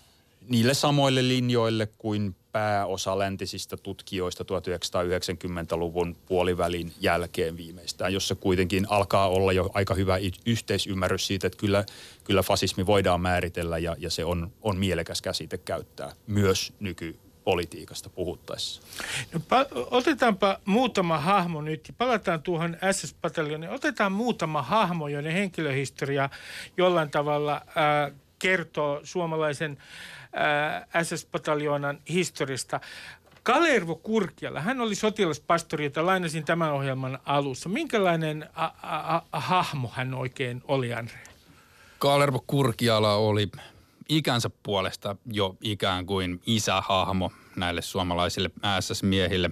niille 0.49 0.75
samoille 0.75 1.29
linjoille 1.29 1.89
kuin 1.99 2.37
pääosa 2.53 3.19
läntisistä 3.19 3.77
tutkijoista 3.77 4.45
1990-luvun 4.45 6.17
puolivälin 6.27 6.93
jälkeen 7.01 7.57
viimeistään, 7.57 8.13
jossa 8.13 8.35
kuitenkin 8.35 8.87
alkaa 8.89 9.29
olla 9.29 9.53
jo 9.53 9.71
aika 9.75 9.95
hyvä 9.95 10.19
yhteisymmärrys 10.47 11.27
siitä, 11.27 11.47
että 11.47 11.59
kyllä, 11.59 11.85
kyllä 12.25 12.43
fasismi 12.43 12.87
voidaan 12.87 13.21
määritellä 13.21 13.79
ja, 13.79 13.97
ja 13.99 14.11
se 14.11 14.25
on, 14.25 14.53
on 14.63 14.77
mielekäs 14.77 15.23
käsite 15.23 15.59
käyttää 15.59 16.13
myös 16.27 16.73
nyky, 16.81 17.19
politiikasta 17.51 18.11
puhuttaessa? 18.11 18.83
No, 19.33 19.41
pa- 19.41 19.87
otetaanpa 19.91 20.59
muutama 20.65 21.19
hahmo 21.19 21.61
nyt 21.63 21.89
ja 21.89 21.95
palataan 21.99 22.43
tuohon 22.43 22.77
SS-pataljoniin. 22.93 23.71
Otetaan 23.73 24.13
muutama 24.13 24.63
hahmo, 24.63 25.09
joiden 25.09 25.33
henkilöhistoria 25.33 26.31
jollain 26.77 27.11
tavalla 27.11 27.55
äh, 27.55 28.13
kertoo 28.39 29.01
suomalaisen 29.05 29.79
äh, 30.23 31.03
SS-pataljonan 31.03 31.99
historiasta. 32.09 32.81
Kalervo 33.43 33.95
Kurkiala, 33.97 34.61
hän 34.61 34.81
oli 34.81 34.95
sotilaspastori, 34.95 35.85
jota 35.85 36.07
lainasin 36.07 36.45
tämän 36.45 36.73
ohjelman 36.73 37.19
alussa. 37.25 37.69
Minkälainen 37.69 38.49
a- 38.55 38.65
a- 38.83 39.23
a- 39.33 39.41
hahmo 39.41 39.91
hän 39.95 40.15
oikein 40.15 40.63
oli, 40.69 40.95
Andre? 40.95 41.19
Kalervo 41.99 42.45
Kurkiala 42.47 43.15
oli 43.15 43.49
ikänsä 44.09 44.51
puolesta 44.63 45.17
jo 45.33 45.57
ikään 45.61 46.07
kuin 46.07 46.41
isähahmo 46.47 47.33
näille 47.57 47.83
suomalaisille 47.83 48.51
SS-miehille. 48.81 49.51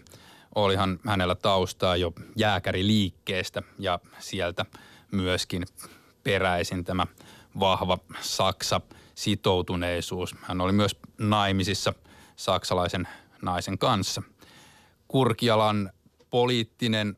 Olihan 0.55 1.01
hänellä 1.07 1.35
taustaa 1.35 1.97
jo 1.97 2.13
jääkäriliikkeestä 2.37 3.63
ja 3.79 3.99
sieltä 4.19 4.65
myöskin 5.11 5.67
peräisin 6.25 6.85
tämä 6.85 7.07
vahva 7.61 7.99
Saksa 8.21 8.81
sitoutuneisuus. 9.15 10.35
Hän 10.43 10.61
oli 10.61 10.73
myös 10.73 10.97
naimisissa 11.19 11.93
saksalaisen 12.37 13.09
naisen 13.43 13.79
kanssa. 13.79 14.23
Kurkialan 15.09 15.93
poliittinen 16.31 17.17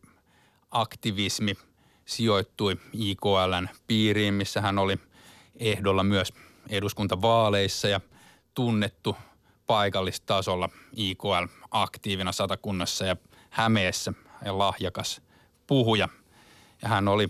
aktivismi 0.71 1.55
sijoittui 2.05 2.77
IKLn 2.93 3.69
piiriin, 3.87 4.35
missä 4.35 4.61
hän 4.61 4.79
oli 4.79 4.97
ehdolla 5.57 6.05
myös 6.05 6.33
eduskuntavaaleissa 6.69 7.89
ja 7.89 8.01
tunnettu 8.55 9.17
paikallistasolla 9.71 10.69
IKL 10.97 11.45
aktiivina 11.71 12.33
satakunnassa 12.33 13.05
ja 13.05 13.17
Hämeessä 13.51 14.13
ja 14.45 14.59
lahjakas 14.59 15.23
puhuja. 15.67 16.09
Ja 16.83 16.89
hän 16.89 17.09
oli 17.09 17.29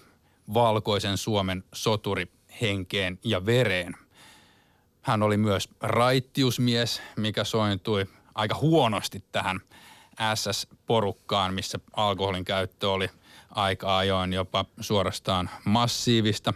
valkoisen 0.54 1.18
Suomen 1.18 1.64
soturi 1.74 2.32
henkeen 2.60 3.18
ja 3.24 3.46
vereen. 3.46 3.96
Hän 5.02 5.22
oli 5.22 5.36
myös 5.36 5.68
raittiusmies, 5.80 7.02
mikä 7.16 7.44
sointui 7.44 8.06
aika 8.34 8.54
huonosti 8.54 9.24
tähän 9.32 9.60
SS-porukkaan, 10.34 11.54
missä 11.54 11.78
alkoholin 11.96 12.44
käyttö 12.44 12.90
oli 12.90 13.10
aika 13.50 13.98
ajoin 13.98 14.32
jopa 14.32 14.64
suorastaan 14.80 15.50
massiivista. 15.64 16.54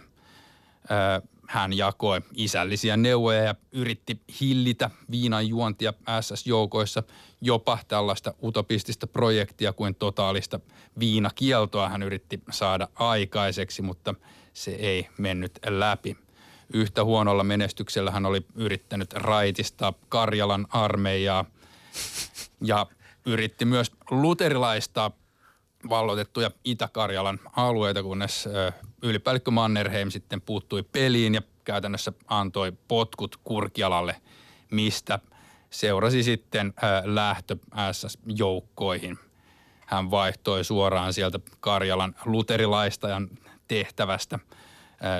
Hän 1.47 1.73
jakoi 1.73 2.21
isällisiä 2.35 2.97
neuvoja 2.97 3.43
ja 3.43 3.55
yritti 3.71 4.21
hillitä 4.41 4.89
viinan 5.11 5.47
juontia 5.47 5.93
SS-joukoissa 6.21 7.03
jopa 7.41 7.79
tällaista 7.87 8.33
utopistista 8.43 9.07
projektia 9.07 9.73
kuin 9.73 9.95
totaalista 9.95 10.59
viinakieltoa 10.99 11.89
hän 11.89 12.03
yritti 12.03 12.39
saada 12.51 12.87
aikaiseksi, 12.95 13.81
mutta 13.81 14.15
se 14.53 14.71
ei 14.71 15.07
mennyt 15.17 15.59
läpi. 15.67 16.17
Yhtä 16.73 17.03
huonolla 17.03 17.43
menestyksellä 17.43 18.11
hän 18.11 18.25
oli 18.25 18.45
yrittänyt 18.55 19.13
raitistaa 19.13 19.93
Karjalan 20.09 20.67
armeijaa 20.69 21.45
ja 22.61 22.87
yritti 23.25 23.65
myös 23.65 23.91
luterilaista 24.11 25.11
vallotettuja 25.89 26.51
Itä-Karjalan 26.63 27.39
alueita, 27.55 28.03
kunnes 28.03 28.49
ylipäällikkö 29.01 29.51
Mannerheim 29.51 30.09
sitten 30.09 30.41
puuttui 30.41 30.83
peliin 30.83 31.33
ja 31.33 31.41
käytännössä 31.63 32.13
antoi 32.27 32.73
potkut 32.87 33.37
Kurkialalle, 33.43 34.15
mistä 34.71 35.19
seurasi 35.69 36.23
sitten 36.23 36.73
lähtö 37.03 37.57
SS-joukkoihin. 37.91 39.19
Hän 39.85 40.11
vaihtoi 40.11 40.63
suoraan 40.63 41.13
sieltä 41.13 41.39
Karjalan 41.59 42.15
luterilaistajan 42.25 43.29
tehtävästä 43.67 44.39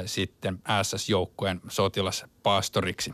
sitten 0.06 0.60
SS-joukkojen 0.84 1.62
sotilaspastoriksi. 1.68 3.14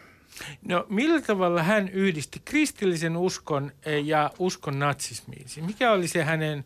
No 0.67 0.85
millä 0.89 1.21
tavalla 1.21 1.63
hän 1.63 1.89
yhdisti 1.89 2.41
kristillisen 2.45 3.17
uskon 3.17 3.71
ja 4.03 4.31
uskon 4.39 4.79
natsismiin? 4.79 5.45
Mikä 5.61 5.91
oli 5.91 6.07
se 6.07 6.23
hänen 6.23 6.63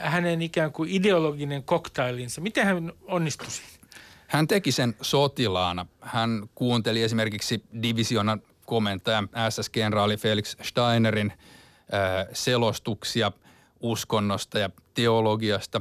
hänen 0.00 0.42
ikään 0.42 0.72
kuin 0.72 0.90
ideologinen 0.90 1.62
koktailinsa. 1.62 2.40
Miten 2.40 2.66
hän 2.66 2.92
onnistui 3.02 3.50
siinä? 3.50 3.82
Hän 4.26 4.48
teki 4.48 4.72
sen 4.72 4.94
sotilaana. 5.00 5.86
Hän 6.00 6.42
kuunteli 6.54 7.02
esimerkiksi 7.02 7.64
divisionan 7.82 8.42
komentaja 8.66 9.22
SS-kenraali 9.50 10.16
Felix 10.16 10.56
Steinerin 10.62 11.32
äh, 11.32 12.26
selostuksia 12.32 13.32
uskonnosta 13.80 14.58
ja 14.58 14.70
teologiasta. 14.94 15.80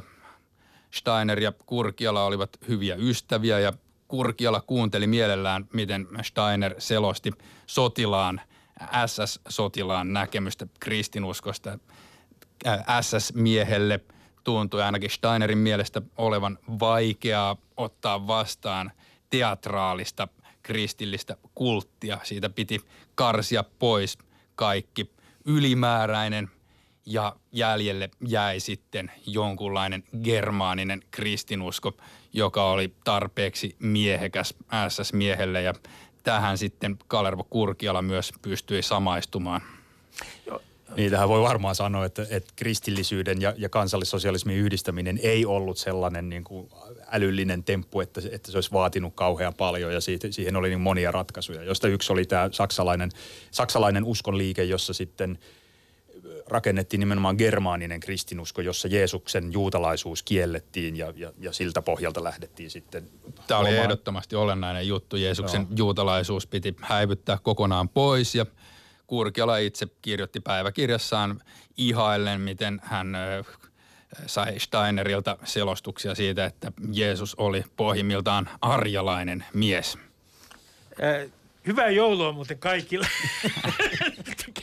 Steiner 0.92 1.40
ja 1.40 1.54
Kurkiala 1.66 2.24
olivat 2.24 2.50
hyviä 2.68 2.96
ystäviä 2.96 3.60
ja 3.60 3.74
Kurkiala 4.08 4.62
kuunteli 4.62 5.08
mielellään, 5.08 5.68
miten 5.74 6.08
Steiner 6.22 6.76
selosti 6.78 7.32
sotilaan, 7.68 8.42
SS-sotilaan 9.06 10.14
näkemystä 10.14 10.68
kristinuskosta. 10.80 11.80
SS-miehelle 13.02 14.00
tuntui 14.44 14.82
ainakin 14.82 15.10
Steinerin 15.10 15.58
mielestä 15.58 16.02
olevan 16.18 16.58
vaikeaa 16.80 17.58
ottaa 17.78 18.28
vastaan 18.28 18.92
teatraalista 19.30 20.28
kristillistä 20.64 21.38
kulttia. 21.56 22.18
Siitä 22.24 22.50
piti 22.50 22.82
karsia 23.16 23.64
pois 23.80 24.18
kaikki 24.56 25.12
ylimääräinen 25.46 26.50
ja 27.06 27.36
jäljelle 27.52 28.10
jäi 28.28 28.60
sitten 28.60 29.12
jonkunlainen 29.26 30.04
germaaninen 30.24 31.04
kristinusko, 31.12 31.98
joka 32.34 32.66
oli 32.66 32.94
tarpeeksi 33.04 33.76
miehekäs 33.80 34.54
SS-miehelle 34.90 35.62
ja 35.62 35.74
tähän 36.24 36.58
sitten 36.58 36.98
Kalervo 37.08 37.44
Kurkiala 37.44 38.02
myös 38.02 38.34
pystyi 38.42 38.82
samaistumaan. 38.82 39.62
Niin, 40.46 40.71
tähän 41.12 41.30
voi 41.30 41.42
varmaan 41.42 41.76
sanoa, 41.76 42.06
että, 42.06 42.26
että 42.30 42.54
kristillisyyden 42.56 43.42
ja, 43.42 43.54
ja 43.58 43.70
kansallissosialismin 43.70 44.58
yhdistäminen 44.58 45.20
ei 45.24 45.46
ollut 45.46 45.78
sellainen 45.78 46.30
niin 46.30 46.44
kuin 46.44 46.70
älyllinen 47.12 47.64
temppu, 47.64 48.02
että, 48.02 48.22
että 48.32 48.52
se 48.52 48.58
olisi 48.58 48.72
vaatinut 48.72 49.14
kauhean 49.16 49.54
paljon 49.54 49.94
ja 49.94 50.02
siitä, 50.02 50.28
siihen 50.32 50.56
oli 50.56 50.70
niin 50.70 50.82
monia 50.82 51.12
ratkaisuja, 51.12 51.64
joista 51.64 51.88
yksi 51.88 52.14
oli 52.14 52.26
tämä 52.26 52.50
saksalainen, 52.52 53.10
saksalainen 53.52 54.04
uskonliike, 54.04 54.64
jossa 54.64 54.94
sitten 54.94 55.40
rakennettiin 56.48 57.00
nimenomaan 57.00 57.36
germaaninen 57.36 58.00
kristinusko, 58.00 58.62
jossa 58.62 58.88
Jeesuksen 58.88 59.54
juutalaisuus 59.54 60.24
kiellettiin 60.24 60.98
ja, 60.98 61.14
ja, 61.16 61.34
ja 61.40 61.54
siltä 61.54 61.82
pohjalta 61.82 62.24
lähdettiin 62.24 62.72
sitten. 62.72 63.10
Tämä 63.48 63.60
oli 63.60 63.78
ehdottomasti 63.78 64.36
olennainen 64.36 64.88
juttu. 64.88 65.16
Jeesuksen 65.16 65.62
Joo. 65.62 65.70
juutalaisuus 65.76 66.48
piti 66.48 66.76
häivyttää 66.82 67.38
kokonaan 67.44 67.90
pois 67.90 68.36
ja– 68.36 68.46
Kurkiala 69.12 69.58
itse 69.58 69.88
kirjoitti 70.02 70.40
päiväkirjassaan 70.40 71.42
ihaillen, 71.78 72.42
miten 72.42 72.82
hän 72.84 73.18
sai 74.26 74.60
Steinerilta 74.60 75.38
selostuksia 75.44 76.16
siitä, 76.16 76.46
että 76.46 76.72
Jeesus 76.92 77.36
oli 77.36 77.64
pohjimmiltaan 77.78 78.50
arjalainen 78.62 79.46
mies. 79.54 79.98
Hyvää 81.68 81.90
joulua 81.90 82.32
muuten 82.32 82.58
kaikille. 82.60 83.08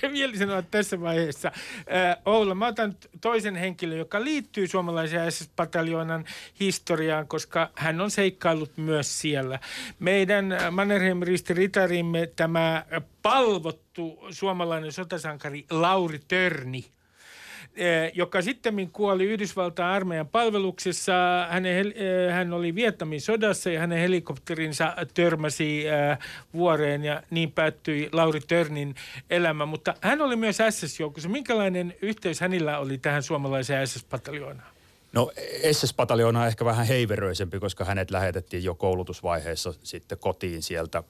Tekee 0.00 0.10
mieli 0.10 0.36
sanoa 0.36 0.62
tässä 0.62 1.00
vaiheessa. 1.00 1.48
Äh, 1.48 2.16
Oula, 2.24 2.54
mä 2.54 2.66
otan 2.66 2.96
toisen 3.20 3.56
henkilön, 3.56 3.98
joka 3.98 4.24
liittyy 4.24 4.66
suomalaisen 4.66 5.32
SS-pataljoonan 5.32 6.24
historiaan, 6.60 7.28
koska 7.28 7.70
hän 7.74 8.00
on 8.00 8.10
seikkaillut 8.10 8.76
myös 8.76 9.20
siellä. 9.20 9.58
Meidän 9.98 10.56
Mannerheim 10.70 11.22
Risti 11.22 11.54
Ritarimme 11.54 12.26
tämä 12.36 12.84
palvottu 13.22 14.18
suomalainen 14.30 14.92
sotasankari 14.92 15.66
Lauri 15.70 16.20
Törni– 16.28 16.84
joka 18.14 18.42
sitten 18.42 18.90
kuoli 18.92 19.24
Yhdysvaltain 19.24 19.88
armeijan 19.88 20.28
palveluksessa. 20.28 21.12
Hänen, 21.50 21.86
eh, 21.86 22.32
hän 22.32 22.52
oli 22.52 22.74
Vietnamin 22.74 23.20
sodassa 23.20 23.70
ja 23.70 23.80
hänen 23.80 23.98
helikopterinsa 23.98 24.94
törmäsi 25.14 25.88
eh, 25.88 26.18
vuoreen 26.54 27.04
ja 27.04 27.22
niin 27.30 27.52
päättyi 27.52 28.08
Lauri 28.12 28.40
Törnin 28.40 28.94
elämä. 29.30 29.66
Mutta 29.66 29.94
hän 30.00 30.20
oli 30.20 30.36
myös 30.36 30.58
SS-joukossa. 30.70 31.28
Minkälainen 31.28 31.94
yhteys 32.02 32.40
hänellä 32.40 32.78
oli 32.78 32.98
tähän 32.98 33.22
suomalaiseen 33.22 33.86
SS-pataljoonaan? 33.86 34.78
No 35.12 35.32
SS-pataljoona 35.72 36.40
on 36.40 36.46
ehkä 36.46 36.64
vähän 36.64 36.86
heiveröisempi, 36.86 37.60
koska 37.60 37.84
hänet 37.84 38.10
lähetettiin 38.10 38.64
jo 38.64 38.74
koulutusvaiheessa 38.74 39.74
sitten 39.82 40.18
kotiin 40.18 40.62
sieltä 40.62 41.02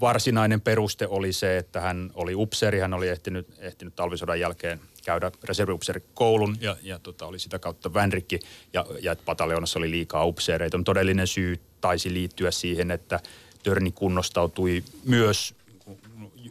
varsinainen 0.00 0.60
peruste 0.60 1.06
oli 1.06 1.32
se, 1.32 1.58
että 1.58 1.80
hän 1.80 2.10
oli 2.14 2.34
upseeri, 2.34 2.78
hän 2.78 2.94
oli 2.94 3.08
ehtinyt, 3.08 3.46
ehtinyt 3.58 3.96
talvisodan 3.96 4.40
jälkeen 4.40 4.80
käydä 5.04 5.30
reserviupseerikoulun 5.44 6.56
ja, 6.60 6.76
ja 6.82 6.98
tota, 6.98 7.26
oli 7.26 7.38
sitä 7.38 7.58
kautta 7.58 7.94
vänrikki 7.94 8.40
ja, 8.72 8.86
ja 9.00 9.12
että 9.12 9.24
pataljoonassa 9.24 9.78
oli 9.78 9.90
liikaa 9.90 10.24
upseereita. 10.24 10.78
Todellinen 10.84 11.26
syy 11.26 11.60
taisi 11.80 12.12
liittyä 12.12 12.50
siihen, 12.50 12.90
että 12.90 13.20
Törni 13.62 13.92
kunnostautui 13.92 14.84
myös 15.04 15.54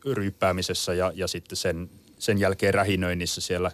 ryyppäämisessä 0.05 0.93
ja, 0.93 1.11
ja 1.15 1.27
sitten 1.27 1.55
sen, 1.57 1.89
sen 2.19 2.37
jälkeen 2.37 2.73
rähinöinnissä 2.73 3.41
siellä, 3.41 3.71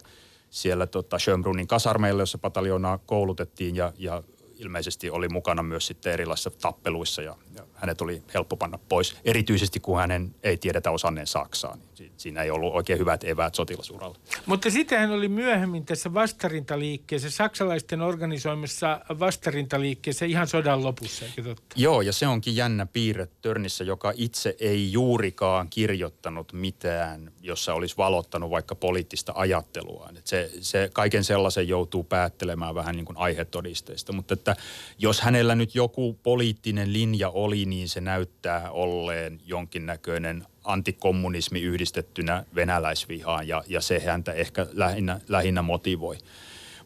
siellä 0.50 0.86
tota 0.86 1.18
Schönbrunnin 1.18 1.66
kasarmeilla, 1.66 2.22
jossa 2.22 2.38
pataljoonaa 2.38 2.98
koulutettiin 2.98 3.76
ja, 3.76 3.92
ja 3.98 4.22
ilmeisesti 4.58 5.10
oli 5.10 5.28
mukana 5.28 5.62
myös 5.62 5.86
sitten 5.86 6.12
erilaisissa 6.12 6.50
tappeluissa 6.50 7.22
ja, 7.22 7.36
ja 7.54 7.62
hänet 7.74 8.00
oli 8.00 8.22
helppo 8.34 8.56
panna 8.56 8.78
pois. 8.88 9.16
Erityisesti 9.24 9.80
kun 9.80 9.98
hänen 9.98 10.34
ei 10.42 10.56
tiedetä 10.56 10.90
osanneen 10.90 11.26
Saksaa, 11.26 11.76
niin 11.98 12.12
siinä 12.16 12.42
ei 12.42 12.50
ollut 12.50 12.74
oikein 12.74 12.98
hyvät 12.98 13.24
eväät 13.24 13.54
sotilasuralla. 13.54 14.18
Mutta 14.46 14.70
sitten 14.70 14.98
hän 14.98 15.10
oli 15.10 15.28
myöhemmin 15.28 15.86
tässä 15.86 16.14
vastarintaliikkeessä, 16.14 17.30
saksalaisten 17.30 18.00
organisoimassa 18.00 19.00
vastarintaliikkeessä 19.18 20.26
ihan 20.26 20.48
sodan 20.48 20.84
lopussa, 20.84 21.24
eikö 21.24 21.42
totta? 21.42 21.76
Joo, 21.76 22.00
ja 22.00 22.12
se 22.12 22.26
onkin 22.26 22.56
jännä 22.56 22.86
piirre 22.86 23.28
Törnissä, 23.42 23.84
joka 23.84 24.12
itse 24.16 24.56
ei 24.60 24.92
juurikaan 24.92 25.68
kirjoittanut 25.70 26.52
mitään, 26.52 27.32
jossa 27.42 27.74
olisi 27.74 27.96
valottanut 27.96 28.50
vaikka 28.50 28.74
poliittista 28.74 29.32
ajattelua. 29.36 30.10
se, 30.24 30.50
se 30.60 30.90
kaiken 30.92 31.24
sellaisen 31.24 31.68
joutuu 31.68 32.04
päättelemään 32.04 32.74
vähän 32.74 32.96
niin 32.96 33.04
kuin 33.04 33.16
aihetodisteista, 33.16 34.12
mutta 34.12 34.34
että 34.34 34.56
jos 34.98 35.20
hänellä 35.20 35.54
nyt 35.54 35.74
joku 35.74 36.18
poliittinen 36.22 36.92
linja 36.92 37.30
oli, 37.30 37.64
niin 37.74 37.88
se 37.88 38.00
näyttää 38.00 38.70
olleen 38.70 39.40
jonkinnäköinen 39.46 40.46
antikommunismi 40.64 41.60
yhdistettynä 41.60 42.44
venäläisvihaan 42.54 43.48
ja, 43.48 43.64
ja 43.68 43.80
se 43.80 44.00
häntä 44.00 44.32
ehkä 44.32 44.66
lähinnä, 44.72 45.20
lähinnä 45.28 45.62
motivoi. 45.62 46.18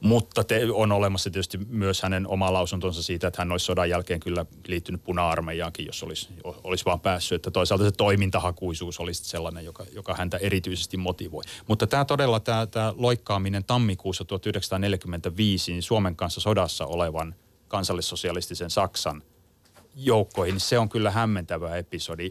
Mutta 0.01 0.45
te, 0.45 0.61
on 0.73 0.93
olemassa 0.93 1.31
tietysti 1.31 1.59
myös 1.59 2.03
hänen 2.03 2.27
oma 2.27 2.53
lausuntonsa 2.53 3.03
siitä, 3.03 3.27
että 3.29 3.41
hän 3.41 3.53
olisi 3.53 3.67
sodan 3.67 3.91
jälkeen 3.91 4.21
kyllä 4.21 4.47
liittynyt 4.67 5.05
puna-armeijaankin, 5.05 5.87
jos 5.87 6.03
olisi, 6.03 6.29
olisi 6.45 6.85
vaan 6.85 7.01
päässyt. 7.01 7.37
Että 7.37 7.51
toisaalta 7.51 7.85
se 7.85 7.91
toimintahakuisuus 7.91 9.01
olisi 9.01 9.25
sellainen, 9.25 9.65
joka, 9.65 9.85
joka 9.93 10.15
häntä 10.15 10.37
erityisesti 10.37 10.97
motivoi. 10.97 11.43
Mutta 11.69 11.87
tämä 11.87 12.05
todella, 12.05 12.41
tämä, 12.41 12.67
tämä 12.67 12.95
loikkaaminen 12.97 13.65
tammikuussa 13.65 14.25
1945 14.25 15.73
niin 15.73 15.83
Suomen 15.83 16.17
kanssa 16.17 16.41
sodassa 16.41 16.87
olevan 16.87 17.35
kansallissosialistisen 17.69 18.71
Saksan 18.71 19.23
joukkoihin, 19.99 20.53
niin 20.53 20.61
se 20.61 20.79
on 20.79 20.89
kyllä 20.89 21.11
hämmentävä 21.11 21.77
episodi. 21.77 22.31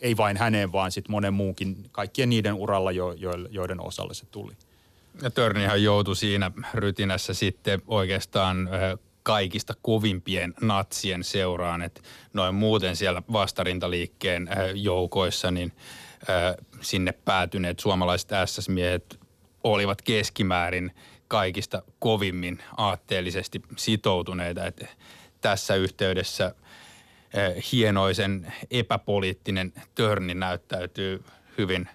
Ei 0.00 0.16
vain 0.16 0.36
häneen, 0.36 0.72
vaan 0.72 0.92
sitten 0.92 1.12
monen 1.12 1.34
muunkin, 1.34 1.76
kaikkien 1.92 2.30
niiden 2.30 2.54
uralla, 2.54 2.92
jo, 2.92 3.12
jo, 3.12 3.30
joiden 3.50 3.80
osalle 3.80 4.14
se 4.14 4.26
tuli. 4.26 4.52
Ja 5.22 5.30
Törnihän 5.30 5.82
joutui 5.82 6.16
siinä 6.16 6.50
rytinässä 6.74 7.34
sitten 7.34 7.82
oikeastaan 7.86 8.68
kaikista 9.22 9.74
kovimpien 9.82 10.54
natsien 10.60 11.24
seuraan. 11.24 11.82
Että 11.82 12.00
noin 12.32 12.54
muuten 12.54 12.96
siellä 12.96 13.22
vastarintaliikkeen 13.32 14.48
joukoissa, 14.74 15.50
niin 15.50 15.72
sinne 16.80 17.12
päätyneet 17.12 17.80
suomalaiset 17.80 18.30
SS-miehet 18.44 19.20
olivat 19.64 20.02
keskimäärin 20.02 20.90
kaikista 21.28 21.82
kovimmin 21.98 22.62
aatteellisesti 22.76 23.62
sitoutuneita. 23.76 24.66
Että 24.66 24.86
tässä 25.44 25.74
yhteydessä 25.74 26.54
hienoisen 27.72 28.52
epäpoliittinen 28.70 29.72
törni 29.94 30.34
näyttäytyy 30.34 31.24
hyvin 31.58 31.88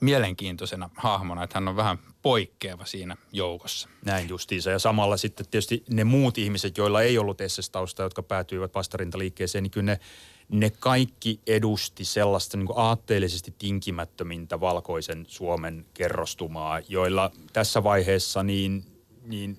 mielenkiintoisena 0.00 0.90
hahmona, 0.96 1.42
että 1.42 1.56
hän 1.56 1.68
on 1.68 1.76
vähän 1.76 1.98
poikkeava 2.22 2.84
siinä 2.84 3.16
joukossa. 3.32 3.88
Näin 4.04 4.28
justiinsa. 4.28 4.70
Ja 4.70 4.78
samalla 4.78 5.16
sitten 5.16 5.46
tietysti 5.50 5.84
ne 5.90 6.04
muut 6.04 6.38
ihmiset, 6.38 6.78
joilla 6.78 7.02
ei 7.02 7.18
ollut 7.18 7.38
SS-tausta, 7.46 8.02
jotka 8.02 8.22
päätyivät 8.22 8.74
vastarintaliikkeeseen, 8.74 9.62
niin 9.62 9.70
kyllä 9.70 9.92
ne, 9.92 10.00
ne 10.48 10.70
kaikki 10.70 11.40
edusti 11.46 12.04
sellaista 12.04 12.56
niin 12.56 12.68
aatteellisesti 12.74 13.54
tinkimättömintä 13.58 14.60
valkoisen 14.60 15.24
Suomen 15.28 15.86
kerrostumaa, 15.94 16.80
joilla 16.88 17.30
tässä 17.52 17.84
vaiheessa 17.84 18.42
niin, 18.42 18.84
niin 19.26 19.58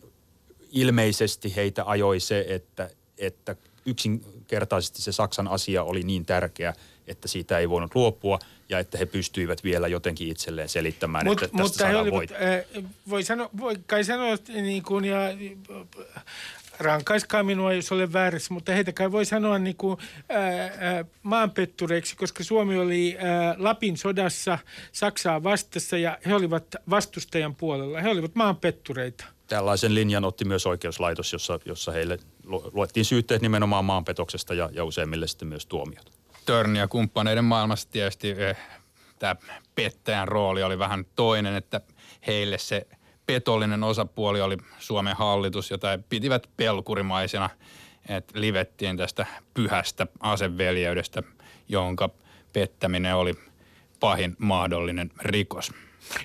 ilmeisesti 0.71 1.55
heitä 1.55 1.83
ajoi 1.85 2.19
se, 2.19 2.45
että, 2.47 2.89
että 3.19 3.55
yksinkertaisesti 3.85 5.01
se 5.01 5.11
Saksan 5.11 5.47
asia 5.47 5.83
oli 5.83 6.03
niin 6.03 6.25
tärkeä, 6.25 6.73
että 7.07 7.27
siitä 7.27 7.57
ei 7.57 7.69
voinut 7.69 7.95
luopua 7.95 8.39
ja 8.69 8.79
että 8.79 8.97
he 8.97 9.05
pystyivät 9.05 9.63
vielä 9.63 9.87
jotenkin 9.87 10.27
itselleen 10.27 10.69
selittämään, 10.69 11.25
Mut, 11.25 11.43
että 11.43 11.57
tästä 11.57 11.63
mutta 11.63 11.87
he 11.87 11.97
olivat, 11.97 12.31
äh, 12.31 12.83
voi, 13.09 13.23
sano, 13.23 13.49
voi 13.59 13.75
kai 13.87 14.03
sanoa 14.03 14.37
niin 14.47 14.83
kuin, 14.83 15.05
ja 15.05 15.19
rankaiskaa 16.79 17.43
minua, 17.43 17.73
jos 17.73 17.91
olen 17.91 18.13
väärässä, 18.13 18.53
mutta 18.53 18.71
heitä 18.71 18.91
kai 18.91 19.11
voi 19.11 19.25
sanoa 19.25 19.59
niin 19.59 19.75
kuin, 19.75 19.97
ää, 20.29 21.05
maanpettureiksi, 21.23 22.15
koska 22.15 22.43
Suomi 22.43 22.77
oli 22.77 23.17
ää, 23.19 23.55
Lapin 23.57 23.97
sodassa 23.97 24.59
Saksaa 24.91 25.43
vastassa 25.43 25.97
ja 25.97 26.17
he 26.25 26.35
olivat 26.35 26.75
vastustajan 26.89 27.55
puolella. 27.55 28.01
He 28.01 28.09
olivat 28.09 28.35
maanpettureita. 28.35 29.25
Tällaisen 29.47 29.95
linjan 29.95 30.25
otti 30.25 30.45
myös 30.45 30.65
oikeuslaitos, 30.65 31.33
jossa, 31.33 31.59
jossa 31.65 31.91
heille 31.91 32.19
luettiin 32.49 33.05
syytteet 33.05 33.41
nimenomaan 33.41 33.85
maanpetoksesta 33.85 34.53
ja, 34.53 34.69
ja 34.73 34.83
useimmille 34.83 35.27
sitten 35.27 35.47
myös 35.47 35.65
tuomiot. 35.65 36.11
Törni 36.45 36.79
ja 36.79 36.87
kumppaneiden 36.87 37.45
maailmassa 37.45 37.89
tietysti 37.91 38.29
eh, 38.29 38.57
tämä 39.19 39.35
pettäjän 39.75 40.27
rooli 40.27 40.63
oli 40.63 40.79
vähän 40.79 41.05
toinen, 41.15 41.55
että 41.55 41.81
heille 42.27 42.57
se 42.57 42.87
petollinen 43.25 43.83
osapuoli 43.83 44.41
oli 44.41 44.57
Suomen 44.79 45.15
hallitus, 45.15 45.71
jota 45.71 45.89
he 45.89 45.99
pitivät 46.09 46.49
pelkurimaisena, 46.57 47.49
että 48.09 48.41
livettiin 48.41 48.97
tästä 48.97 49.25
pyhästä 49.53 50.07
aseveljeydestä, 50.19 51.23
jonka 51.67 52.09
pettäminen 52.53 53.15
oli 53.15 53.33
pahin 53.99 54.35
mahdollinen 54.37 55.11
rikos. 55.21 55.71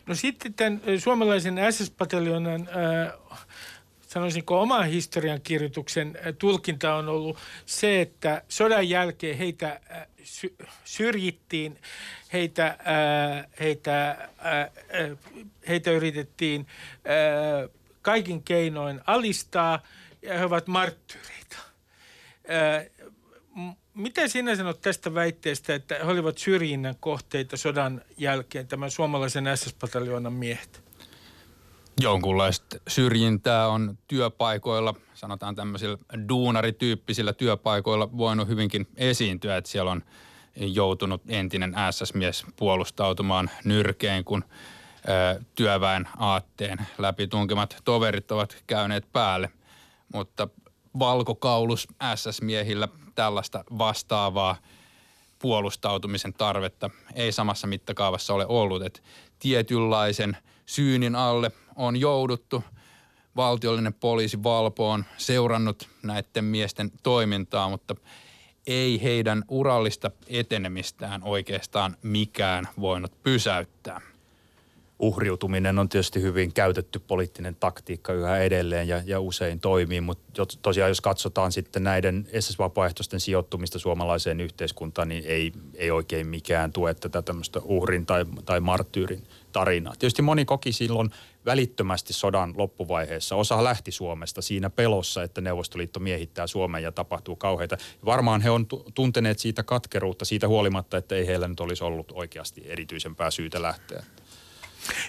No 0.07 0.15
sitten 0.15 0.55
tämän 0.55 0.81
suomalaisen 0.99 1.59
SS-pataljonan 1.71 2.69
äh, 2.69 3.39
sanoisinko 4.15 4.61
oman 4.61 4.87
historian 4.87 5.41
kirjoituksen 5.41 6.19
tulkinta 6.39 6.95
on 6.95 7.09
ollut 7.09 7.39
se, 7.67 8.01
että 8.01 8.43
sodan 8.49 8.89
jälkeen 8.89 9.39
heitä 9.39 9.81
syrjittiin, 10.85 11.79
heitä, 12.33 12.79
heitä, 13.61 14.29
heitä 15.69 15.91
yritettiin 15.91 16.67
kaikin 18.03 18.43
keinoin 18.43 19.01
alistaa 19.07 19.83
ja 20.23 20.39
he 20.39 20.45
ovat 20.45 20.67
marttyyreitä. 20.67 21.57
Mitä 23.95 24.29
sinä 24.29 24.57
sanot 24.57 24.81
tästä 24.81 25.15
väitteestä, 25.15 25.75
että 25.75 25.95
he 25.95 26.11
olivat 26.11 26.39
syrjinnän 26.39 26.97
kohteita 27.01 27.57
sodan 27.57 28.03
jälkeen, 28.17 28.69
tämän 28.69 28.91
suomalaisen 28.91 29.45
SS-pataljoonan 29.45 30.33
miehet? 30.33 30.84
Jonkunlaista 32.01 32.77
syrjintää 32.89 33.69
on 33.69 33.99
työpaikoilla, 34.09 34.95
sanotaan 35.15 35.55
tämmöisillä 35.55 35.99
duunarityyppisillä 36.29 37.33
työpaikoilla 37.33 38.17
voinut 38.17 38.49
hyvinkin 38.49 38.87
esiintyä, 38.97 39.57
että 39.57 39.71
siellä 39.71 39.91
on 39.91 40.03
joutunut 40.57 41.23
entinen 41.29 41.75
SS-mies 41.91 42.45
puolustautumaan 42.57 43.51
nyrkeen, 43.65 44.25
kun 44.25 44.45
ö, 45.09 45.41
työväen 45.55 46.09
aatteen 46.19 46.79
läpitunkemat 46.99 47.77
toverit 47.85 48.33
ovat 48.33 48.63
käyneet 48.67 49.13
päälle. 49.13 49.51
Mutta 50.15 50.49
valkokaulus 50.99 51.89
SS-miehillä 52.15 52.89
tällaista 53.15 53.65
vastaavaa 53.79 54.57
puolustautumisen 55.39 56.33
tarvetta 56.33 56.91
ei 57.15 57.33
samassa 57.33 57.67
mittakaavassa 57.67 58.35
ole 58.35 58.47
ollut, 58.47 58.83
että 58.83 59.01
tietynlaisen 59.39 60.37
syynin 60.67 61.15
alle 61.15 61.53
on 61.77 61.97
jouduttu. 61.97 62.65
Valtiollinen 63.37 63.95
poliisi 63.95 64.43
Valpo 64.43 64.91
on 64.91 65.05
seurannut 65.17 65.89
näiden 66.03 66.45
miesten 66.45 66.91
toimintaa, 67.03 67.69
mutta 67.69 67.97
ei 68.67 69.03
heidän 69.03 69.45
urallista 69.49 70.11
etenemistään 70.27 71.23
oikeastaan 71.23 71.97
mikään 72.03 72.69
voinut 72.81 73.23
pysäyttää. 73.23 74.01
Uhriutuminen 74.99 75.79
on 75.79 75.89
tietysti 75.89 76.23
hyvin 76.23 76.53
käytetty 76.53 76.99
poliittinen 76.99 77.57
taktiikka 77.61 78.13
yhä 78.13 78.39
edelleen 78.39 78.89
ja, 78.89 79.03
ja 79.07 79.21
usein 79.21 79.61
toimii, 79.61 80.01
mutta 80.01 80.47
tosiaan 80.63 80.91
jos 80.91 81.01
katsotaan 81.01 81.53
sitten 81.53 81.85
näiden 81.85 82.29
SS-vapaaehtoisten 82.41 83.21
sijoittumista 83.21 83.79
suomalaiseen 83.79 84.41
yhteiskuntaan, 84.41 85.09
niin 85.09 85.25
ei, 85.27 85.53
ei 85.75 85.91
oikein 85.91 86.27
mikään 86.27 86.73
tue 86.73 86.95
tätä 86.95 87.23
tämmöistä 87.23 87.61
uhrin 87.65 88.07
tai, 88.07 88.25
tai 88.45 88.61
marttyyrin 88.61 89.27
tarinaa. 89.55 89.95
Tietysti 89.99 90.23
moni 90.23 90.45
koki 90.45 90.73
silloin 90.73 91.11
välittömästi 91.47 92.13
sodan 92.13 92.55
loppuvaiheessa. 92.57 93.37
Osa 93.37 93.65
lähti 93.65 93.93
Suomesta 93.93 94.43
siinä 94.43 94.71
pelossa, 94.71 95.23
että 95.23 95.41
Neuvostoliitto 95.41 96.01
miehittää 96.01 96.47
Suomen 96.47 96.83
ja 96.83 96.93
tapahtuu 96.93 97.37
kauheita. 97.37 97.77
Varmaan 98.05 98.41
he 98.41 98.51
on 98.51 98.67
tunteneet 98.95 99.39
siitä 99.39 99.63
katkeruutta 99.63 100.25
siitä 100.25 100.49
huolimatta, 100.49 100.97
että 100.97 101.15
ei 101.15 101.27
heillä 101.27 101.49
nyt 101.49 101.61
olisi 101.61 101.85
ollut 101.85 102.13
oikeasti 102.13 102.63
erityisempää 102.67 103.31
syytä 103.31 103.63
lähteä. 103.63 104.05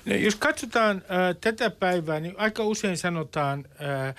No, 0.05 0.15
jos 0.15 0.35
katsotaan 0.35 0.97
äh, 0.97 1.35
tätä 1.41 1.69
päivää, 1.69 2.19
niin 2.19 2.35
aika 2.37 2.63
usein 2.63 2.97
sanotaan, 2.97 3.65
äh, 3.81 4.15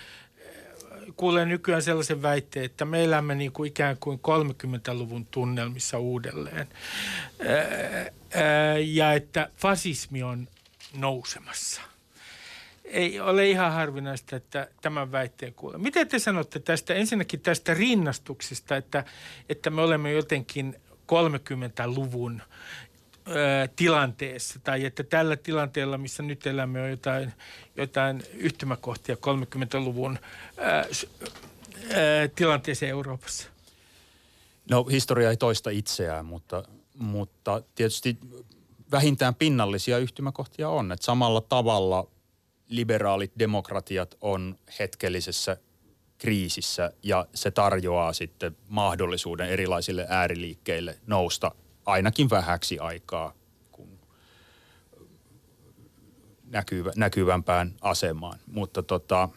kuulen 1.16 1.48
nykyään 1.48 1.82
sellaisen 1.82 2.22
väitteen, 2.22 2.64
että 2.64 2.84
me 2.84 3.04
elämme 3.04 3.34
niin 3.34 3.52
kuin 3.52 3.68
ikään 3.68 3.96
kuin 4.00 4.20
30-luvun 4.28 5.26
tunnelmissa 5.26 5.98
uudelleen. 5.98 6.66
Ja 8.86 9.12
että 9.12 9.50
fasismi 9.56 10.22
on 10.22 10.48
nousemassa– 10.94 11.80
ei 12.86 13.20
ole 13.20 13.50
ihan 13.50 13.72
harvinaista, 13.72 14.36
että 14.36 14.68
tämän 14.82 15.12
väitteen 15.12 15.54
kuulee. 15.54 15.78
Miten 15.78 16.08
te 16.08 16.18
sanotte 16.18 16.58
tästä, 16.58 16.94
ensinnäkin 16.94 17.40
tästä 17.40 17.74
rinnastuksesta, 17.74 18.76
että, 18.76 19.04
että 19.48 19.70
me 19.70 19.82
olemme 19.82 20.12
jotenkin 20.12 20.76
30-luvun 21.12 22.42
ö, 22.42 22.44
tilanteessa, 23.76 24.60
tai 24.64 24.84
että 24.84 25.02
tällä 25.02 25.36
tilanteella, 25.36 25.98
missä 25.98 26.22
nyt 26.22 26.46
elämme, 26.46 26.82
on 26.82 26.90
jotain, 26.90 27.32
jotain 27.76 28.22
yhtymäkohtia 28.34 29.14
30-luvun 29.14 30.18
ö, 30.58 30.62
ö, 31.90 32.28
tilanteeseen 32.34 32.90
Euroopassa? 32.90 33.48
No 34.70 34.84
historia 34.84 35.30
ei 35.30 35.36
toista 35.36 35.70
itseään, 35.70 36.24
mutta, 36.24 36.62
mutta 36.94 37.62
tietysti 37.74 38.18
vähintään 38.90 39.34
pinnallisia 39.34 39.98
yhtymäkohtia 39.98 40.68
on. 40.68 40.92
Että 40.92 41.04
samalla 41.04 41.40
tavalla 41.40 42.06
liberaalit 42.68 43.32
demokratiat 43.38 44.16
on 44.20 44.58
hetkellisessä 44.78 45.56
kriisissä 46.18 46.92
ja 47.02 47.26
se 47.34 47.50
tarjoaa 47.50 48.12
sitten 48.12 48.56
mahdollisuuden 48.68 49.48
erilaisille 49.48 50.06
ääriliikkeille 50.08 50.98
nousta 51.06 51.52
ainakin 51.86 52.30
vähäksi 52.30 52.78
aikaa 52.78 53.34
kun 53.72 53.98
näkyvä, 56.44 56.92
näkyvämpään 56.96 57.74
asemaan. 57.80 58.38
Mutta 58.46 58.82
tota, 58.82 59.28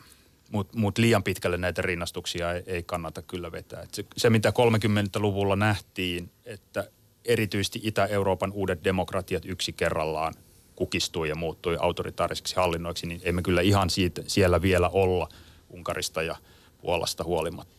mut, 0.51 0.75
mut 0.75 0.97
liian 0.97 1.23
pitkälle 1.23 1.57
näitä 1.57 1.81
rinnastuksia 1.81 2.53
ei, 2.53 2.63
ei 2.65 2.83
kannata 2.83 3.21
kyllä 3.21 3.51
vetää. 3.51 3.81
Et 3.81 3.93
se, 3.93 4.05
se, 4.17 4.29
mitä 4.29 4.49
30-luvulla 4.49 5.55
nähtiin, 5.55 6.31
että 6.45 6.91
erityisesti 7.25 7.79
Itä-Euroopan 7.83 8.51
uudet 8.51 8.83
demokratiat 8.83 9.45
yksi 9.45 9.73
kerrallaan– 9.73 10.33
kukistui 10.79 11.29
ja 11.29 11.35
muuttui 11.35 11.77
autoritaarisiksi 11.79 12.55
hallinnoiksi, 12.55 13.07
niin 13.07 13.21
emme 13.23 13.41
kyllä 13.41 13.61
ihan 13.61 13.89
siitä, 13.89 14.21
siellä 14.27 14.61
vielä 14.61 14.89
olla 14.89 15.29
Unkarista 15.69 16.21
ja 16.21 16.35
Puolasta 16.81 17.23
huolimatta. 17.23 17.78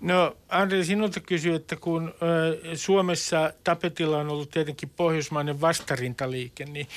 No 0.00 0.36
Andri, 0.48 0.84
sinulta 0.84 1.20
kysyy, 1.20 1.54
että 1.54 1.76
kun 1.76 2.14
ö, 2.22 2.76
Suomessa 2.76 3.52
tapetilla 3.64 4.18
on 4.18 4.28
ollut 4.28 4.50
tietenkin 4.50 4.88
pohjoismainen 4.88 5.60
vastarintaliike, 5.60 6.64
niin, 6.64 6.88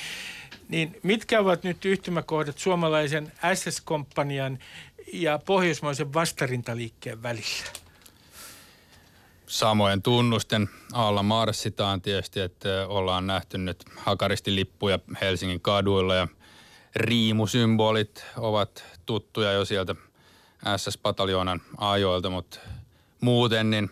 niin 0.68 1.00
mitkä 1.02 1.40
ovat 1.40 1.64
nyt 1.64 1.84
yhtymäkohdat 1.84 2.58
suomalaisen 2.58 3.32
SS-komppanian 3.54 4.58
ja 5.12 5.38
pohjoismaisen 5.46 6.14
vastarintaliikkeen 6.14 7.22
välillä? 7.22 7.70
Samojen 9.46 10.02
tunnusten 10.02 10.68
alla 10.92 11.22
marssitaan 11.22 12.02
tietysti, 12.02 12.40
että 12.40 12.86
ollaan 12.88 13.26
nähty 13.26 13.58
nyt 13.58 13.84
hakaristilippuja 13.96 14.98
Helsingin 15.20 15.60
kaduilla 15.60 16.14
ja 16.14 16.28
riimusymbolit 16.96 18.24
ovat 18.36 18.84
tuttuja 19.06 19.52
jo 19.52 19.64
sieltä 19.64 19.94
SS-pataljoonan 20.76 21.60
ajoilta, 21.78 22.30
mutta 22.30 22.58
muuten 23.20 23.70
niin 23.70 23.90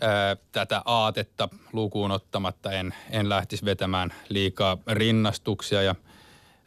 ää, 0.00 0.36
tätä 0.52 0.82
aatetta 0.84 1.48
lukuun 1.72 2.10
ottamatta 2.10 2.72
en, 2.72 2.94
en 3.10 3.28
lähtisi 3.28 3.64
vetämään 3.64 4.14
liikaa 4.28 4.78
rinnastuksia 4.86 5.82
ja 5.82 5.94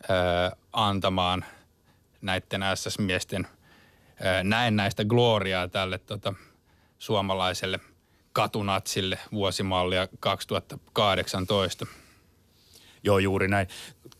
ää, 0.09 0.55
antamaan 0.73 1.45
näiden 2.21 2.61
SS-miesten 2.75 3.47
näen 4.43 4.75
näistä 4.75 5.05
gloriaa 5.05 5.67
tälle 5.67 5.97
tota, 5.97 6.33
suomalaiselle 6.99 7.79
katunatsille 8.33 9.19
vuosimallia 9.31 10.07
2018. 10.19 11.85
Joo, 13.03 13.19
juuri 13.19 13.47
näin. 13.47 13.67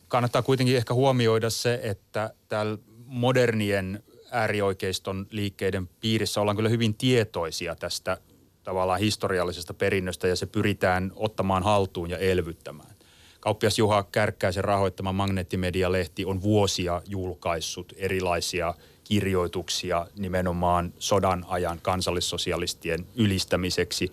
Kannattaa 0.08 0.42
kuitenkin 0.42 0.78
ehkä 0.78 0.94
huomioida 0.94 1.50
se, 1.50 1.80
että 1.84 2.34
täällä 2.48 2.78
modernien 3.06 4.04
äärioikeiston 4.32 5.28
liikkeiden 5.30 5.88
piirissä 5.88 6.42
ollaan 6.42 6.56
kyllä 6.56 6.70
hyvin 6.70 6.96
tietoisia 6.96 7.76
tästä 7.76 8.18
tavallaan 8.64 9.00
historiallisesta 9.00 9.74
perinnöstä 9.74 10.28
ja 10.28 10.36
se 10.36 10.46
pyritään 10.46 11.12
ottamaan 11.16 11.64
haltuun 11.64 12.10
ja 12.10 12.18
elvyttämään. 12.18 12.96
Kauppias 13.40 13.78
Juha 13.78 14.04
Kärkkäisen 14.04 14.64
rahoittama 14.64 15.12
Magneettimedia-lehti 15.12 16.26
on 16.26 16.42
vuosia 16.42 17.02
julkaissut 17.08 17.94
erilaisia 17.98 18.74
kirjoituksia 19.04 20.08
nimenomaan 20.18 20.94
sodan 21.00 21.46
ajan 21.48 21.80
kansallissosialistien 21.82 23.06
ylistämiseksi. 23.16 24.12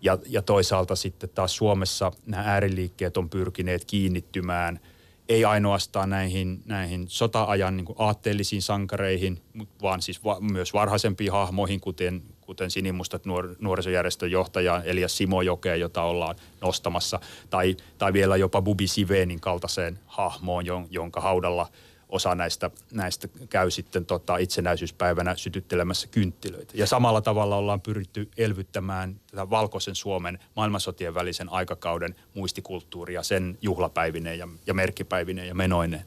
Ja, 0.00 0.18
ja 0.26 0.42
toisaalta 0.42 0.96
sitten 0.96 1.30
taas 1.30 1.56
Suomessa 1.56 2.12
nämä 2.26 2.42
ääriliikkeet 2.46 3.16
on 3.16 3.30
pyrkineet 3.30 3.84
kiinnittymään– 3.84 4.80
ei 5.32 5.44
ainoastaan 5.44 6.10
näihin, 6.10 6.62
näihin 6.66 7.04
sota-ajan 7.08 7.76
niin 7.76 7.86
aatteellisiin 7.98 8.62
sankareihin, 8.62 9.42
vaan 9.82 10.02
siis 10.02 10.24
va, 10.24 10.40
myös 10.40 10.72
varhaisempiin 10.72 11.32
hahmoihin, 11.32 11.80
kuten, 11.80 12.22
kuten 12.40 12.70
Sinimustat 12.70 13.24
nuor, 13.24 13.54
nuorisojärjestön 13.60 14.30
johtaja 14.30 14.82
Elias 14.84 15.16
Simojokea, 15.16 15.76
jota 15.76 16.02
ollaan 16.02 16.36
nostamassa, 16.60 17.20
tai, 17.50 17.76
tai 17.98 18.12
vielä 18.12 18.36
jopa 18.36 18.62
Bubi 18.62 18.86
Sivenin 18.86 19.40
kaltaiseen 19.40 19.98
hahmoon, 20.06 20.64
jonka 20.90 21.20
haudalla– 21.20 21.68
osa 22.12 22.34
näistä, 22.34 22.70
näistä 22.92 23.28
käy 23.50 23.70
sitten 23.70 24.06
tota 24.06 24.36
itsenäisyyspäivänä 24.36 25.36
sytyttelemässä 25.36 26.08
kynttilöitä. 26.08 26.72
Ja 26.76 26.86
samalla 26.86 27.20
tavalla 27.20 27.56
ollaan 27.56 27.80
pyritty 27.80 28.28
elvyttämään 28.38 29.20
tätä 29.30 29.50
valkoisen 29.50 29.94
Suomen 29.94 30.38
maailmansotien 30.56 31.14
välisen 31.14 31.48
aikakauden 31.48 32.14
muistikulttuuria 32.34 33.22
sen 33.22 33.58
juhlapäivineen 33.62 34.38
ja, 34.38 34.48
ja 34.66 34.74
merkkipäivineen 34.74 35.48
ja 35.48 35.54
menoineen. 35.54 36.04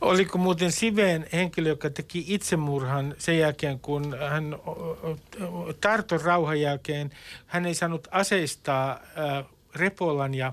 Oliko 0.00 0.38
muuten 0.38 0.72
Siveen 0.72 1.26
henkilö, 1.32 1.68
joka 1.68 1.90
teki 1.90 2.24
itsemurhan 2.28 3.14
sen 3.18 3.38
jälkeen, 3.38 3.80
kun 3.80 4.16
hän 4.30 4.56
Tarton 5.80 6.20
rauhan 6.20 6.60
jälkeen, 6.60 7.10
hän 7.46 7.66
ei 7.66 7.74
saanut 7.74 8.08
aseistaa 8.10 9.00
Repolan 9.74 10.34
ja 10.34 10.52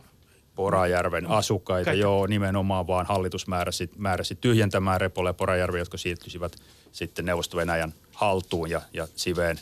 Porajärven 0.57 1.27
asukkaita, 1.27 1.85
Kaito. 1.85 2.01
joo, 2.01 2.27
nimenomaan 2.27 2.87
vaan 2.87 3.05
hallitus 3.05 3.47
määräsi, 3.47 3.89
määräsi 3.97 4.35
tyhjentämään 4.35 5.01
Repolle 5.01 5.29
ja 5.29 5.33
Porajärvi, 5.33 5.79
jotka 5.79 5.97
siirtyisivät 5.97 6.55
sitten 6.91 7.25
Neuvosto-Venäjän 7.25 7.93
haltuun 8.13 8.69
ja, 8.69 8.81
ja 8.93 9.07
Siveen 9.15 9.59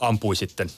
ampui 0.00 0.36
sitten, 0.36 0.68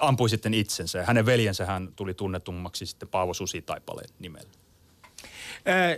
ampui 0.00 0.28
sitten 0.28 0.54
itsensä. 0.54 0.98
Ja 0.98 1.04
hänen 1.04 1.26
veljensä 1.26 1.66
hän 1.66 1.88
tuli 1.96 2.14
tunnetummaksi 2.14 2.86
sitten 2.86 3.08
Paavo 3.08 3.34
Susi-taipaleen 3.34 4.08
nimellä. 4.18 4.50
Ää, 5.64 5.96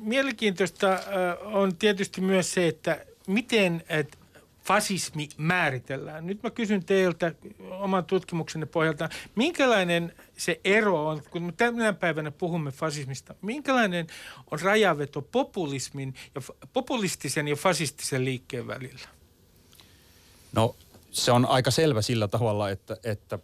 mielenkiintoista 0.00 1.00
on 1.42 1.76
tietysti 1.76 2.20
myös 2.20 2.52
se, 2.52 2.68
että 2.68 3.06
miten 3.26 3.84
et 3.88 4.18
fasismi 4.66 5.28
määritellään. 5.36 6.26
Nyt 6.26 6.42
mä 6.42 6.50
kysyn 6.50 6.84
teiltä 6.84 7.34
oman 7.70 8.04
tutkimuksenne 8.04 8.66
pohjalta, 8.66 9.08
minkälainen 9.34 10.14
se 10.36 10.60
ero 10.64 11.08
on, 11.08 11.22
kun 11.30 11.42
me 11.42 11.52
tänä 11.52 11.92
päivänä 11.92 12.30
puhumme 12.30 12.70
fasismista, 12.70 13.34
minkälainen 13.42 14.06
on 14.50 14.60
rajaveto 14.60 15.22
populismin 15.22 16.14
ja 16.34 16.40
populistisen 16.72 17.48
ja 17.48 17.56
fasistisen 17.56 18.24
liikkeen 18.24 18.66
välillä? 18.66 19.08
No 20.52 20.76
se 21.10 21.32
on 21.32 21.46
aika 21.46 21.70
selvä 21.70 22.02
sillä 22.02 22.28
tavalla, 22.28 22.70
että, 22.70 22.96
että 23.04 23.38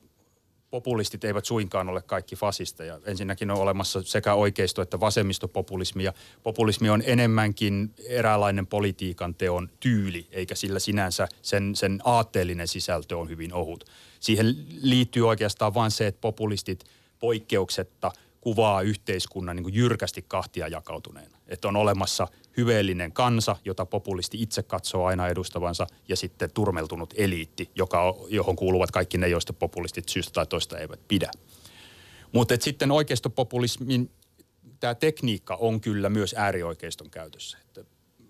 populistit 0.71 1.25
eivät 1.25 1.45
suinkaan 1.45 1.89
ole 1.89 2.03
kaikki 2.03 2.37
fasisteja. 2.37 3.01
Ensinnäkin 3.05 3.51
on 3.51 3.59
olemassa 3.59 4.03
sekä 4.03 4.35
oikeisto- 4.35 4.83
että 4.83 5.01
vasemmistopopulismi 5.01 6.05
ja 6.05 6.13
populismi 6.43 6.91
on 6.91 7.03
enemmänkin 7.07 7.95
eräänlainen 8.09 8.67
politiikan 8.67 9.35
teon 9.35 9.71
tyyli, 9.81 10.27
eikä 10.31 10.55
sillä 10.55 10.79
sinänsä 10.79 11.29
sen, 11.43 11.77
sen 11.77 12.01
aatteellinen 12.05 12.69
sisältö 12.69 13.19
on 13.19 13.29
hyvin 13.29 13.55
ohut. 13.55 13.85
Siihen 14.21 14.57
liittyy 14.83 15.29
oikeastaan 15.29 15.75
vain 15.75 15.91
se, 15.91 16.07
että 16.07 16.21
populistit 16.21 16.85
poikkeuksetta 17.21 18.13
kuvaa 18.41 18.83
yhteiskunnan 18.83 19.57
niin 19.57 19.75
jyrkästi 19.75 20.25
kahtia 20.29 20.69
jakautuneena. 20.69 21.39
Että 21.49 21.69
on 21.69 21.77
olemassa– 21.77 22.29
hyveellinen 22.57 23.13
kansa, 23.13 23.57
jota 23.65 23.87
populisti 23.87 24.43
itse 24.43 24.63
katsoo 24.63 25.05
aina 25.05 25.29
edustavansa, 25.29 25.87
ja 26.09 26.17
sitten 26.17 26.51
turmeltunut 26.51 27.15
eliitti, 27.17 27.71
joka, 27.75 28.15
johon 28.29 28.57
kuuluvat 28.57 28.91
kaikki 28.91 29.19
ne, 29.19 29.29
joista 29.29 29.53
populistit 29.53 30.09
syystä 30.09 30.33
tai 30.33 30.47
toista 30.47 30.79
eivät 30.79 31.01
pidä. 31.09 31.31
Mutta 32.33 32.55
sitten 32.61 32.91
oikeistopopulismin 32.91 34.11
tämä 34.81 34.95
tekniikka 34.95 35.55
on 35.55 35.81
kyllä 35.81 36.09
myös 36.09 36.35
äärioikeiston 36.39 37.11
käytössä. 37.11 37.59
Että 37.59 37.85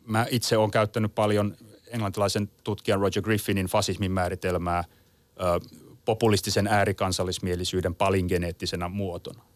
mä 0.04 0.26
itse 0.30 0.56
olen 0.56 0.70
käyttänyt 0.70 1.14
paljon 1.14 1.56
englantilaisen 1.86 2.50
tutkijan 2.64 3.00
Roger 3.00 3.22
Griffinin 3.22 3.66
fasismin 3.66 4.12
määritelmää 4.12 4.84
ö, 4.84 5.76
populistisen 6.04 6.66
äärikansallismielisyyden 6.66 7.94
palingeneettisenä 7.94 8.88
muotona. 8.88 9.49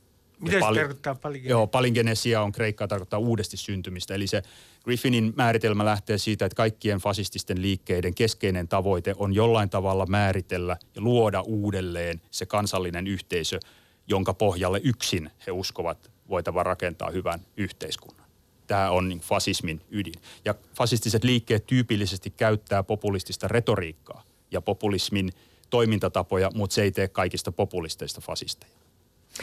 Mitä 0.44 0.60
pal- 0.60 0.74
se 0.74 0.80
tarkoittaa 0.80 1.14
palingenesia? 1.14 1.50
Joo, 1.50 1.66
palingenesia 1.66 2.42
on 2.42 2.52
kreikkaa 2.52 2.88
tarkoittaa 2.88 3.18
uudesti 3.18 3.56
syntymistä. 3.56 4.14
Eli 4.14 4.26
se 4.26 4.42
Griffinin 4.84 5.32
määritelmä 5.36 5.84
lähtee 5.84 6.18
siitä, 6.18 6.44
että 6.44 6.56
kaikkien 6.56 6.98
fasististen 6.98 7.62
liikkeiden 7.62 8.14
keskeinen 8.14 8.68
tavoite 8.68 9.14
on 9.18 9.34
jollain 9.34 9.70
tavalla 9.70 10.06
määritellä 10.06 10.76
ja 10.94 11.02
luoda 11.02 11.40
uudelleen 11.40 12.20
se 12.30 12.46
kansallinen 12.46 13.06
yhteisö, 13.06 13.60
jonka 14.06 14.34
pohjalle 14.34 14.80
yksin 14.84 15.30
he 15.46 15.52
uskovat 15.52 16.10
voitava 16.28 16.62
rakentaa 16.62 17.10
hyvän 17.10 17.40
yhteiskunnan. 17.56 18.26
Tämä 18.66 18.90
on 18.90 19.08
niin 19.08 19.20
fasismin 19.20 19.80
ydin. 19.90 20.14
Ja 20.44 20.54
fasistiset 20.76 21.24
liikkeet 21.24 21.66
tyypillisesti 21.66 22.30
käyttää 22.30 22.82
populistista 22.82 23.48
retoriikkaa 23.48 24.22
ja 24.50 24.60
populismin 24.60 25.32
toimintatapoja, 25.70 26.50
mutta 26.54 26.74
se 26.74 26.82
ei 26.82 26.90
tee 26.92 27.08
kaikista 27.08 27.52
populisteista 27.52 28.20
fasisteja. 28.20 28.83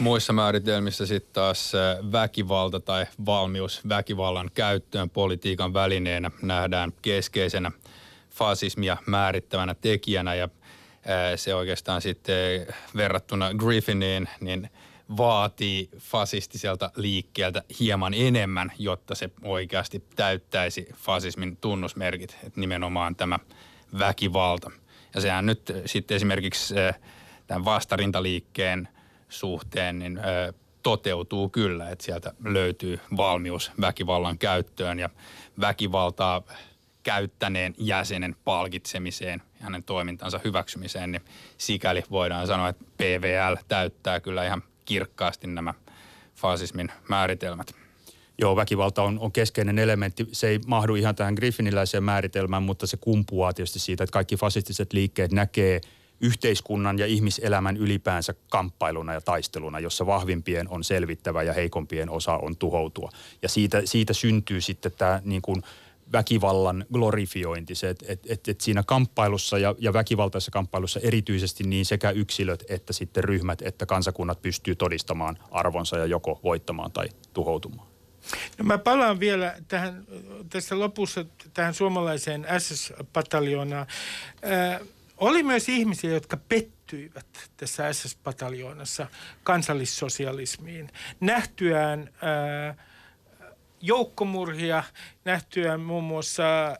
Muissa 0.00 0.32
määritelmissä 0.32 1.06
sitten 1.06 1.32
taas 1.32 1.72
väkivalta 2.12 2.80
tai 2.80 3.06
valmius 3.26 3.88
väkivallan 3.88 4.50
käyttöön 4.54 5.10
politiikan 5.10 5.74
välineenä 5.74 6.30
nähdään 6.42 6.92
keskeisenä 7.02 7.70
fasismia 8.30 8.96
määrittävänä 9.06 9.74
tekijänä 9.74 10.34
ja 10.34 10.48
se 11.36 11.54
oikeastaan 11.54 12.02
sitten 12.02 12.66
verrattuna 12.96 13.54
Griffiniin 13.54 14.28
niin 14.40 14.70
vaatii 15.16 15.90
fasistiselta 15.98 16.90
liikkeeltä 16.96 17.62
hieman 17.80 18.14
enemmän, 18.14 18.72
jotta 18.78 19.14
se 19.14 19.30
oikeasti 19.42 20.04
täyttäisi 20.16 20.88
fasismin 20.94 21.56
tunnusmerkit, 21.56 22.38
että 22.44 22.60
nimenomaan 22.60 23.16
tämä 23.16 23.38
väkivalta. 23.98 24.70
Ja 25.14 25.20
sehän 25.20 25.46
nyt 25.46 25.72
sitten 25.86 26.14
esimerkiksi 26.14 26.74
tämän 27.46 27.64
vastarintaliikkeen– 27.64 28.88
suhteen 29.32 29.98
niin 29.98 30.18
ö, 30.18 30.52
toteutuu 30.82 31.48
kyllä, 31.48 31.90
että 31.90 32.04
sieltä 32.04 32.34
löytyy 32.44 33.00
valmius 33.16 33.72
väkivallan 33.80 34.38
käyttöön 34.38 34.98
ja 34.98 35.10
väkivaltaa 35.60 36.42
käyttäneen 37.02 37.74
jäsenen 37.78 38.36
palkitsemiseen 38.44 39.42
ja 39.54 39.64
hänen 39.64 39.82
toimintansa 39.82 40.40
hyväksymiseen, 40.44 41.12
niin 41.12 41.22
sikäli 41.58 42.02
voidaan 42.10 42.46
sanoa, 42.46 42.68
että 42.68 42.84
PVL 42.96 43.56
täyttää 43.68 44.20
kyllä 44.20 44.46
ihan 44.46 44.62
kirkkaasti 44.84 45.46
nämä 45.46 45.74
fasismin 46.34 46.92
määritelmät. 47.08 47.74
Joo, 48.38 48.56
väkivalta 48.56 49.02
on, 49.02 49.18
on 49.18 49.32
keskeinen 49.32 49.78
elementti. 49.78 50.28
Se 50.32 50.48
ei 50.48 50.60
mahdu 50.66 50.94
ihan 50.94 51.14
tähän 51.14 51.34
Griffiniläiseen 51.34 52.04
määritelmään, 52.04 52.62
mutta 52.62 52.86
se 52.86 52.96
kumpuaa 52.96 53.52
tietysti 53.52 53.78
siitä, 53.78 54.04
että 54.04 54.12
kaikki 54.12 54.36
fasistiset 54.36 54.92
liikkeet 54.92 55.32
näkee– 55.32 55.80
yhteiskunnan 56.22 56.98
ja 56.98 57.06
ihmiselämän 57.06 57.76
ylipäänsä 57.76 58.34
kamppailuna 58.48 59.12
ja 59.12 59.20
taisteluna, 59.20 59.80
jossa 59.80 60.06
vahvimpien 60.06 60.68
on 60.68 60.84
selvittävä 60.84 61.42
ja 61.42 61.52
heikompien 61.52 62.10
osa 62.10 62.36
on 62.36 62.56
tuhoutua. 62.56 63.10
Ja 63.42 63.48
siitä, 63.48 63.82
siitä 63.84 64.12
syntyy 64.12 64.60
sitten 64.60 64.92
tämä 64.98 65.20
niin 65.24 65.42
kuin 65.42 65.62
väkivallan 66.12 66.84
glorifiointi, 66.92 67.74
se, 67.74 67.90
että 67.90 68.06
et, 68.08 68.48
et, 68.48 68.60
siinä 68.60 68.82
kamppailussa 68.86 69.58
ja, 69.58 69.74
ja 69.78 69.92
väkivaltaisessa 69.92 70.50
kamppailussa 70.50 71.00
erityisesti 71.02 71.64
niin 71.64 71.84
sekä 71.84 72.10
yksilöt 72.10 72.64
että 72.68 72.92
sitten 72.92 73.24
ryhmät 73.24 73.62
että 73.62 73.86
kansakunnat 73.86 74.42
pystyy 74.42 74.74
todistamaan 74.74 75.38
arvonsa 75.50 75.98
ja 75.98 76.06
joko 76.06 76.40
voittamaan 76.42 76.92
tai 76.92 77.08
tuhoutumaan. 77.32 77.88
No 78.58 78.64
mä 78.64 78.78
palaan 78.78 79.20
vielä 79.20 79.54
tähän, 79.68 80.06
tässä 80.50 80.78
lopussa 80.78 81.24
tähän 81.54 81.74
suomalaiseen 81.74 82.46
SS-pataljoonaan. 82.58 83.86
Äh, 84.44 84.80
oli 85.22 85.42
myös 85.42 85.68
ihmisiä, 85.68 86.10
jotka 86.10 86.36
pettyivät 86.36 87.50
tässä 87.56 87.92
SS-pataljoonassa 87.92 89.06
kansallissosialismiin. 89.42 90.90
Nähtyään 91.20 92.10
äh, 92.68 92.76
joukkomurhia, 93.80 94.84
nähtyään 95.24 95.80
muun 95.80 96.04
muassa 96.04 96.68
äh, 96.68 96.76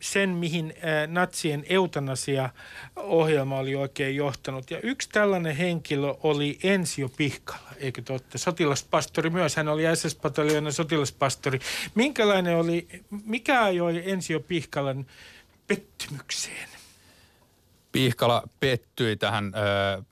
sen, 0.00 0.30
mihin 0.30 0.74
äh, 0.76 1.08
natsien 1.08 1.64
eutanasia-ohjelma 1.68 3.58
oli 3.58 3.74
oikein 3.74 4.16
johtanut. 4.16 4.70
Ja 4.70 4.80
yksi 4.80 5.08
tällainen 5.08 5.56
henkilö 5.56 6.14
oli 6.22 6.58
Ensio 6.62 7.08
Pihkala, 7.08 7.70
eikö 7.76 8.02
totta? 8.02 8.38
Sotilaspastori 8.38 9.30
myös, 9.30 9.56
hän 9.56 9.68
oli 9.68 9.82
SS-pataljoonan 9.82 10.72
sotilaspastori. 10.72 11.58
Minkälainen 11.94 12.56
oli, 12.56 12.88
mikä 13.24 13.64
ajoi 13.64 14.02
Ensio 14.10 14.40
Pihkalan 14.40 15.06
pettymykseen? 15.68 16.75
Pihkala 17.96 18.42
pettyi 18.60 19.16
tähän 19.16 19.52
ö, 19.54 20.02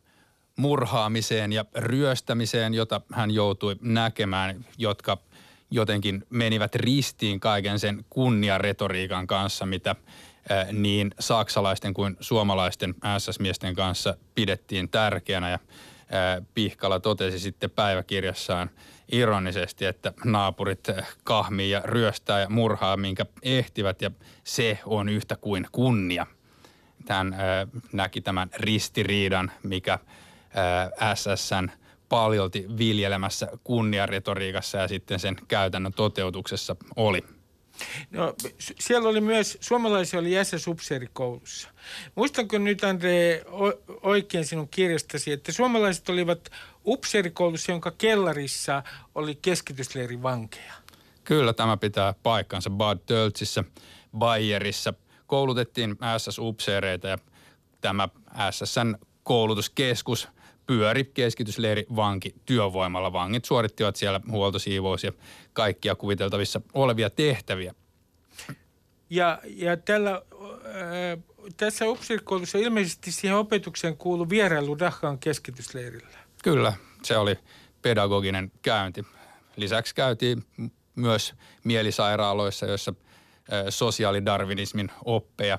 murhaamiseen 0.56 1.52
ja 1.52 1.64
ryöstämiseen, 1.74 2.74
jota 2.74 3.00
hän 3.12 3.30
joutui 3.30 3.76
näkemään, 3.80 4.64
jotka 4.78 5.18
jotenkin 5.70 6.26
menivät 6.30 6.74
ristiin 6.74 7.40
kaiken 7.40 7.78
sen 7.78 8.04
kunniaretoriikan 8.10 9.26
kanssa, 9.26 9.66
mitä 9.66 9.96
ö, 10.50 10.72
niin 10.72 11.14
saksalaisten 11.20 11.94
kuin 11.94 12.16
suomalaisten 12.20 12.94
SS-miesten 13.18 13.74
kanssa 13.74 14.16
pidettiin 14.34 14.88
tärkeänä. 14.88 15.50
Ja 15.50 15.58
ö, 15.58 16.42
Pihkala 16.54 17.00
totesi 17.00 17.38
sitten 17.38 17.70
päiväkirjassaan 17.70 18.70
ironisesti, 19.12 19.84
että 19.84 20.12
naapurit 20.24 20.88
kahmii 21.24 21.70
ja 21.70 21.80
ryöstää 21.84 22.40
ja 22.40 22.48
murhaa, 22.48 22.96
minkä 22.96 23.26
ehtivät, 23.42 24.02
ja 24.02 24.10
se 24.44 24.78
on 24.86 25.08
yhtä 25.08 25.36
kuin 25.36 25.66
kunnia– 25.72 26.26
hän 27.08 27.36
näki 27.92 28.20
tämän 28.20 28.50
ristiriidan, 28.56 29.52
mikä 29.62 29.98
SSN 31.14 31.70
paljolti 32.08 32.66
viljelemässä 32.78 33.48
kunniaretoriikassa 33.64 34.78
ja 34.78 34.88
sitten 34.88 35.20
sen 35.20 35.36
käytännön 35.48 35.92
toteutuksessa 35.92 36.76
oli. 36.96 37.24
No, 38.10 38.34
siellä 38.58 39.08
oli 39.08 39.20
myös, 39.20 39.58
suomalaisia 39.60 40.20
oli 40.20 40.30
ss 40.44 40.68
upseerikoulussa. 40.68 41.68
Muistanko 42.14 42.58
nyt 42.58 42.84
Andre 42.84 43.42
oikein 44.02 44.44
sinun 44.44 44.68
kirjastasi, 44.68 45.32
että 45.32 45.52
suomalaiset 45.52 46.08
olivat 46.08 46.50
upseerikoulussa, 46.86 47.72
jonka 47.72 47.90
kellarissa 47.90 48.82
oli 49.14 49.34
keskitysleirivankeja? 49.34 50.72
Kyllä, 51.24 51.52
tämä 51.52 51.76
pitää 51.76 52.14
paikkansa 52.22 52.70
Bad 52.70 52.98
Töltsissä, 53.06 53.64
Bayerissa 54.18 54.94
koulutettiin 55.26 55.96
SS-upseereita 56.18 57.08
ja 57.08 57.18
tämä 57.80 58.08
SSN 58.50 58.94
koulutuskeskus 59.22 60.28
pyöri 60.66 61.04
keskitysleiri 61.04 61.86
vanki 61.96 62.34
työvoimalla. 62.46 63.12
Vangit 63.12 63.44
suorittivat 63.44 63.96
siellä 63.96 64.20
huoltosiivous 64.30 65.04
ja 65.04 65.12
kaikkia 65.52 65.94
kuviteltavissa 65.94 66.60
olevia 66.74 67.10
tehtäviä. 67.10 67.74
Ja, 69.10 69.38
ja 69.44 69.76
tällä, 69.76 70.12
äh, 70.12 71.22
tässä 71.56 71.88
upseerikoulussa 71.88 72.58
ilmeisesti 72.58 73.12
siihen 73.12 73.36
opetukseen 73.36 73.96
kuului 73.96 74.28
vierailu 74.28 74.78
Dachan 74.78 75.18
keskitysleirillä. 75.18 76.18
Kyllä, 76.42 76.72
se 77.02 77.16
oli 77.16 77.38
pedagoginen 77.82 78.52
käynti. 78.62 79.04
Lisäksi 79.56 79.94
käytiin 79.94 80.44
myös 80.94 81.34
mielisairaaloissa, 81.64 82.66
joissa 82.66 82.94
sosiaalidarwinismin 83.68 84.90
oppeja 85.04 85.58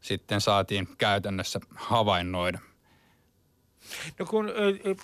sitten 0.00 0.40
saatiin 0.40 0.88
käytännössä 0.98 1.60
havainnoida. 1.74 2.58
No 4.18 4.26
kun 4.26 4.52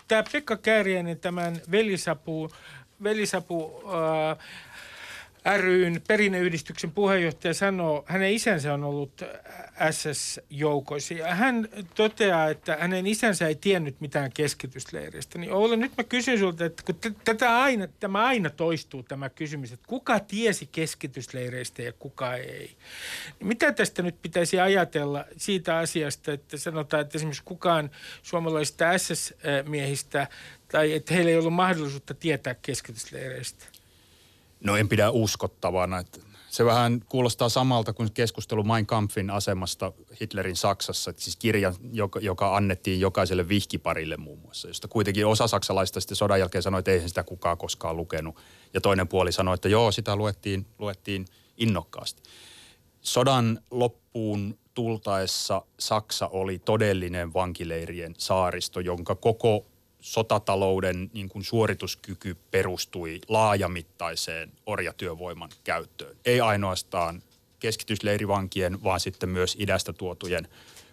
tämä 0.08 0.24
Pekka 0.32 0.56
Kääriäinen 0.56 1.20
tämän 1.20 1.60
velisapu, 1.70 2.50
velisapu 3.02 3.82
äh, 4.30 4.38
ryn 5.56 6.02
perinneyhdistyksen 6.08 6.92
puheenjohtaja 6.92 7.54
sanoo, 7.54 8.04
hänen 8.06 8.32
isänsä 8.32 8.74
on 8.74 8.84
ollut 8.84 9.22
SS-joukoissa. 9.90 11.14
Ja 11.14 11.34
hän 11.34 11.68
toteaa, 11.94 12.48
että 12.48 12.76
hänen 12.80 13.06
isänsä 13.06 13.46
ei 13.46 13.54
tiennyt 13.54 14.00
mitään 14.00 14.32
keskitysleireistä. 14.32 15.38
Niin 15.38 15.52
Oula, 15.52 15.76
nyt 15.76 15.92
mä 15.98 16.04
kysyn 16.04 16.38
sulta, 16.38 16.64
että 16.64 16.82
kun 16.86 16.94
t- 16.94 17.24
tätä 17.24 17.58
aina, 17.62 17.88
tämä 18.00 18.24
aina 18.24 18.50
toistuu 18.50 19.02
tämä 19.02 19.30
kysymys, 19.30 19.72
että 19.72 19.86
kuka 19.88 20.20
tiesi 20.20 20.68
keskitysleireistä 20.72 21.82
ja 21.82 21.92
kuka 21.92 22.34
ei. 22.34 22.76
Niin 23.38 23.48
mitä 23.48 23.72
tästä 23.72 24.02
nyt 24.02 24.22
pitäisi 24.22 24.60
ajatella 24.60 25.24
siitä 25.36 25.78
asiasta, 25.78 26.32
että 26.32 26.56
sanotaan, 26.56 27.00
että 27.00 27.18
esimerkiksi 27.18 27.42
kukaan 27.44 27.90
suomalaisista 28.22 28.98
SS-miehistä 28.98 30.26
tai 30.68 30.92
että 30.92 31.14
heillä 31.14 31.30
ei 31.30 31.36
ollut 31.36 31.54
mahdollisuutta 31.54 32.14
tietää 32.14 32.54
keskitysleireistä? 32.62 33.73
No 34.64 34.76
en 34.76 34.88
pidä 34.88 35.10
uskottavana. 35.10 35.98
Että 35.98 36.20
se 36.48 36.64
vähän 36.64 37.00
kuulostaa 37.08 37.48
samalta 37.48 37.92
kuin 37.92 38.12
keskustelu 38.12 38.64
Mein 38.64 38.86
Kampfin 38.86 39.30
asemasta 39.30 39.92
Hitlerin 40.20 40.56
Saksassa. 40.56 41.10
Että 41.10 41.22
siis 41.22 41.36
kirja, 41.36 41.72
joka, 41.92 42.20
joka 42.20 42.56
annettiin 42.56 43.00
jokaiselle 43.00 43.48
vihkiparille 43.48 44.16
muun 44.16 44.38
muassa, 44.38 44.68
josta 44.68 44.88
kuitenkin 44.88 45.26
osa 45.26 45.46
saksalaista 45.46 46.00
sitten 46.00 46.16
sodan 46.16 46.38
jälkeen 46.38 46.62
sanoi, 46.62 46.78
että 46.78 46.90
eihän 46.90 47.08
sitä 47.08 47.22
kukaan 47.22 47.58
koskaan 47.58 47.96
lukenut. 47.96 48.36
Ja 48.74 48.80
toinen 48.80 49.08
puoli 49.08 49.32
sanoi, 49.32 49.54
että 49.54 49.68
joo, 49.68 49.92
sitä 49.92 50.16
luettiin, 50.16 50.66
luettiin 50.78 51.26
innokkaasti. 51.56 52.22
Sodan 53.00 53.60
loppuun 53.70 54.58
tultaessa 54.74 55.62
Saksa 55.78 56.28
oli 56.28 56.58
todellinen 56.58 57.34
vankileirien 57.34 58.14
saaristo, 58.18 58.80
jonka 58.80 59.14
koko 59.14 59.66
sotatalouden 60.04 61.10
niin 61.12 61.28
kuin 61.28 61.44
suorituskyky 61.44 62.36
perustui 62.50 63.20
laajamittaiseen 63.28 64.52
orjatyövoiman 64.66 65.50
käyttöön. 65.64 66.16
Ei 66.24 66.40
ainoastaan 66.40 67.22
keskitysleirivankien, 67.58 68.82
vaan 68.82 69.00
sitten 69.00 69.28
myös 69.28 69.56
idästä 69.58 69.92
tuotujen 69.92 70.48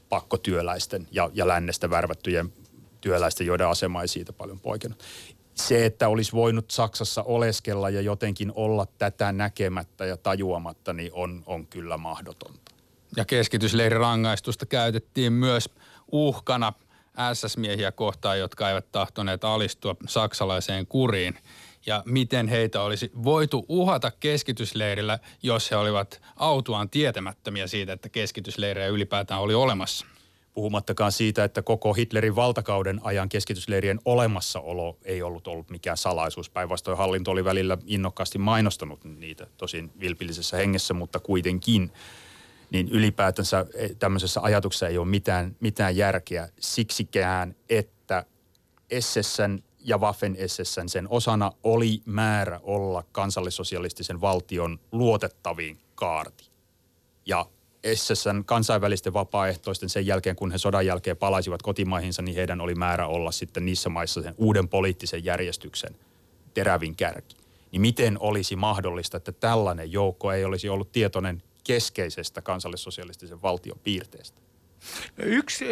pakkotyöläisten 0.10 1.08
ja, 1.12 1.30
ja 1.34 1.48
lännestä 1.48 1.90
värvättyjen 1.90 2.54
työläisten, 3.02 3.48
joiden 3.48 3.68
asema 3.68 4.02
ei 4.02 4.08
siitä 4.08 4.34
paljon 4.34 4.60
poikennut. 4.60 5.04
Se, 5.56 5.86
että 5.86 6.08
olisi 6.08 6.32
voinut 6.32 6.72
Saksassa 6.72 7.24
oleskella 7.24 7.90
ja 7.90 8.02
jotenkin 8.02 8.52
olla 8.56 8.88
tätä 8.98 9.32
näkemättä 9.32 10.06
ja 10.06 10.18
tajuamatta, 10.18 10.94
niin 10.94 11.12
on, 11.14 11.44
on 11.46 11.68
kyllä 11.68 11.98
mahdotonta. 11.98 12.72
Ja 13.16 13.26
keskitysleirirangaistusta 13.26 14.66
käytettiin 14.66 15.34
myös 15.34 15.70
uhkana– 16.12 16.74
SS-miehiä 17.34 17.92
kohtaan, 17.92 18.40
jotka 18.40 18.70
eivät 18.70 18.92
tahtoneet 18.92 19.44
alistua 19.44 19.96
saksalaiseen 20.08 20.88
kuriin 20.88 21.38
ja 21.86 22.04
miten 22.06 22.48
heitä 22.48 22.82
olisi 22.82 23.12
voitu 23.24 23.66
uhata 23.70 24.12
keskitysleirillä, 24.12 25.20
jos 25.44 25.72
he 25.72 25.76
olivat 25.76 26.22
autuaan 26.36 26.90
tietämättömiä 26.90 27.68
siitä, 27.68 27.94
että 27.94 28.10
keskitysleirejä 28.10 28.88
ylipäätään 28.88 29.42
oli 29.42 29.54
olemassa. 29.54 30.06
Puhumattakaan 30.54 31.12
siitä, 31.12 31.44
että 31.44 31.62
koko 31.62 31.94
Hitlerin 31.94 32.36
valtakauden 32.36 33.02
ajan 33.04 33.30
keskitysleirien 33.30 34.00
olemassaolo 34.06 34.98
ei 35.04 35.22
ollut 35.22 35.48
ollut 35.48 35.70
mikään 35.70 35.98
salaisuus. 35.98 36.50
Päinvastoin 36.50 36.98
hallinto 36.98 37.32
oli 37.32 37.46
välillä 37.46 37.78
innokkaasti 37.86 38.38
mainostanut 38.38 39.04
niitä, 39.04 39.48
tosin 39.58 39.92
vilpillisessä 40.00 40.58
hengessä, 40.58 40.94
mutta 40.94 41.20
kuitenkin– 41.20 41.92
niin 42.72 42.90
ylipäätänsä 42.90 43.66
eh, 43.74 43.96
tämmöisessä 44.00 44.42
ajatuksessa 44.44 44.88
ei 44.88 44.98
ole 44.98 45.08
mitään, 45.08 45.56
mitään 45.60 45.98
järkeä 45.98 46.50
siksikään, 46.60 47.56
että 47.70 48.26
SSN 49.00 49.60
ja 49.80 49.98
Waffen 49.98 50.38
SSN 50.48 50.90
sen 50.90 51.08
osana 51.10 51.52
oli 51.64 52.02
määrä 52.06 52.60
olla 52.64 53.04
kansallissosialistisen 53.12 54.22
valtion 54.22 54.80
luotettavin 54.92 55.80
kaarti. 55.96 56.50
Ja 57.26 57.46
SSN 57.96 58.44
kansainvälisten 58.46 59.14
vapaaehtoisten 59.14 59.90
sen 59.90 60.06
jälkeen, 60.06 60.36
kun 60.36 60.52
he 60.52 60.58
sodan 60.58 60.86
jälkeen 60.86 61.18
palaisivat 61.18 61.62
kotimaihinsa, 61.62 62.22
niin 62.22 62.36
heidän 62.36 62.62
oli 62.62 62.76
määrä 62.76 63.08
olla 63.08 63.32
sitten 63.32 63.66
niissä 63.66 63.90
maissa 63.90 64.22
sen 64.22 64.36
uuden 64.38 64.68
poliittisen 64.68 65.26
järjestyksen 65.26 65.96
terävin 66.54 66.96
kärki. 66.96 67.36
Niin 67.72 67.82
miten 67.82 68.18
olisi 68.20 68.56
mahdollista, 68.56 69.18
että 69.18 69.32
tällainen 69.32 69.92
joukko 69.92 70.32
ei 70.32 70.46
olisi 70.46 70.70
ollut 70.70 70.92
tietoinen 70.92 71.44
keskeisestä 71.64 72.42
kansallissosialistisen 72.42 73.42
valtion 73.42 73.80
piirteestä. 73.84 74.42
Yksi, 75.18 75.66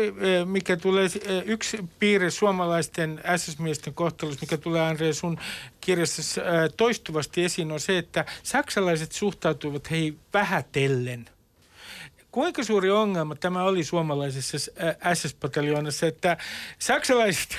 mikä 0.46 0.78
tulee, 0.78 1.08
yksi 1.46 1.78
piirre 2.00 2.32
suomalaisten 2.32 3.22
SS-miesten 3.38 3.94
kohtelussa, 3.94 4.42
mikä 4.42 4.58
tulee 4.58 4.82
Andre 4.82 5.14
sun 5.14 5.40
kirjassa 5.82 6.42
toistuvasti 6.78 7.44
esiin, 7.44 7.72
on 7.72 7.80
se, 7.80 7.98
että 7.98 8.26
saksalaiset 8.44 9.12
suhtautuivat 9.12 9.92
heihin 9.92 10.20
vähätellen– 10.34 11.30
kuinka 12.32 12.64
suuri 12.64 12.92
ongelma 12.92 13.36
tämä 13.36 13.64
oli 13.64 13.84
suomalaisessa 13.84 14.58
SS-pataljoonassa, 15.14 16.08
että 16.08 16.38
saksalaiset, 16.80 17.58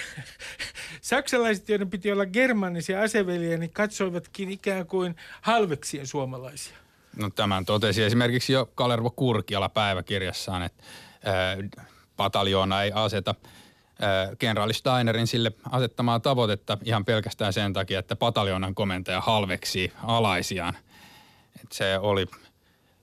saksalaiset, 1.03 1.69
joiden 1.69 1.91
piti 1.91 2.13
olla 2.13 2.27
germanisia 2.27 3.03
aseveliä, 3.03 3.57
niin 3.57 3.71
katsoivatkin 3.71 4.51
ikään 4.51 4.87
kuin 4.87 5.17
halveksien 5.41 6.07
suomalaisia? 6.07 6.77
No 7.17 7.31
tämän 7.31 7.65
totesi 7.65 8.03
esimerkiksi 8.03 8.53
jo 8.53 8.71
Kalervo 8.75 9.11
Kurkiala 9.11 9.69
päiväkirjassaan, 9.69 10.63
että 10.63 10.85
äh, 11.29 11.85
pataljoona 12.17 12.83
ei 12.83 12.93
aseta 12.95 13.35
äh, 14.03 14.37
kenraali 14.39 14.75
Steinerin 14.75 15.27
sille 15.27 15.53
asettamaa 15.71 16.21
tavoitetta 16.21 16.79
ihan 16.85 17.05
pelkästään 17.05 17.53
sen 17.53 17.73
takia, 17.73 17.99
että 17.99 18.17
pataljoonan 18.17 18.75
komentaja 18.75 19.21
halveksi 19.21 19.93
alaisiaan. 20.03 20.77
Et 21.63 21.73
se 21.73 21.99
oli 21.99 22.27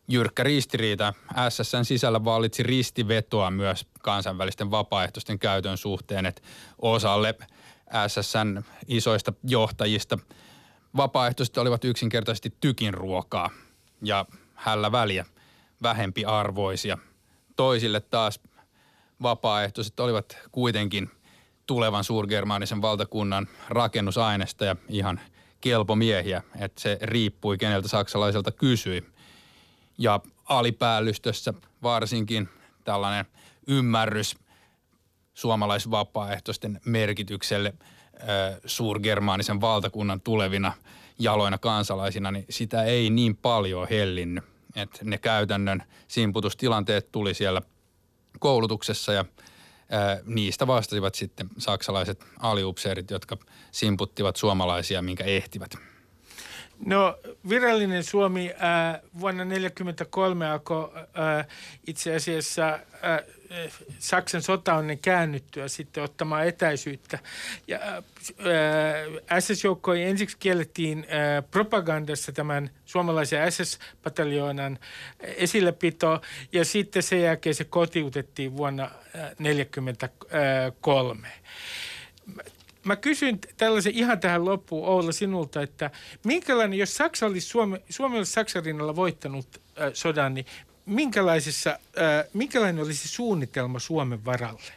jyrkkä 0.08 0.44
ristiriita. 0.44 1.14
SSN 1.50 1.86
sisällä 1.86 2.26
vallitsi 2.26 2.64
ristivetoa 2.64 3.52
myös 3.52 3.86
kansainvälisten 4.02 4.72
vapaaehtoisten 4.72 5.40
käytön 5.40 5.78
suhteen, 5.78 6.26
että 6.26 6.42
osalle 6.82 7.36
SSN 8.08 8.64
isoista 8.88 9.34
johtajista 9.44 10.20
vapaaehtoiset 10.98 11.58
olivat 11.58 11.86
yksinkertaisesti 11.86 12.54
tykin 12.60 12.94
ruokaa 12.94 13.50
ja 14.02 14.26
hällä 14.54 14.92
väliä 14.92 15.26
vähempi 15.84 16.26
arvoisia. 16.26 16.98
Toisille 17.56 18.00
taas 18.00 18.40
vapaaehtoiset 19.22 20.00
olivat 20.00 20.38
kuitenkin 20.52 21.12
tulevan 21.66 22.04
suurgermaanisen 22.04 22.82
valtakunnan 22.82 23.48
rakennusaineesta 23.70 24.66
ja 24.66 24.76
ihan 24.90 25.20
kelpomiehiä, 25.62 26.44
että 26.60 26.82
se 26.82 26.98
riippui 27.02 27.58
keneltä 27.58 27.88
saksalaiselta 27.88 28.52
kysyi– 28.52 29.06
ja 29.98 30.20
alipäällistössä 30.46 31.54
varsinkin 31.84 32.50
tällainen 32.84 33.26
ymmärrys 33.68 34.36
suomalaisvapaaehtoisten 35.34 36.82
merkitykselle 36.86 37.74
suurgermaanisen 38.66 39.62
valtakunnan 39.62 40.22
tulevina 40.22 40.74
jaloina 41.20 41.58
kansalaisina, 41.58 42.32
niin 42.32 42.46
sitä 42.50 42.84
ei 42.84 43.10
niin 43.10 43.36
paljon 43.36 43.88
hellinnyt. 43.90 44.44
Että 44.76 45.00
ne 45.04 45.18
käytännön 45.18 45.84
simputustilanteet 46.08 47.12
tuli 47.12 47.34
siellä 47.34 47.62
koulutuksessa 48.40 49.14
ja 49.14 49.26
ää, 49.92 50.20
niistä 50.26 50.68
vastasivat 50.68 51.16
sitten 51.16 51.50
saksalaiset 51.58 52.26
aliupseerit, 52.40 53.12
jotka 53.12 53.38
simputtivat 53.72 54.36
suomalaisia, 54.36 55.02
minkä 55.02 55.24
ehtivät. 55.24 55.97
No 56.86 57.20
virallinen 57.50 58.04
Suomi 58.04 58.50
äh, 58.50 58.56
vuonna 59.20 59.44
1943 59.44 60.50
alkoi 60.50 60.92
äh, 60.96 61.48
itse 61.88 62.16
asiassa 62.16 62.74
äh, 62.74 62.80
Saksan 64.00 64.42
sotaonnen 64.42 65.00
käännyttyä 65.00 65.68
sitten 65.68 66.04
ottamaan 66.04 66.48
etäisyyttä. 66.48 67.20
Ja 67.68 67.78
äh, 67.78 68.04
SS-joukkoja 69.40 70.08
ensiksi 70.08 70.38
kiellettiin 70.40 71.00
äh, 71.00 71.06
propagandassa 71.52 72.32
tämän 72.32 72.70
suomalaisen 72.86 73.52
SS-pataljoonan 73.52 74.80
esillepito 75.20 76.22
ja 76.52 76.66
sitten 76.66 77.04
sen 77.04 77.22
jälkeen 77.22 77.56
se 77.56 77.64
kotiutettiin 77.64 78.58
vuonna 78.58 78.88
1943. 78.88 81.28
Mä 82.88 82.96
kysyn 82.96 83.40
tällaisen 83.58 83.94
ihan 83.94 84.20
tähän 84.20 84.46
loppuun 84.46 84.88
Oula 84.88 85.12
sinulta, 85.12 85.62
että 85.62 85.92
minkälainen, 86.24 86.80
jos 86.80 86.96
Saksa 86.96 87.26
olisi 87.26 87.48
Suomi, 87.48 87.78
Suomi 87.90 88.18
olisi 88.18 88.32
Saksan 88.32 88.66
rinnalla 88.66 88.96
voittanut 88.96 89.48
äh, 89.82 89.92
sodan, 89.94 90.34
niin 90.34 90.46
minkälaisessa, 90.86 91.70
äh, 91.70 92.26
minkälainen 92.34 92.84
olisi 92.84 93.08
suunnitelma 93.08 93.80
Suomen 93.80 94.26
varalle? 94.26 94.74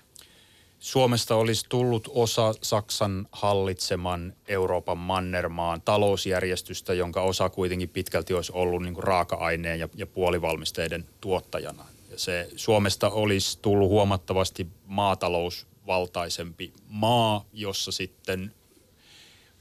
Suomesta 0.79 1.35
olisi 1.35 1.67
tullut 1.69 2.09
osa 2.15 2.55
Saksan 2.63 3.27
hallitseman 3.33 4.33
Euroopan 4.49 4.99
mannermaan 4.99 5.83
talousjärjestystä, 5.83 6.95
jonka 6.95 7.23
osa 7.23 7.49
kuitenkin 7.49 7.89
pitkälti 7.89 8.35
olisi 8.35 8.53
ollut 8.53 8.83
niin 8.83 9.03
raaka-aineen 9.03 9.79
ja, 9.79 9.89
ja 9.95 10.07
puolivalmisteiden 10.07 11.05
tuottajana. 11.21 11.85
Ja 12.11 12.19
se 12.19 12.49
Suomesta 12.57 13.11
olisi 13.11 13.59
tullut 13.63 13.89
huomattavasti 13.89 14.67
maatalous 14.87 15.70
valtaisempi 15.91 16.73
maa, 16.89 17.45
jossa 17.53 17.93
sitten 17.93 18.55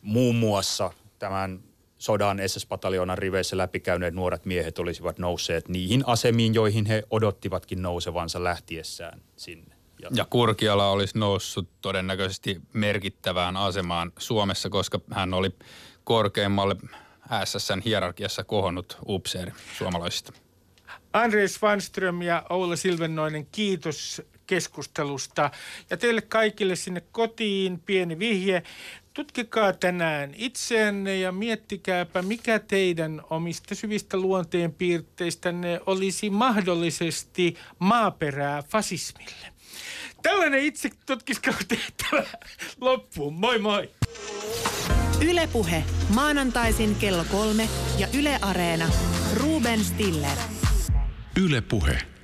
muun 0.02 0.36
muassa 0.36 0.94
tämän 1.20 1.60
sodan 1.98 2.40
SS-pataljoonan 2.48 3.18
riveissä 3.18 3.58
läpikäyneet 3.58 4.14
nuoret 4.14 4.46
miehet 4.46 4.80
olisivat 4.80 5.20
nousseet 5.20 5.70
niihin 5.70 6.04
asemiin, 6.08 6.54
joihin 6.54 6.86
he 6.86 7.04
odottivatkin 7.12 7.82
nousevansa 7.82 8.44
lähtiessään 8.44 9.22
sinne. 9.36 9.76
Ja, 10.02 10.10
ja 10.14 10.26
Kurkiala 10.26 10.90
olisi 10.90 11.18
noussut 11.18 11.70
todennäköisesti 11.82 12.62
merkittävään 12.74 13.58
asemaan 13.58 14.12
Suomessa, 14.18 14.70
koska 14.70 15.00
hän 15.12 15.34
oli 15.34 15.52
korkeimmalle 16.04 16.76
SSN 17.46 17.82
hierarkiassa 17.86 18.44
kohonnut 18.44 18.98
upseeri 19.08 19.52
suomalaisista. 19.78 20.34
Andres 21.14 21.54
Svanström 21.54 22.22
ja 22.22 22.44
Oula 22.50 22.76
Silvennoinen, 22.76 23.46
kiitos 23.46 24.22
keskustelusta. 24.50 25.52
Ja 25.90 25.98
teille 25.98 26.22
kaikille 26.22 26.76
sinne 26.76 27.02
kotiin 27.12 27.80
pieni 27.80 28.20
vihje. 28.20 28.64
Tutkikaa 29.14 29.74
tänään 29.74 30.34
itseänne 30.36 31.20
ja 31.20 31.32
miettikääpä, 31.32 32.22
mikä 32.22 32.60
teidän 32.60 33.22
omista 33.30 33.76
syvistä 33.76 34.18
luonteen 34.18 34.74
piirteistänne 34.74 35.80
olisi 35.86 36.30
mahdollisesti 36.30 37.56
maaperää 37.80 38.64
fasismille. 38.64 39.48
Tällainen 40.22 40.64
itse 40.64 40.90
tutkiskelu 41.06 41.56
tehtävä 41.68 42.24
loppuun. 42.82 43.34
Moi 43.34 43.60
moi! 43.60 43.90
Ylepuhe 45.22 45.84
maanantaisin 46.14 46.96
kello 46.96 47.26
kolme 47.32 47.70
ja 47.98 48.08
Yle 48.18 48.40
Areena. 48.42 48.90
Ruben 49.36 49.84
Stiller. 49.84 50.38
Ylepuhe. 51.42 52.19